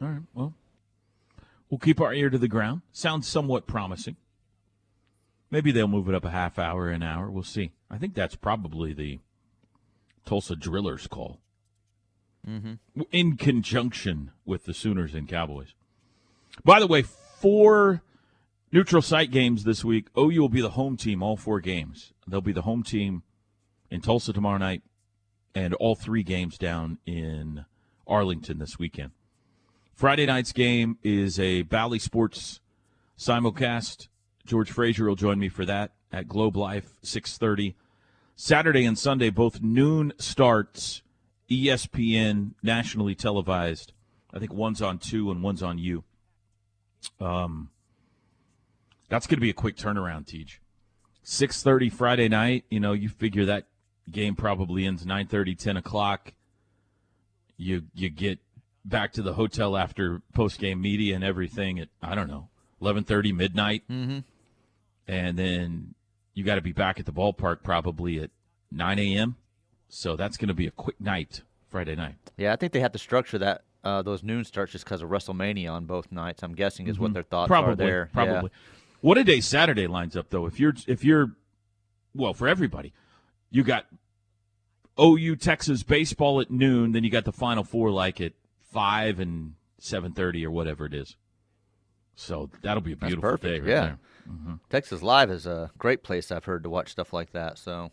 All 0.00 0.08
right. 0.08 0.22
Well, 0.34 0.54
we'll 1.68 1.78
keep 1.78 2.00
our 2.00 2.14
ear 2.14 2.30
to 2.30 2.38
the 2.38 2.48
ground. 2.48 2.82
Sounds 2.92 3.26
somewhat 3.26 3.66
promising. 3.66 4.16
Maybe 5.50 5.72
they'll 5.72 5.88
move 5.88 6.08
it 6.08 6.14
up 6.14 6.24
a 6.24 6.30
half 6.30 6.58
hour, 6.58 6.88
an 6.88 7.02
hour. 7.02 7.30
We'll 7.30 7.42
see. 7.42 7.72
I 7.90 7.98
think 7.98 8.14
that's 8.14 8.36
probably 8.36 8.92
the 8.92 9.20
Tulsa 10.26 10.54
Drillers 10.54 11.08
call. 11.08 11.40
Mm-hmm. 12.46 13.02
in 13.10 13.36
conjunction 13.36 14.30
with 14.46 14.64
the 14.64 14.72
Sooners 14.72 15.12
and 15.12 15.28
Cowboys. 15.28 15.74
By 16.64 16.80
the 16.80 16.86
way, 16.86 17.02
four 17.02 18.00
neutral 18.72 19.02
site 19.02 19.30
games 19.30 19.64
this 19.64 19.84
week. 19.84 20.06
OU 20.16 20.40
will 20.40 20.48
be 20.48 20.62
the 20.62 20.70
home 20.70 20.96
team 20.96 21.22
all 21.22 21.36
four 21.36 21.60
games. 21.60 22.14
They'll 22.26 22.40
be 22.40 22.52
the 22.52 22.62
home 22.62 22.82
team 22.82 23.22
in 23.90 24.00
Tulsa 24.00 24.32
tomorrow 24.32 24.56
night 24.56 24.82
and 25.54 25.74
all 25.74 25.94
three 25.94 26.22
games 26.22 26.56
down 26.56 26.98
in 27.04 27.66
Arlington 28.06 28.58
this 28.58 28.78
weekend. 28.78 29.10
Friday 29.98 30.26
night's 30.26 30.52
game 30.52 30.96
is 31.02 31.40
a 31.40 31.62
Bally 31.62 31.98
Sports 31.98 32.60
simulcast. 33.18 34.06
George 34.46 34.70
Frazier 34.70 35.08
will 35.08 35.16
join 35.16 35.40
me 35.40 35.48
for 35.48 35.64
that 35.64 35.90
at 36.12 36.28
Globe 36.28 36.56
Life, 36.56 37.00
630. 37.02 37.74
Saturday 38.36 38.84
and 38.84 38.96
Sunday, 38.96 39.30
both 39.30 39.60
noon 39.60 40.12
starts. 40.16 41.02
ESPN 41.50 42.52
nationally 42.62 43.16
televised. 43.16 43.92
I 44.32 44.38
think 44.38 44.52
one's 44.52 44.80
on 44.80 44.98
two 44.98 45.32
and 45.32 45.42
one's 45.42 45.64
on 45.64 45.78
you. 45.78 46.04
Um, 47.20 47.70
that's 49.08 49.26
going 49.26 49.38
to 49.38 49.40
be 49.40 49.50
a 49.50 49.52
quick 49.52 49.76
turnaround, 49.76 50.28
Teach. 50.28 50.60
Six 51.24 51.60
thirty 51.64 51.90
Friday 51.90 52.28
night. 52.28 52.64
You 52.70 52.78
know, 52.78 52.92
you 52.92 53.08
figure 53.08 53.46
that 53.46 53.66
game 54.08 54.36
probably 54.36 54.86
ends 54.86 55.04
9:30, 55.04 55.58
10 55.58 55.76
o'clock. 55.76 56.34
You 57.56 57.82
you 57.96 58.10
get 58.10 58.38
back 58.88 59.12
to 59.12 59.22
the 59.22 59.34
hotel 59.34 59.76
after 59.76 60.22
post 60.34 60.58
game 60.58 60.80
media 60.80 61.14
and 61.14 61.24
everything 61.24 61.78
at 61.78 61.88
I 62.02 62.14
don't 62.14 62.28
know 62.28 62.48
11:30 62.80 63.34
midnight, 63.34 63.82
mm-hmm. 63.90 64.20
and 65.06 65.38
then 65.38 65.94
you 66.34 66.44
got 66.44 66.56
to 66.56 66.60
be 66.60 66.72
back 66.72 67.00
at 67.00 67.06
the 67.06 67.12
ballpark 67.12 67.62
probably 67.62 68.20
at 68.20 68.30
9 68.70 68.98
a.m. 68.98 69.36
So 69.88 70.16
that's 70.16 70.36
going 70.36 70.48
to 70.48 70.54
be 70.54 70.66
a 70.66 70.70
quick 70.70 71.00
night 71.00 71.42
Friday 71.68 71.96
night. 71.96 72.14
Yeah, 72.36 72.52
I 72.52 72.56
think 72.56 72.72
they 72.72 72.80
have 72.80 72.92
to 72.92 72.98
structure 72.98 73.38
that 73.38 73.64
uh, 73.84 74.02
those 74.02 74.22
noon 74.22 74.44
starts 74.44 74.72
just 74.72 74.84
because 74.84 75.02
of 75.02 75.10
WrestleMania 75.10 75.72
on 75.72 75.86
both 75.86 76.12
nights. 76.12 76.42
I'm 76.42 76.54
guessing 76.54 76.88
is 76.88 76.98
what 76.98 77.10
Mhm. 77.10 77.14
their 77.14 77.22
thoughts 77.22 77.48
probably, 77.48 77.72
are 77.72 77.76
there. 77.76 78.10
Probably. 78.12 78.50
Yeah. 78.52 78.58
What 79.00 79.18
a 79.18 79.24
day 79.24 79.40
Saturday 79.40 79.86
lines 79.86 80.16
up 80.16 80.30
though. 80.30 80.46
If 80.46 80.58
you're 80.58 80.74
if 80.86 81.04
you're 81.04 81.32
well 82.14 82.34
for 82.34 82.48
everybody, 82.48 82.92
you 83.50 83.62
got 83.62 83.86
OU 85.00 85.36
Texas 85.36 85.82
baseball 85.82 86.40
at 86.40 86.50
noon, 86.50 86.92
then 86.92 87.04
you 87.04 87.10
got 87.10 87.24
the 87.24 87.32
Final 87.32 87.62
Four 87.64 87.90
like 87.90 88.20
at 88.20 88.32
five 88.72 89.20
and 89.20 89.54
seven 89.78 90.12
thirty 90.12 90.44
or 90.44 90.50
whatever 90.50 90.86
it 90.86 90.94
is. 90.94 91.16
So 92.16 92.50
that'll 92.62 92.80
be 92.82 92.92
a 92.92 92.96
That's 92.96 93.10
beautiful 93.10 93.30
perfect. 93.30 93.44
day 93.44 93.60
right 93.60 93.68
yeah. 93.68 93.80
there. 93.86 93.98
Mhm. 94.28 94.60
Texas 94.68 95.02
Live 95.02 95.30
is 95.30 95.46
a 95.46 95.70
great 95.78 96.02
place 96.02 96.30
I've 96.32 96.44
heard 96.44 96.62
to 96.64 96.70
watch 96.70 96.90
stuff 96.90 97.12
like 97.12 97.30
that. 97.32 97.58
So 97.58 97.90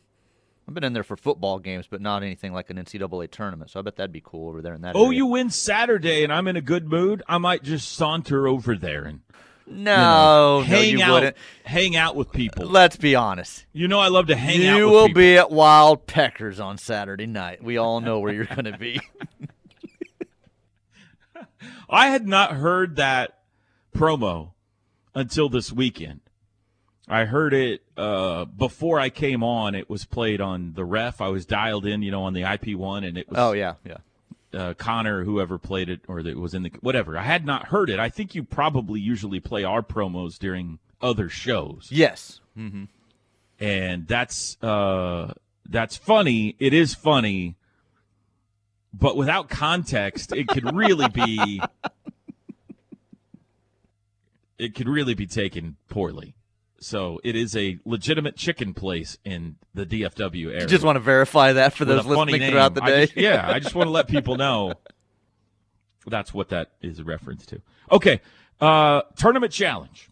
I've 0.67 0.73
been 0.73 0.83
in 0.83 0.93
there 0.93 1.03
for 1.03 1.15
football 1.15 1.59
games, 1.59 1.85
but 1.89 2.01
not 2.01 2.23
anything 2.23 2.51
like 2.51 2.69
an 2.71 2.77
NCAA 2.77 3.27
tournament. 3.29 3.69
So 3.69 3.79
I 3.79 3.83
bet 3.83 3.95
that'd 3.97 4.11
be 4.11 4.21
cool 4.25 4.49
over 4.49 4.61
there 4.63 4.73
in 4.73 4.81
that. 4.81 4.95
Oh, 4.95 5.05
area. 5.05 5.17
you 5.17 5.25
win 5.27 5.49
Saturday 5.51 6.23
and 6.23 6.33
I'm 6.33 6.47
in 6.47 6.55
a 6.55 6.61
good 6.61 6.89
mood. 6.89 7.21
I 7.27 7.37
might 7.37 7.61
just 7.63 7.91
saunter 7.91 8.47
over 8.47 8.75
there 8.75 9.03
and 9.05 9.21
No, 9.67 9.75
you 9.77 9.85
know, 9.85 10.59
no, 10.59 10.63
hang 10.63 10.89
you 10.97 11.03
out, 11.03 11.13
wouldn't. 11.13 11.37
hang 11.65 11.95
out 11.95 12.15
with 12.15 12.31
people. 12.31 12.65
Let's 12.65 12.97
be 12.97 13.13
honest. 13.15 13.65
You 13.73 13.87
know 13.87 13.99
I 13.99 14.07
love 14.07 14.27
to 14.27 14.35
hang 14.35 14.65
out. 14.65 14.77
you 14.77 14.89
will 14.89 15.07
people. 15.07 15.21
be 15.21 15.37
at 15.37 15.51
Wild 15.51 16.07
Peckers 16.07 16.59
on 16.59 16.77
Saturday 16.79 17.27
night. 17.27 17.63
We 17.63 17.77
all 17.77 18.01
know 18.01 18.19
where 18.19 18.33
you're 18.33 18.45
going 18.45 18.65
to 18.65 18.77
be. 18.77 18.99
I 21.89 22.07
had 22.07 22.27
not 22.27 22.53
heard 22.53 22.95
that 22.95 23.39
promo 23.95 24.51
until 25.13 25.49
this 25.49 25.71
weekend. 25.71 26.21
I 27.07 27.25
heard 27.25 27.53
it 27.53 27.83
uh, 27.95 28.45
before 28.45 28.99
I 28.99 29.09
came 29.09 29.43
on. 29.43 29.75
It 29.75 29.89
was 29.89 30.05
played 30.05 30.41
on 30.41 30.73
the 30.73 30.83
ref. 30.83 31.21
I 31.21 31.27
was 31.27 31.45
dialed 31.45 31.85
in, 31.85 32.01
you 32.01 32.09
know, 32.11 32.23
on 32.23 32.33
the 32.33 32.41
IP 32.41 32.75
one, 32.77 33.03
and 33.03 33.17
it 33.17 33.29
was 33.29 33.37
oh 33.37 33.51
yeah, 33.51 33.75
yeah. 33.85 33.97
uh, 34.59 34.73
Connor, 34.73 35.23
whoever 35.23 35.59
played 35.59 35.87
it, 35.87 36.01
or 36.07 36.23
that 36.23 36.35
was 36.37 36.55
in 36.55 36.63
the 36.63 36.71
whatever. 36.81 37.15
I 37.17 37.21
had 37.23 37.45
not 37.45 37.67
heard 37.67 37.91
it. 37.91 37.99
I 37.99 38.09
think 38.09 38.33
you 38.33 38.43
probably 38.43 38.99
usually 38.99 39.39
play 39.39 39.63
our 39.63 39.83
promos 39.83 40.39
during 40.39 40.79
other 40.99 41.29
shows, 41.29 41.89
Yes. 41.91 42.39
Mm-hmm. 42.57 42.85
and 43.59 44.07
that's 44.07 44.57
uh, 44.63 45.33
that's 45.69 45.97
funny. 45.97 46.55
It 46.57 46.73
is 46.73 46.95
funny, 46.95 47.55
but 48.97 49.17
without 49.17 49.49
context, 49.49 50.31
it 50.31 50.47
could 50.47 50.75
really 50.75 51.09
be. 51.09 51.61
It 54.57 54.73
could 54.73 54.87
really 54.87 55.13
be 55.13 55.27
taken 55.27 55.75
poorly. 55.89 56.35
So 56.79 57.19
it 57.23 57.35
is 57.35 57.55
a 57.57 57.77
legitimate 57.83 58.35
chicken 58.37 58.73
place 58.73 59.17
in 59.25 59.57
the 59.73 59.85
DFW 59.85 60.47
area. 60.47 60.61
You 60.61 60.67
just 60.67 60.83
want 60.83 60.95
to 60.97 61.01
verify 61.01 61.53
that 61.53 61.73
for 61.73 61.83
those 61.83 62.05
listening 62.05 62.49
throughout 62.49 62.73
the 62.73 62.83
I 62.83 62.89
day. 62.89 63.05
just- 63.07 63.17
yeah, 63.17 63.49
I 63.49 63.59
just 63.59 63.75
want 63.75 63.87
to 63.87 63.91
let 63.91 64.07
people 64.07 64.37
know 64.37 64.73
that's 66.07 66.33
what 66.33 66.49
that 66.49 66.71
is 66.81 66.99
a 66.99 67.03
reference 67.03 67.45
to. 67.47 67.61
Okay, 67.91 68.21
uh, 68.61 69.01
tournament 69.17 69.51
challenge. 69.51 70.09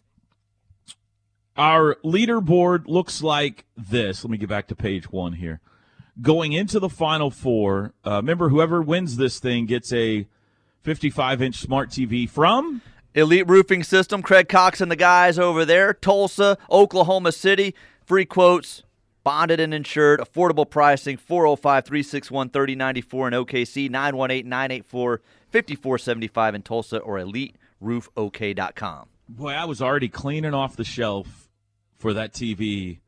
Our 1.56 1.96
leaderboard 2.04 2.86
looks 2.86 3.22
like 3.22 3.64
this. 3.76 4.24
Let 4.24 4.30
me 4.30 4.36
get 4.38 4.48
back 4.48 4.66
to 4.68 4.74
page 4.74 5.10
one 5.10 5.34
here. 5.34 5.60
Going 6.20 6.52
into 6.52 6.78
the 6.78 6.88
final 6.88 7.30
four, 7.30 7.92
uh, 8.06 8.16
remember 8.16 8.48
whoever 8.48 8.80
wins 8.80 9.16
this 9.16 9.40
thing 9.40 9.66
gets 9.66 9.92
a 9.92 10.26
55 10.82 11.42
inch 11.42 11.56
smart 11.56 11.90
TV 11.90 12.28
from 12.28 12.82
Elite 13.14 13.48
Roofing 13.48 13.82
System, 13.82 14.22
Craig 14.22 14.48
Cox 14.48 14.80
and 14.80 14.90
the 14.90 14.96
guys 14.96 15.38
over 15.38 15.64
there, 15.64 15.94
Tulsa, 15.94 16.58
Oklahoma 16.70 17.32
City, 17.32 17.74
free 18.04 18.24
quotes, 18.24 18.82
bonded 19.24 19.58
and 19.58 19.74
insured, 19.74 20.20
affordable 20.20 20.68
pricing, 20.68 21.16
405 21.16 21.84
361 21.84 22.50
3094 22.50 23.28
in 23.28 23.34
OKC, 23.34 23.90
918 23.90 24.48
984 24.48 25.20
5475 25.50 26.54
in 26.54 26.62
Tulsa, 26.62 26.98
or 26.98 27.18
eliteroofok.com. 27.18 29.08
Boy, 29.28 29.52
I 29.52 29.64
was 29.64 29.80
already 29.80 30.08
cleaning 30.08 30.54
off 30.54 30.76
the 30.76 30.84
shelf 30.84 31.48
for 31.96 32.12
that 32.14 32.32
TV. 32.32 32.98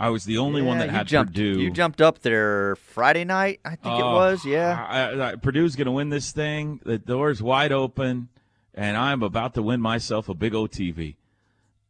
I 0.00 0.08
was 0.08 0.24
the 0.24 0.38
only 0.38 0.62
one 0.62 0.78
that 0.78 0.88
had 0.88 1.06
jumped, 1.06 1.34
Purdue. 1.34 1.60
You 1.60 1.70
jumped 1.70 2.00
up 2.00 2.20
there 2.20 2.74
Friday 2.76 3.24
night, 3.24 3.60
I 3.64 3.76
think 3.76 3.98
it 3.98 4.02
Oh, 4.02 4.14
was. 4.14 4.46
Yeah. 4.46 4.84
I, 4.88 5.32
I, 5.32 5.34
Purdue's 5.36 5.76
going 5.76 5.86
to 5.86 5.92
win 5.92 6.08
this 6.08 6.32
thing. 6.32 6.80
The 6.84 6.96
door's 6.98 7.42
wide 7.42 7.70
open, 7.70 8.28
and 8.74 8.96
I'm 8.96 9.22
about 9.22 9.52
to 9.54 9.62
win 9.62 9.80
myself 9.80 10.30
a 10.30 10.34
big 10.34 10.54
old 10.54 10.70
TV. 10.70 11.16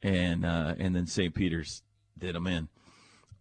And 0.03 0.45
uh, 0.45 0.75
and 0.79 0.97
then 0.97 1.07
St. 1.07 1.35
Peter's 1.35 1.83
did 2.19 2.35
them 2.35 2.47
in. 2.47 2.69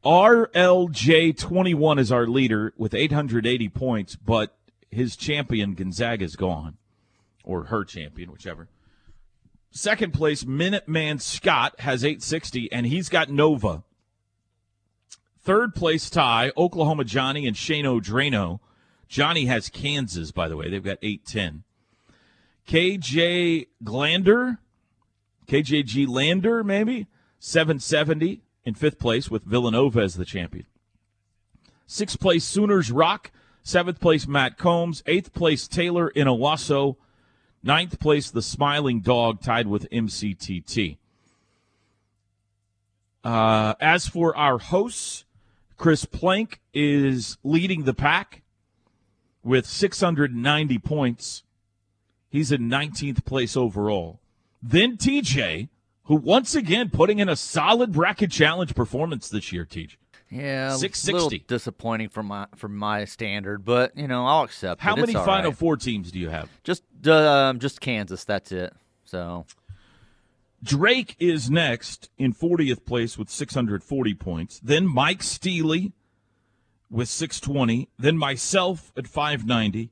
RLJ21 0.06 2.00
is 2.00 2.12
our 2.12 2.28
leader 2.28 2.74
with 2.78 2.94
880 2.94 3.70
points, 3.70 4.16
but 4.16 4.56
his 4.92 5.16
champion 5.16 5.74
Gonzaga 5.74 6.24
is 6.26 6.36
gone, 6.36 6.78
or 7.44 7.66
her 7.66 7.84
champion, 7.84 8.32
whichever. 8.32 8.68
Second 9.72 10.14
place, 10.14 10.44
Minuteman 10.44 11.22
Scott 11.22 11.80
has 11.80 12.04
860, 12.04 12.72
and 12.72 12.86
he's 12.88 13.10
got 13.10 13.30
Nova. 13.30 13.84
Third 15.50 15.74
place 15.74 16.12
tie, 16.12 16.52
Oklahoma 16.56 17.04
Johnny 17.04 17.48
and 17.48 17.58
Shane 17.58 17.88
O'Drano. 17.88 18.62
Johnny 19.08 19.46
has 19.46 19.68
Kansas, 19.68 20.30
by 20.30 20.48
the 20.48 20.56
way. 20.56 20.70
They've 20.70 20.84
got 20.84 21.00
810. 21.02 21.64
KJ 22.68 23.66
Glander, 23.84 24.60
KJG 25.48 26.08
Lander, 26.08 26.64
maybe, 26.64 27.08
770 27.40 28.44
in 28.64 28.76
fifth 28.76 29.00
place 29.00 29.32
with 29.32 29.42
Villanova 29.44 30.02
as 30.02 30.14
the 30.14 30.24
champion. 30.24 30.68
Sixth 31.88 32.20
place, 32.20 32.46
Sooners 32.46 32.92
Rock. 32.92 33.32
Seventh 33.64 34.00
place, 34.00 34.28
Matt 34.28 34.56
Combs. 34.56 35.02
Eighth 35.08 35.34
place, 35.34 35.68
Taylor 35.68 36.12
Inawaso. 36.16 36.98
Ninth 37.64 38.00
place, 38.00 38.30
the 38.30 38.44
Smiling 38.44 39.02
Dog, 39.02 39.42
tied 39.42 39.66
with 39.66 39.90
MCTT. 39.90 41.00
Uh, 43.24 43.74
as 43.82 44.08
for 44.08 44.38
our 44.38 44.60
hosts, 44.60 45.26
Chris 45.80 46.04
Plank 46.04 46.60
is 46.74 47.38
leading 47.42 47.86
the 47.86 47.94
pack 47.94 48.44
with 49.44 49.66
690 49.66 50.78
points. 50.80 51.44
He's 52.30 52.52
in 52.52 52.70
19th 52.70 53.26
place 53.26 53.56
overall. 53.56 54.20
Then 54.62 54.98
TJ, 54.98 55.70
who 56.04 56.16
once 56.18 56.54
again 56.54 56.90
putting 56.90 57.20
in 57.20 57.30
a 57.30 57.36
solid 57.38 57.94
bracket 57.94 58.30
challenge 58.30 58.76
performance 58.76 59.30
this 59.30 59.54
year, 59.54 59.66
TJ. 59.66 59.96
Yeah, 60.30 60.76
six 60.76 61.00
sixty. 61.00 61.12
a 61.12 61.16
little 61.16 61.30
sixty. 61.32 61.46
disappointing 61.48 62.10
from 62.10 62.28
my 62.28 62.46
from 62.56 62.78
my 62.78 63.06
standard, 63.06 63.66
but 63.66 63.98
you 63.98 64.08
know 64.08 64.28
I'll 64.28 64.44
accept 64.44 64.80
How 64.80 64.94
it. 64.94 65.00
Many 65.00 65.14
Final 65.14 65.50
right. 65.50 65.58
Four 65.58 65.76
teams 65.76 66.12
do 66.12 66.20
you 66.20 66.30
have? 66.30 66.50
Just 66.64 66.84
um, 67.08 67.58
just 67.58 67.82
Kansas. 67.82 68.26
That's 68.26 68.52
it. 68.52 68.72
So 69.06 69.48
Drake 70.64 71.16
is 71.20 71.50
next 71.50 72.10
in 72.18 72.34
40th 72.34 72.86
place 72.86 73.18
with 73.18 73.30
640 73.30 74.14
points. 74.16 74.60
Then 74.60 74.86
Mike 74.86 75.24
Steely 75.24 75.94
with 76.90 77.08
620. 77.08 77.90
Then 77.98 78.18
myself 78.18 78.92
at 78.98 79.08
590. 79.08 79.90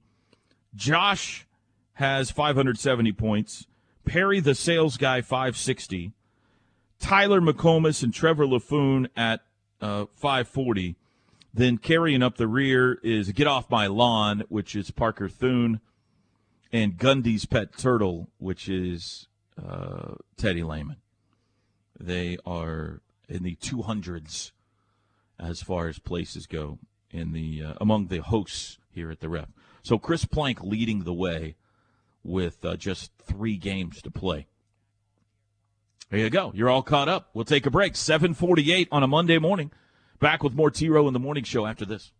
Josh 0.75 1.47
has 1.93 2.31
570 2.31 3.11
points. 3.13 3.65
Perry, 4.05 4.39
the 4.39 4.55
sales 4.55 4.97
guy, 4.97 5.21
560. 5.21 6.13
Tyler 6.99 7.41
McComas 7.41 8.03
and 8.03 8.13
Trevor 8.13 8.45
LaFoon 8.45 9.07
at 9.15 9.41
uh, 9.81 10.05
540. 10.15 10.95
Then 11.53 11.77
carrying 11.77 12.21
up 12.21 12.37
the 12.37 12.47
rear 12.47 12.99
is 13.03 13.31
Get 13.31 13.47
Off 13.47 13.69
My 13.69 13.87
Lawn, 13.87 14.43
which 14.49 14.75
is 14.75 14.91
Parker 14.91 15.29
Thune, 15.29 15.79
and 16.71 16.97
Gundy's 16.97 17.45
Pet 17.45 17.77
Turtle, 17.77 18.29
which 18.37 18.69
is 18.69 19.27
uh, 19.63 20.15
Teddy 20.37 20.63
Lehman. 20.63 20.97
They 21.99 22.37
are 22.45 23.01
in 23.27 23.43
the 23.43 23.55
200s 23.55 24.51
as 25.39 25.61
far 25.61 25.87
as 25.87 25.99
places 25.99 26.45
go 26.45 26.79
in 27.11 27.31
the 27.31 27.63
uh, 27.63 27.73
among 27.79 28.07
the 28.07 28.21
hosts 28.21 28.77
here 28.91 29.11
at 29.11 29.19
the 29.19 29.29
Rep. 29.29 29.49
So 29.81 29.97
Chris 29.97 30.25
Plank 30.25 30.61
leading 30.61 31.03
the 31.03 31.13
way 31.13 31.55
with 32.23 32.63
uh, 32.65 32.75
just 32.75 33.11
three 33.23 33.57
games 33.57 34.01
to 34.01 34.11
play. 34.11 34.47
There 36.09 36.19
you 36.19 36.29
go. 36.29 36.51
You're 36.55 36.69
all 36.69 36.83
caught 36.83 37.09
up. 37.09 37.29
We'll 37.33 37.45
take 37.45 37.65
a 37.65 37.71
break. 37.71 37.95
748 37.95 38.87
on 38.91 39.03
a 39.03 39.07
Monday 39.07 39.39
morning. 39.39 39.71
Back 40.19 40.43
with 40.43 40.53
more 40.53 40.71
T-Row 40.71 41.07
in 41.07 41.13
the 41.13 41.19
morning 41.19 41.43
show 41.43 41.65
after 41.65 41.85
this. 41.85 42.11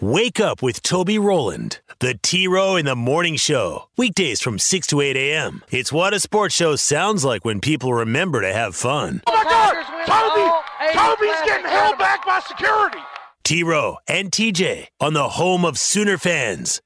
Wake 0.00 0.40
up 0.40 0.60
with 0.60 0.82
Toby 0.82 1.20
Rowland, 1.20 1.80
the 2.00 2.18
T 2.20 2.48
Row 2.48 2.74
in 2.74 2.84
the 2.84 2.96
Morning 2.96 3.36
Show. 3.36 3.88
Weekdays 3.96 4.40
from 4.40 4.58
6 4.58 4.88
to 4.88 5.00
8 5.00 5.16
a.m. 5.16 5.62
It's 5.70 5.92
what 5.92 6.12
a 6.12 6.18
sports 6.18 6.52
show 6.52 6.74
sounds 6.74 7.24
like 7.24 7.44
when 7.44 7.60
people 7.60 7.94
remember 7.94 8.40
to 8.40 8.52
have 8.52 8.74
fun. 8.74 9.22
Oh 9.28 9.32
my 9.32 9.44
God! 9.44 9.74
Toby! 10.04 10.98
Toby's 10.98 11.40
getting 11.44 11.66
held 11.66 11.96
back 11.96 12.26
by 12.26 12.40
security! 12.40 12.98
T 13.44 13.62
Row 13.62 13.98
and 14.08 14.32
TJ 14.32 14.88
on 15.00 15.14
the 15.14 15.28
home 15.28 15.64
of 15.64 15.78
Sooner 15.78 16.18
fans. 16.18 16.82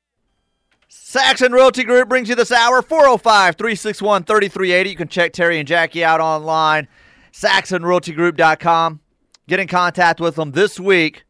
Saxon 0.88 1.52
Realty 1.52 1.84
Group 1.84 2.10
brings 2.10 2.28
you 2.28 2.34
this 2.34 2.52
hour 2.52 2.82
405 2.82 3.56
361 3.56 4.24
3380. 4.24 4.90
You 4.90 4.96
can 4.96 5.08
check 5.08 5.32
Terry 5.32 5.58
and 5.58 5.66
Jackie 5.66 6.04
out 6.04 6.20
online, 6.20 6.86
saxonrealtygroup.com. 7.32 9.00
Get 9.48 9.60
in 9.60 9.66
contact 9.66 10.20
with 10.20 10.34
them 10.34 10.52
this 10.52 10.78
week. 10.78 11.24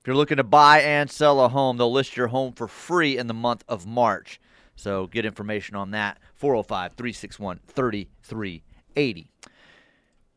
If 0.00 0.06
you're 0.06 0.16
looking 0.16 0.38
to 0.38 0.44
buy 0.44 0.80
and 0.80 1.10
sell 1.10 1.40
a 1.44 1.48
home, 1.50 1.76
they'll 1.76 1.92
list 1.92 2.16
your 2.16 2.28
home 2.28 2.54
for 2.54 2.66
free 2.66 3.18
in 3.18 3.26
the 3.26 3.34
month 3.34 3.64
of 3.68 3.86
March. 3.86 4.40
So 4.74 5.06
get 5.06 5.26
information 5.26 5.76
on 5.76 5.90
that 5.90 6.18
405 6.36 6.94
361 6.94 7.60
3380. 7.66 9.30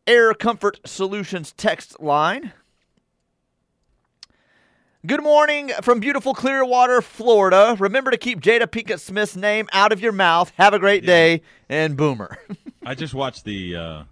Air 0.05 0.34
Comfort 0.34 0.82
Solutions 0.86 1.53
text 1.53 2.01
line. 2.01 2.51
Good 5.05 5.24
morning 5.24 5.72
from 5.82 6.01
beautiful 6.01 6.34
Clearwater, 6.34 7.01
Florida. 7.01 7.78
Remember 7.80 8.11
to 8.11 8.18
keep 8.18 8.41
Jada 8.41 8.68
Pinkett 8.68 8.99
Smith's 8.99 9.38
name 9.38 9.70
out 9.72 9.93
of 9.93 10.01
your 10.01 10.11
mouth. 10.11 10.51
Have 10.57 10.74
a 10.74 10.80
great 10.80 11.05
day, 11.05 11.41
and 11.70 11.95
Boomer. 11.95 12.38
I 12.86 12.95
just 12.95 13.14
watched 13.14 13.45
the 13.45 13.78
uh, 13.78 14.03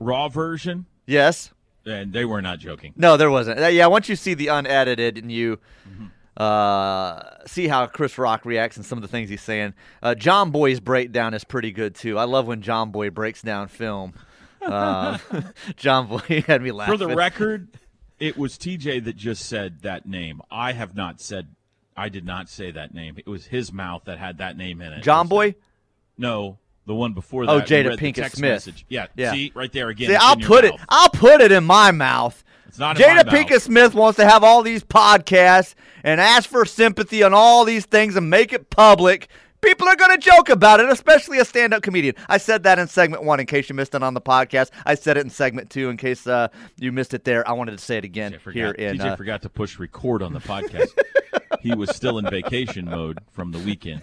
raw 0.00 0.28
version, 0.28 0.86
yes. 1.06 1.52
And 1.86 2.12
they 2.12 2.24
were 2.24 2.42
not 2.42 2.58
joking. 2.58 2.92
No, 2.96 3.16
there 3.16 3.30
wasn't. 3.30 3.60
Uh, 3.60 3.66
Yeah, 3.66 3.86
once 3.86 4.08
you 4.08 4.16
see 4.16 4.34
the 4.34 4.48
unedited 4.48 5.18
and 5.18 5.30
you 5.30 5.58
uh, 6.36 7.22
see 7.46 7.68
how 7.68 7.86
Chris 7.86 8.16
Rock 8.18 8.44
reacts 8.44 8.76
and 8.76 8.86
some 8.86 8.98
of 8.98 9.02
the 9.02 9.08
things 9.08 9.28
he's 9.28 9.42
saying, 9.42 9.74
uh, 10.02 10.14
John 10.14 10.50
Boy's 10.50 10.80
breakdown 10.80 11.34
is 11.34 11.44
pretty 11.44 11.72
good 11.72 11.94
too. 11.94 12.18
I 12.18 12.24
love 12.24 12.46
when 12.46 12.62
John 12.62 12.90
Boy 12.90 13.10
breaks 13.10 13.42
down 13.42 13.68
film. 13.68 14.14
Uh, 14.60 15.18
John 15.76 16.06
Boy 16.06 16.42
had 16.46 16.62
me 16.62 16.72
laughing. 16.72 16.94
For 16.94 16.98
the 16.98 17.14
record, 17.14 17.68
it 18.18 18.36
was 18.38 18.56
TJ 18.56 19.04
that 19.04 19.16
just 19.16 19.46
said 19.46 19.82
that 19.82 20.06
name. 20.06 20.40
I 20.50 20.72
have 20.72 20.94
not 20.94 21.20
said. 21.20 21.48
I 21.94 22.08
did 22.08 22.24
not 22.24 22.48
say 22.48 22.70
that 22.70 22.94
name. 22.94 23.16
It 23.18 23.26
was 23.26 23.46
his 23.46 23.70
mouth 23.70 24.04
that 24.06 24.18
had 24.18 24.38
that 24.38 24.56
name 24.56 24.80
in 24.80 24.92
it. 24.94 25.02
John 25.02 25.28
Boy. 25.28 25.56
No, 26.16 26.58
the 26.86 26.94
one 26.94 27.12
before 27.12 27.46
that. 27.46 27.52
Oh, 27.52 27.60
Jada 27.60 27.96
Pinkett 27.96 28.14
text 28.14 28.36
Smith. 28.38 28.50
Message. 28.52 28.84
Yeah, 28.88 29.06
Yeah. 29.16 29.32
See, 29.32 29.52
right 29.54 29.72
there 29.72 29.88
again. 29.88 30.08
See, 30.10 30.16
I'll 30.16 30.36
put 30.36 30.64
it. 30.64 30.74
I'll 30.88 31.10
put 31.10 31.40
it 31.40 31.52
in 31.52 31.64
my 31.64 31.90
mouth. 31.90 32.42
It's 32.66 32.78
not 32.78 32.98
in 33.00 33.06
Jada. 33.06 33.24
Pinkett 33.24 33.60
Smith 33.60 33.94
wants 33.94 34.16
to 34.16 34.24
have 34.28 34.42
all 34.42 34.62
these 34.62 34.82
podcasts 34.82 35.74
and 36.02 36.20
ask 36.20 36.48
for 36.48 36.64
sympathy 36.64 37.22
on 37.22 37.34
all 37.34 37.64
these 37.64 37.86
things 37.86 38.16
and 38.16 38.28
make 38.30 38.52
it 38.52 38.70
public. 38.70 39.28
People 39.60 39.86
are 39.86 39.94
going 39.94 40.10
to 40.10 40.18
joke 40.18 40.48
about 40.48 40.80
it, 40.80 40.88
especially 40.88 41.38
a 41.38 41.44
stand-up 41.44 41.84
comedian. 41.84 42.16
I 42.28 42.38
said 42.38 42.64
that 42.64 42.80
in 42.80 42.88
segment 42.88 43.22
one, 43.22 43.38
in 43.38 43.46
case 43.46 43.68
you 43.68 43.76
missed 43.76 43.94
it 43.94 44.02
on 44.02 44.12
the 44.12 44.20
podcast. 44.20 44.70
I 44.84 44.96
said 44.96 45.16
it 45.16 45.20
in 45.20 45.30
segment 45.30 45.70
two, 45.70 45.88
in 45.88 45.96
case 45.96 46.26
uh, 46.26 46.48
you 46.78 46.90
missed 46.90 47.14
it 47.14 47.22
there. 47.22 47.48
I 47.48 47.52
wanted 47.52 47.72
to 47.72 47.78
say 47.78 47.96
it 47.98 48.04
again 48.04 48.32
forgot. 48.40 48.54
here 48.54 48.70
in. 48.72 48.98
TJ 48.98 49.12
Uh, 49.12 49.16
forgot 49.16 49.42
to 49.42 49.48
push 49.48 49.78
record 49.78 50.20
on 50.20 50.32
the 50.32 50.40
podcast. 50.40 50.88
he 51.60 51.74
was 51.76 51.94
still 51.94 52.18
in 52.18 52.28
vacation 52.28 52.86
mode 52.86 53.20
from 53.30 53.52
the 53.52 53.58
weekend. 53.60 54.02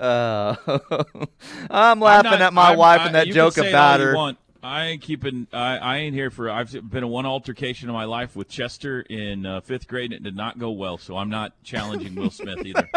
Uh, 0.00 0.56
I'm 1.70 2.00
laughing 2.00 2.32
I'm 2.32 2.38
not- 2.38 2.40
at 2.42 2.52
my 2.52 2.68
I'm- 2.70 2.78
wife 2.78 3.00
I- 3.02 3.06
and 3.06 3.14
that 3.14 3.28
joke 3.28 3.54
can 3.54 3.64
say 3.64 3.68
it 3.68 3.72
about 3.72 4.00
her. 4.00 4.14
want. 4.14 4.38
I 4.62 4.86
ain't 4.86 5.02
keeping. 5.02 5.46
I, 5.52 5.76
I 5.76 5.96
ain't 5.98 6.14
here 6.14 6.30
for. 6.30 6.48
I've 6.48 6.72
been 6.72 7.04
in 7.04 7.08
one 7.10 7.26
altercation 7.26 7.90
in 7.90 7.94
my 7.94 8.04
life 8.04 8.34
with 8.34 8.48
Chester 8.48 9.02
in 9.02 9.44
uh, 9.44 9.60
fifth 9.60 9.86
grade, 9.86 10.06
and 10.12 10.14
it 10.14 10.22
did 10.22 10.36
not 10.36 10.58
go 10.58 10.70
well. 10.70 10.96
So 10.96 11.18
I'm 11.18 11.28
not 11.28 11.52
challenging 11.62 12.14
Will 12.14 12.30
Smith 12.30 12.64
either. 12.64 12.88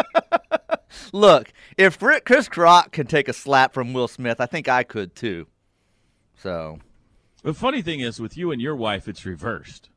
Look, 1.12 1.52
if 1.76 2.00
Rick, 2.00 2.24
Chris 2.24 2.48
Rock 2.56 2.92
can 2.92 3.06
take 3.06 3.28
a 3.28 3.34
slap 3.34 3.74
from 3.74 3.92
Will 3.92 4.08
Smith, 4.08 4.40
I 4.40 4.46
think 4.46 4.66
I 4.66 4.82
could 4.82 5.14
too. 5.14 5.46
So, 6.38 6.78
The 7.42 7.52
funny 7.52 7.82
thing 7.82 8.00
is, 8.00 8.18
with 8.18 8.36
you 8.38 8.50
and 8.50 8.62
your 8.62 8.74
wife, 8.76 9.06
it's 9.06 9.26
reversed. 9.26 9.90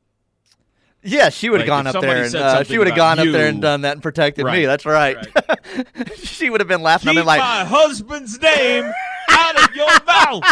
Yeah, 1.04 1.30
she 1.30 1.50
would 1.50 1.62
have 1.62 1.68
Like, 1.70 1.86
gone 1.86 1.96
up 1.96 2.02
there 2.02 2.24
and 2.26 2.36
uh, 2.36 2.64
she 2.64 2.78
would 2.78 2.88
have 2.88 2.96
gone 2.96 3.20
up 3.20 3.28
there 3.28 3.48
and 3.48 3.62
done 3.62 3.82
that 3.82 3.94
and 3.94 4.04
protected 4.04 4.46
me. 4.46 4.66
That's 4.66 4.86
right. 4.86 5.18
she 6.16 6.50
would 6.50 6.62
have 6.62 6.68
been 6.68 6.82
laughing. 6.84 7.18
I've 7.18 7.26
like, 7.26 7.40
my 7.40 7.64
husband's 7.66 8.40
name 8.40 8.92
out 9.30 9.70
of 9.70 9.76
your 9.76 9.88
mouth. 10.06 10.44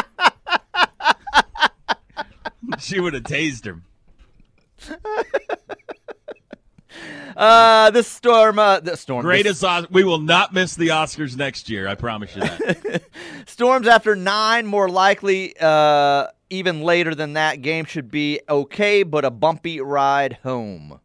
she 2.80 3.00
would 3.00 3.14
have 3.14 3.24
tased 3.24 3.66
him. 3.66 3.84
uh, 7.36 7.91
this 7.91 8.08
storm, 8.08 8.60
uh, 8.60 8.80
this 8.80 9.02
storm, 9.02 9.24
Greatest. 9.24 9.64
Os- 9.64 9.89
we 9.89 10.04
will 10.04 10.20
not 10.20 10.54
miss 10.54 10.76
the 10.76 10.89
Oscars 10.89 11.36
next 11.38 11.70
year. 11.70 11.88
I 11.88 11.95
promise 11.95 12.36
you 12.36 12.41
that. 12.41 13.04
storms 13.47 13.88
after 13.88 14.16
nine, 14.16 14.66
more 14.66 14.89
likely, 14.89 15.56
uh, 15.60 16.28
even 16.50 16.82
later 16.82 17.16
than 17.16 17.34
that. 17.34 17.62
Game 17.62 17.86
should 17.86 18.12
be 18.12 18.39
okay, 18.50 19.04
but 19.04 19.26
a 19.26 19.32
bumpy 19.32 19.80
ride 19.80 20.39
home. 20.43 21.00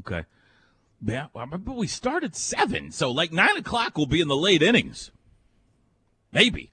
okay. 0.00 0.24
Yeah, 1.06 1.26
but 1.34 1.76
we 1.76 1.86
start 1.86 2.24
at 2.24 2.34
seven, 2.34 2.90
so 2.90 3.10
like 3.10 3.30
nine 3.30 3.58
o'clock 3.58 3.98
will 3.98 4.06
be 4.06 4.22
in 4.22 4.28
the 4.28 4.36
late 4.36 4.62
innings. 4.62 5.10
Maybe. 6.32 6.72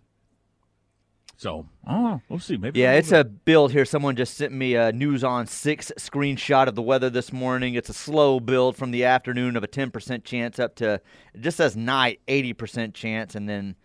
So, 1.42 1.66
oh, 1.88 2.22
we'll 2.30 2.38
see. 2.38 2.56
Maybe 2.56 2.80
Yeah, 2.80 2.94
it's 2.94 3.12
a 3.12 3.24
build 3.24 3.72
here. 3.72 3.84
Someone 3.84 4.16
just 4.16 4.38
sent 4.38 4.54
me 4.54 4.76
a 4.76 4.92
news 4.92 5.24
on 5.24 5.48
six 5.48 5.92
screenshot 5.98 6.68
of 6.68 6.76
the 6.76 6.84
weather 6.84 7.10
this 7.10 7.34
morning. 7.34 7.74
It's 7.74 7.90
a 7.90 7.94
slow 7.94 8.40
build 8.40 8.78
from 8.78 8.92
the 8.92 9.06
afternoon 9.06 9.56
of 9.56 9.64
a 9.64 9.68
10% 9.68 10.24
chance 10.24 10.60
up 10.60 10.76
to 10.76 11.02
it 11.34 11.42
just 11.42 11.58
says 11.58 11.76
night 11.76 12.20
80% 12.28 12.94
chance 12.94 13.34
and 13.34 13.50
then 13.50 13.76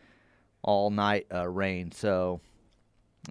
all 0.61 0.91
night 0.91 1.27
uh, 1.33 1.49
rain. 1.49 1.93
So, 1.93 2.43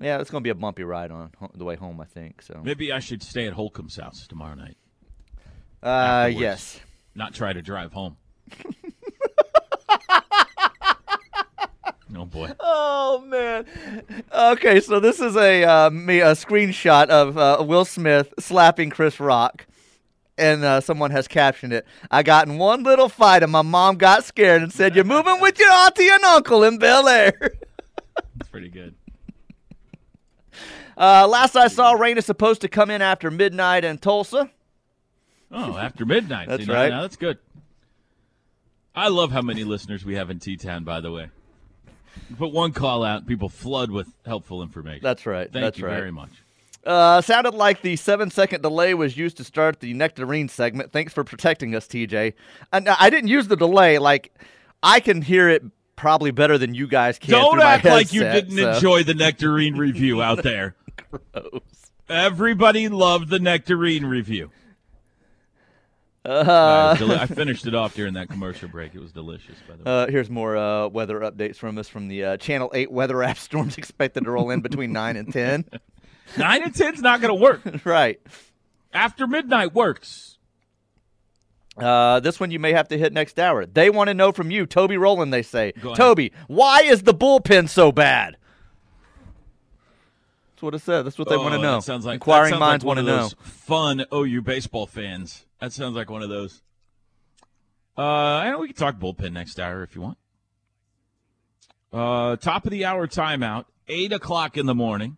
yeah, 0.01 0.19
it's 0.19 0.29
going 0.29 0.41
to 0.41 0.45
be 0.45 0.49
a 0.51 0.55
bumpy 0.55 0.83
ride 0.83 1.11
on 1.11 1.31
the 1.55 1.63
way 1.65 1.75
home, 1.75 1.99
I 2.01 2.05
think. 2.05 2.41
So, 2.41 2.61
Maybe 2.63 2.91
I 2.91 2.99
should 2.99 3.23
stay 3.23 3.47
at 3.47 3.53
Holcomb's 3.53 3.95
house 3.97 4.27
tomorrow 4.27 4.55
night. 4.55 4.77
uh, 5.83 5.87
afterwards. 5.87 6.39
yes. 6.41 6.79
Not 7.15 7.33
try 7.33 7.53
to 7.53 7.61
drive 7.61 7.93
home. 7.93 8.17
oh 12.15 12.25
boy. 12.25 12.51
Oh 12.59 13.21
man. 13.25 13.65
Okay, 14.33 14.81
so 14.81 14.99
this 14.99 15.21
is 15.21 15.37
a 15.37 15.63
uh, 15.63 15.89
me 15.89 16.19
a 16.19 16.31
screenshot 16.33 17.07
of 17.07 17.37
uh, 17.37 17.63
Will 17.65 17.85
Smith 17.85 18.33
slapping 18.39 18.89
Chris 18.89 19.19
Rock, 19.21 19.65
and 20.37 20.63
uh, 20.65 20.81
someone 20.81 21.11
has 21.11 21.27
captioned 21.29 21.71
it. 21.71 21.85
I 22.11 22.23
got 22.23 22.47
in 22.47 22.57
one 22.57 22.83
little 22.83 23.07
fight, 23.07 23.43
and 23.43 23.51
my 23.51 23.61
mom 23.61 23.95
got 23.97 24.25
scared 24.25 24.61
and 24.63 24.73
said, 24.73 24.95
"You're 24.95 25.05
moving 25.05 25.39
with 25.39 25.57
your 25.59 25.71
auntie 25.71 26.09
and 26.09 26.23
uncle 26.25 26.63
in 26.65 26.77
Bel 26.77 27.07
Air." 27.07 27.31
That's 28.37 28.49
pretty 28.49 28.69
good. 28.69 28.95
Uh, 30.97 31.27
last 31.27 31.55
I 31.55 31.67
saw, 31.67 31.93
rain 31.93 32.17
is 32.17 32.25
supposed 32.25 32.61
to 32.61 32.67
come 32.67 32.89
in 32.89 33.01
after 33.01 33.29
midnight 33.29 33.83
in 33.83 33.97
Tulsa. 33.97 34.49
Oh, 35.51 35.77
after 35.77 36.05
midnight. 36.05 36.47
That's 36.47 36.65
See, 36.65 36.71
right. 36.71 36.89
Now, 36.89 37.01
that's 37.01 37.17
good. 37.17 37.37
I 38.95 39.09
love 39.09 39.31
how 39.31 39.41
many 39.41 39.63
listeners 39.63 40.05
we 40.05 40.15
have 40.15 40.29
in 40.29 40.39
T 40.39 40.55
Town, 40.55 40.83
by 40.83 41.01
the 41.01 41.11
way. 41.11 41.29
You 42.29 42.35
Put 42.37 42.53
one 42.53 42.71
call 42.71 43.03
out, 43.03 43.27
people 43.27 43.49
flood 43.49 43.91
with 43.91 44.07
helpful 44.25 44.63
information. 44.63 45.01
That's 45.03 45.25
right. 45.25 45.51
Thank 45.51 45.63
that's 45.63 45.77
you 45.77 45.85
right. 45.85 45.97
very 45.97 46.11
much. 46.11 46.29
Uh, 46.85 47.19
sounded 47.19 47.53
like 47.55 47.81
the 47.81 47.95
seven 47.95 48.29
second 48.29 48.61
delay 48.61 48.93
was 48.93 49.17
used 49.17 49.37
to 49.37 49.43
start 49.43 49.79
the 49.79 49.93
nectarine 49.93 50.47
segment. 50.47 50.91
Thanks 50.91 51.13
for 51.13 51.23
protecting 51.23 51.75
us, 51.75 51.87
TJ. 51.87 52.33
And 52.71 52.87
I 52.87 53.09
didn't 53.09 53.29
use 53.29 53.47
the 53.47 53.57
delay. 53.57 53.97
Like 53.97 54.31
I 54.83 54.99
can 54.99 55.21
hear 55.23 55.49
it 55.49 55.63
probably 55.95 56.31
better 56.31 56.57
than 56.57 56.73
you 56.73 56.87
guys 56.87 57.17
can. 57.19 57.31
Don't 57.31 57.61
act 57.61 57.85
like 57.85 58.13
you 58.13 58.21
didn't 58.21 58.57
so- 58.57 58.71
enjoy 58.73 59.03
the 59.03 59.13
Nectarine 59.13 59.75
review 59.77 60.21
out 60.21 60.43
there. 60.43 60.75
Everybody 62.09 62.87
loved 62.89 63.29
the 63.29 63.39
Nectarine 63.39 64.05
review. 64.05 64.51
Uh, 66.23 66.95
deli- 66.95 67.17
I 67.17 67.27
finished 67.27 67.67
it 67.67 67.75
off 67.75 67.93
during 67.93 68.15
that 68.15 68.29
commercial 68.29 68.67
break. 68.67 68.95
It 68.95 68.99
was 68.99 69.11
delicious, 69.11 69.57
by 69.67 69.75
the 69.75 69.83
way. 69.83 69.91
Uh, 69.91 70.07
here's 70.07 70.29
more 70.29 70.57
uh, 70.57 70.87
weather 70.87 71.19
updates 71.19 71.57
from 71.57 71.77
us 71.77 71.87
from 71.87 72.07
the 72.07 72.23
uh, 72.23 72.37
Channel 72.37 72.71
8 72.73 72.91
weather 72.91 73.21
app. 73.21 73.37
Storms 73.45 73.77
expected 73.77 74.23
to 74.23 74.31
roll 74.31 74.49
in 74.49 74.61
between 74.61 74.91
9 74.91 75.17
and 75.17 75.31
10. 75.31 75.65
Nine 76.37 76.63
and 76.63 76.73
ten's 76.73 77.01
not 77.01 77.21
going 77.21 77.29
to 77.35 77.39
work. 77.39 77.61
right. 77.85 78.19
After 78.91 79.27
midnight 79.27 79.75
works. 79.75 80.34
Uh, 81.77 82.19
this 82.21 82.39
one 82.39 82.51
you 82.51 82.59
may 82.59 82.71
have 82.71 82.87
to 82.87 82.97
hit 82.97 83.11
next 83.11 83.37
hour. 83.39 83.65
They 83.65 83.89
want 83.89 84.07
to 84.07 84.13
know 84.13 84.31
from 84.31 84.49
you, 84.49 84.65
Toby 84.65 84.97
Rowland, 84.97 85.33
they 85.33 85.41
say. 85.41 85.73
Toby, 85.95 86.31
why 86.47 86.81
is 86.83 87.03
the 87.03 87.13
bullpen 87.13 87.67
so 87.67 87.91
bad? 87.91 88.37
That's 90.51 90.61
what 90.63 90.73
it 90.73 90.79
said. 90.79 91.01
That's 91.05 91.17
what 91.19 91.27
they 91.27 91.35
want 91.35 91.53
to 91.53 91.59
Oh, 91.59 91.61
know. 91.61 91.79
Sounds 91.81 92.05
like 92.05 92.13
Inquiring 92.15 92.51
sounds 92.51 92.59
minds 92.61 92.85
like 92.85 92.87
want 92.95 92.99
to 92.99 93.03
know. 93.05 93.29
Fun 93.41 94.05
OU 94.13 94.41
baseball 94.43 94.87
fans. 94.87 95.45
That 95.59 95.73
sounds 95.73 95.95
like 95.97 96.09
one 96.09 96.23
of 96.23 96.29
those. 96.29 96.61
Uh, 97.97 98.39
and 98.45 98.59
we 98.59 98.67
can 98.67 98.75
talk 98.75 98.97
bullpen 98.97 99.33
next 99.33 99.59
hour 99.59 99.83
if 99.83 99.95
you 99.95 100.01
want. 100.01 100.17
Uh, 101.91 102.35
top 102.37 102.65
of 102.65 102.71
the 102.71 102.85
hour 102.85 103.07
timeout, 103.07 103.65
eight 103.89 104.13
o'clock 104.13 104.57
in 104.57 104.65
the 104.65 104.75
morning. 104.75 105.17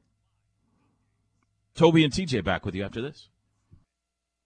Toby 1.76 2.04
and 2.04 2.12
TJ 2.12 2.44
back 2.44 2.66
with 2.66 2.74
you 2.74 2.84
after 2.84 3.02
this. 3.02 3.30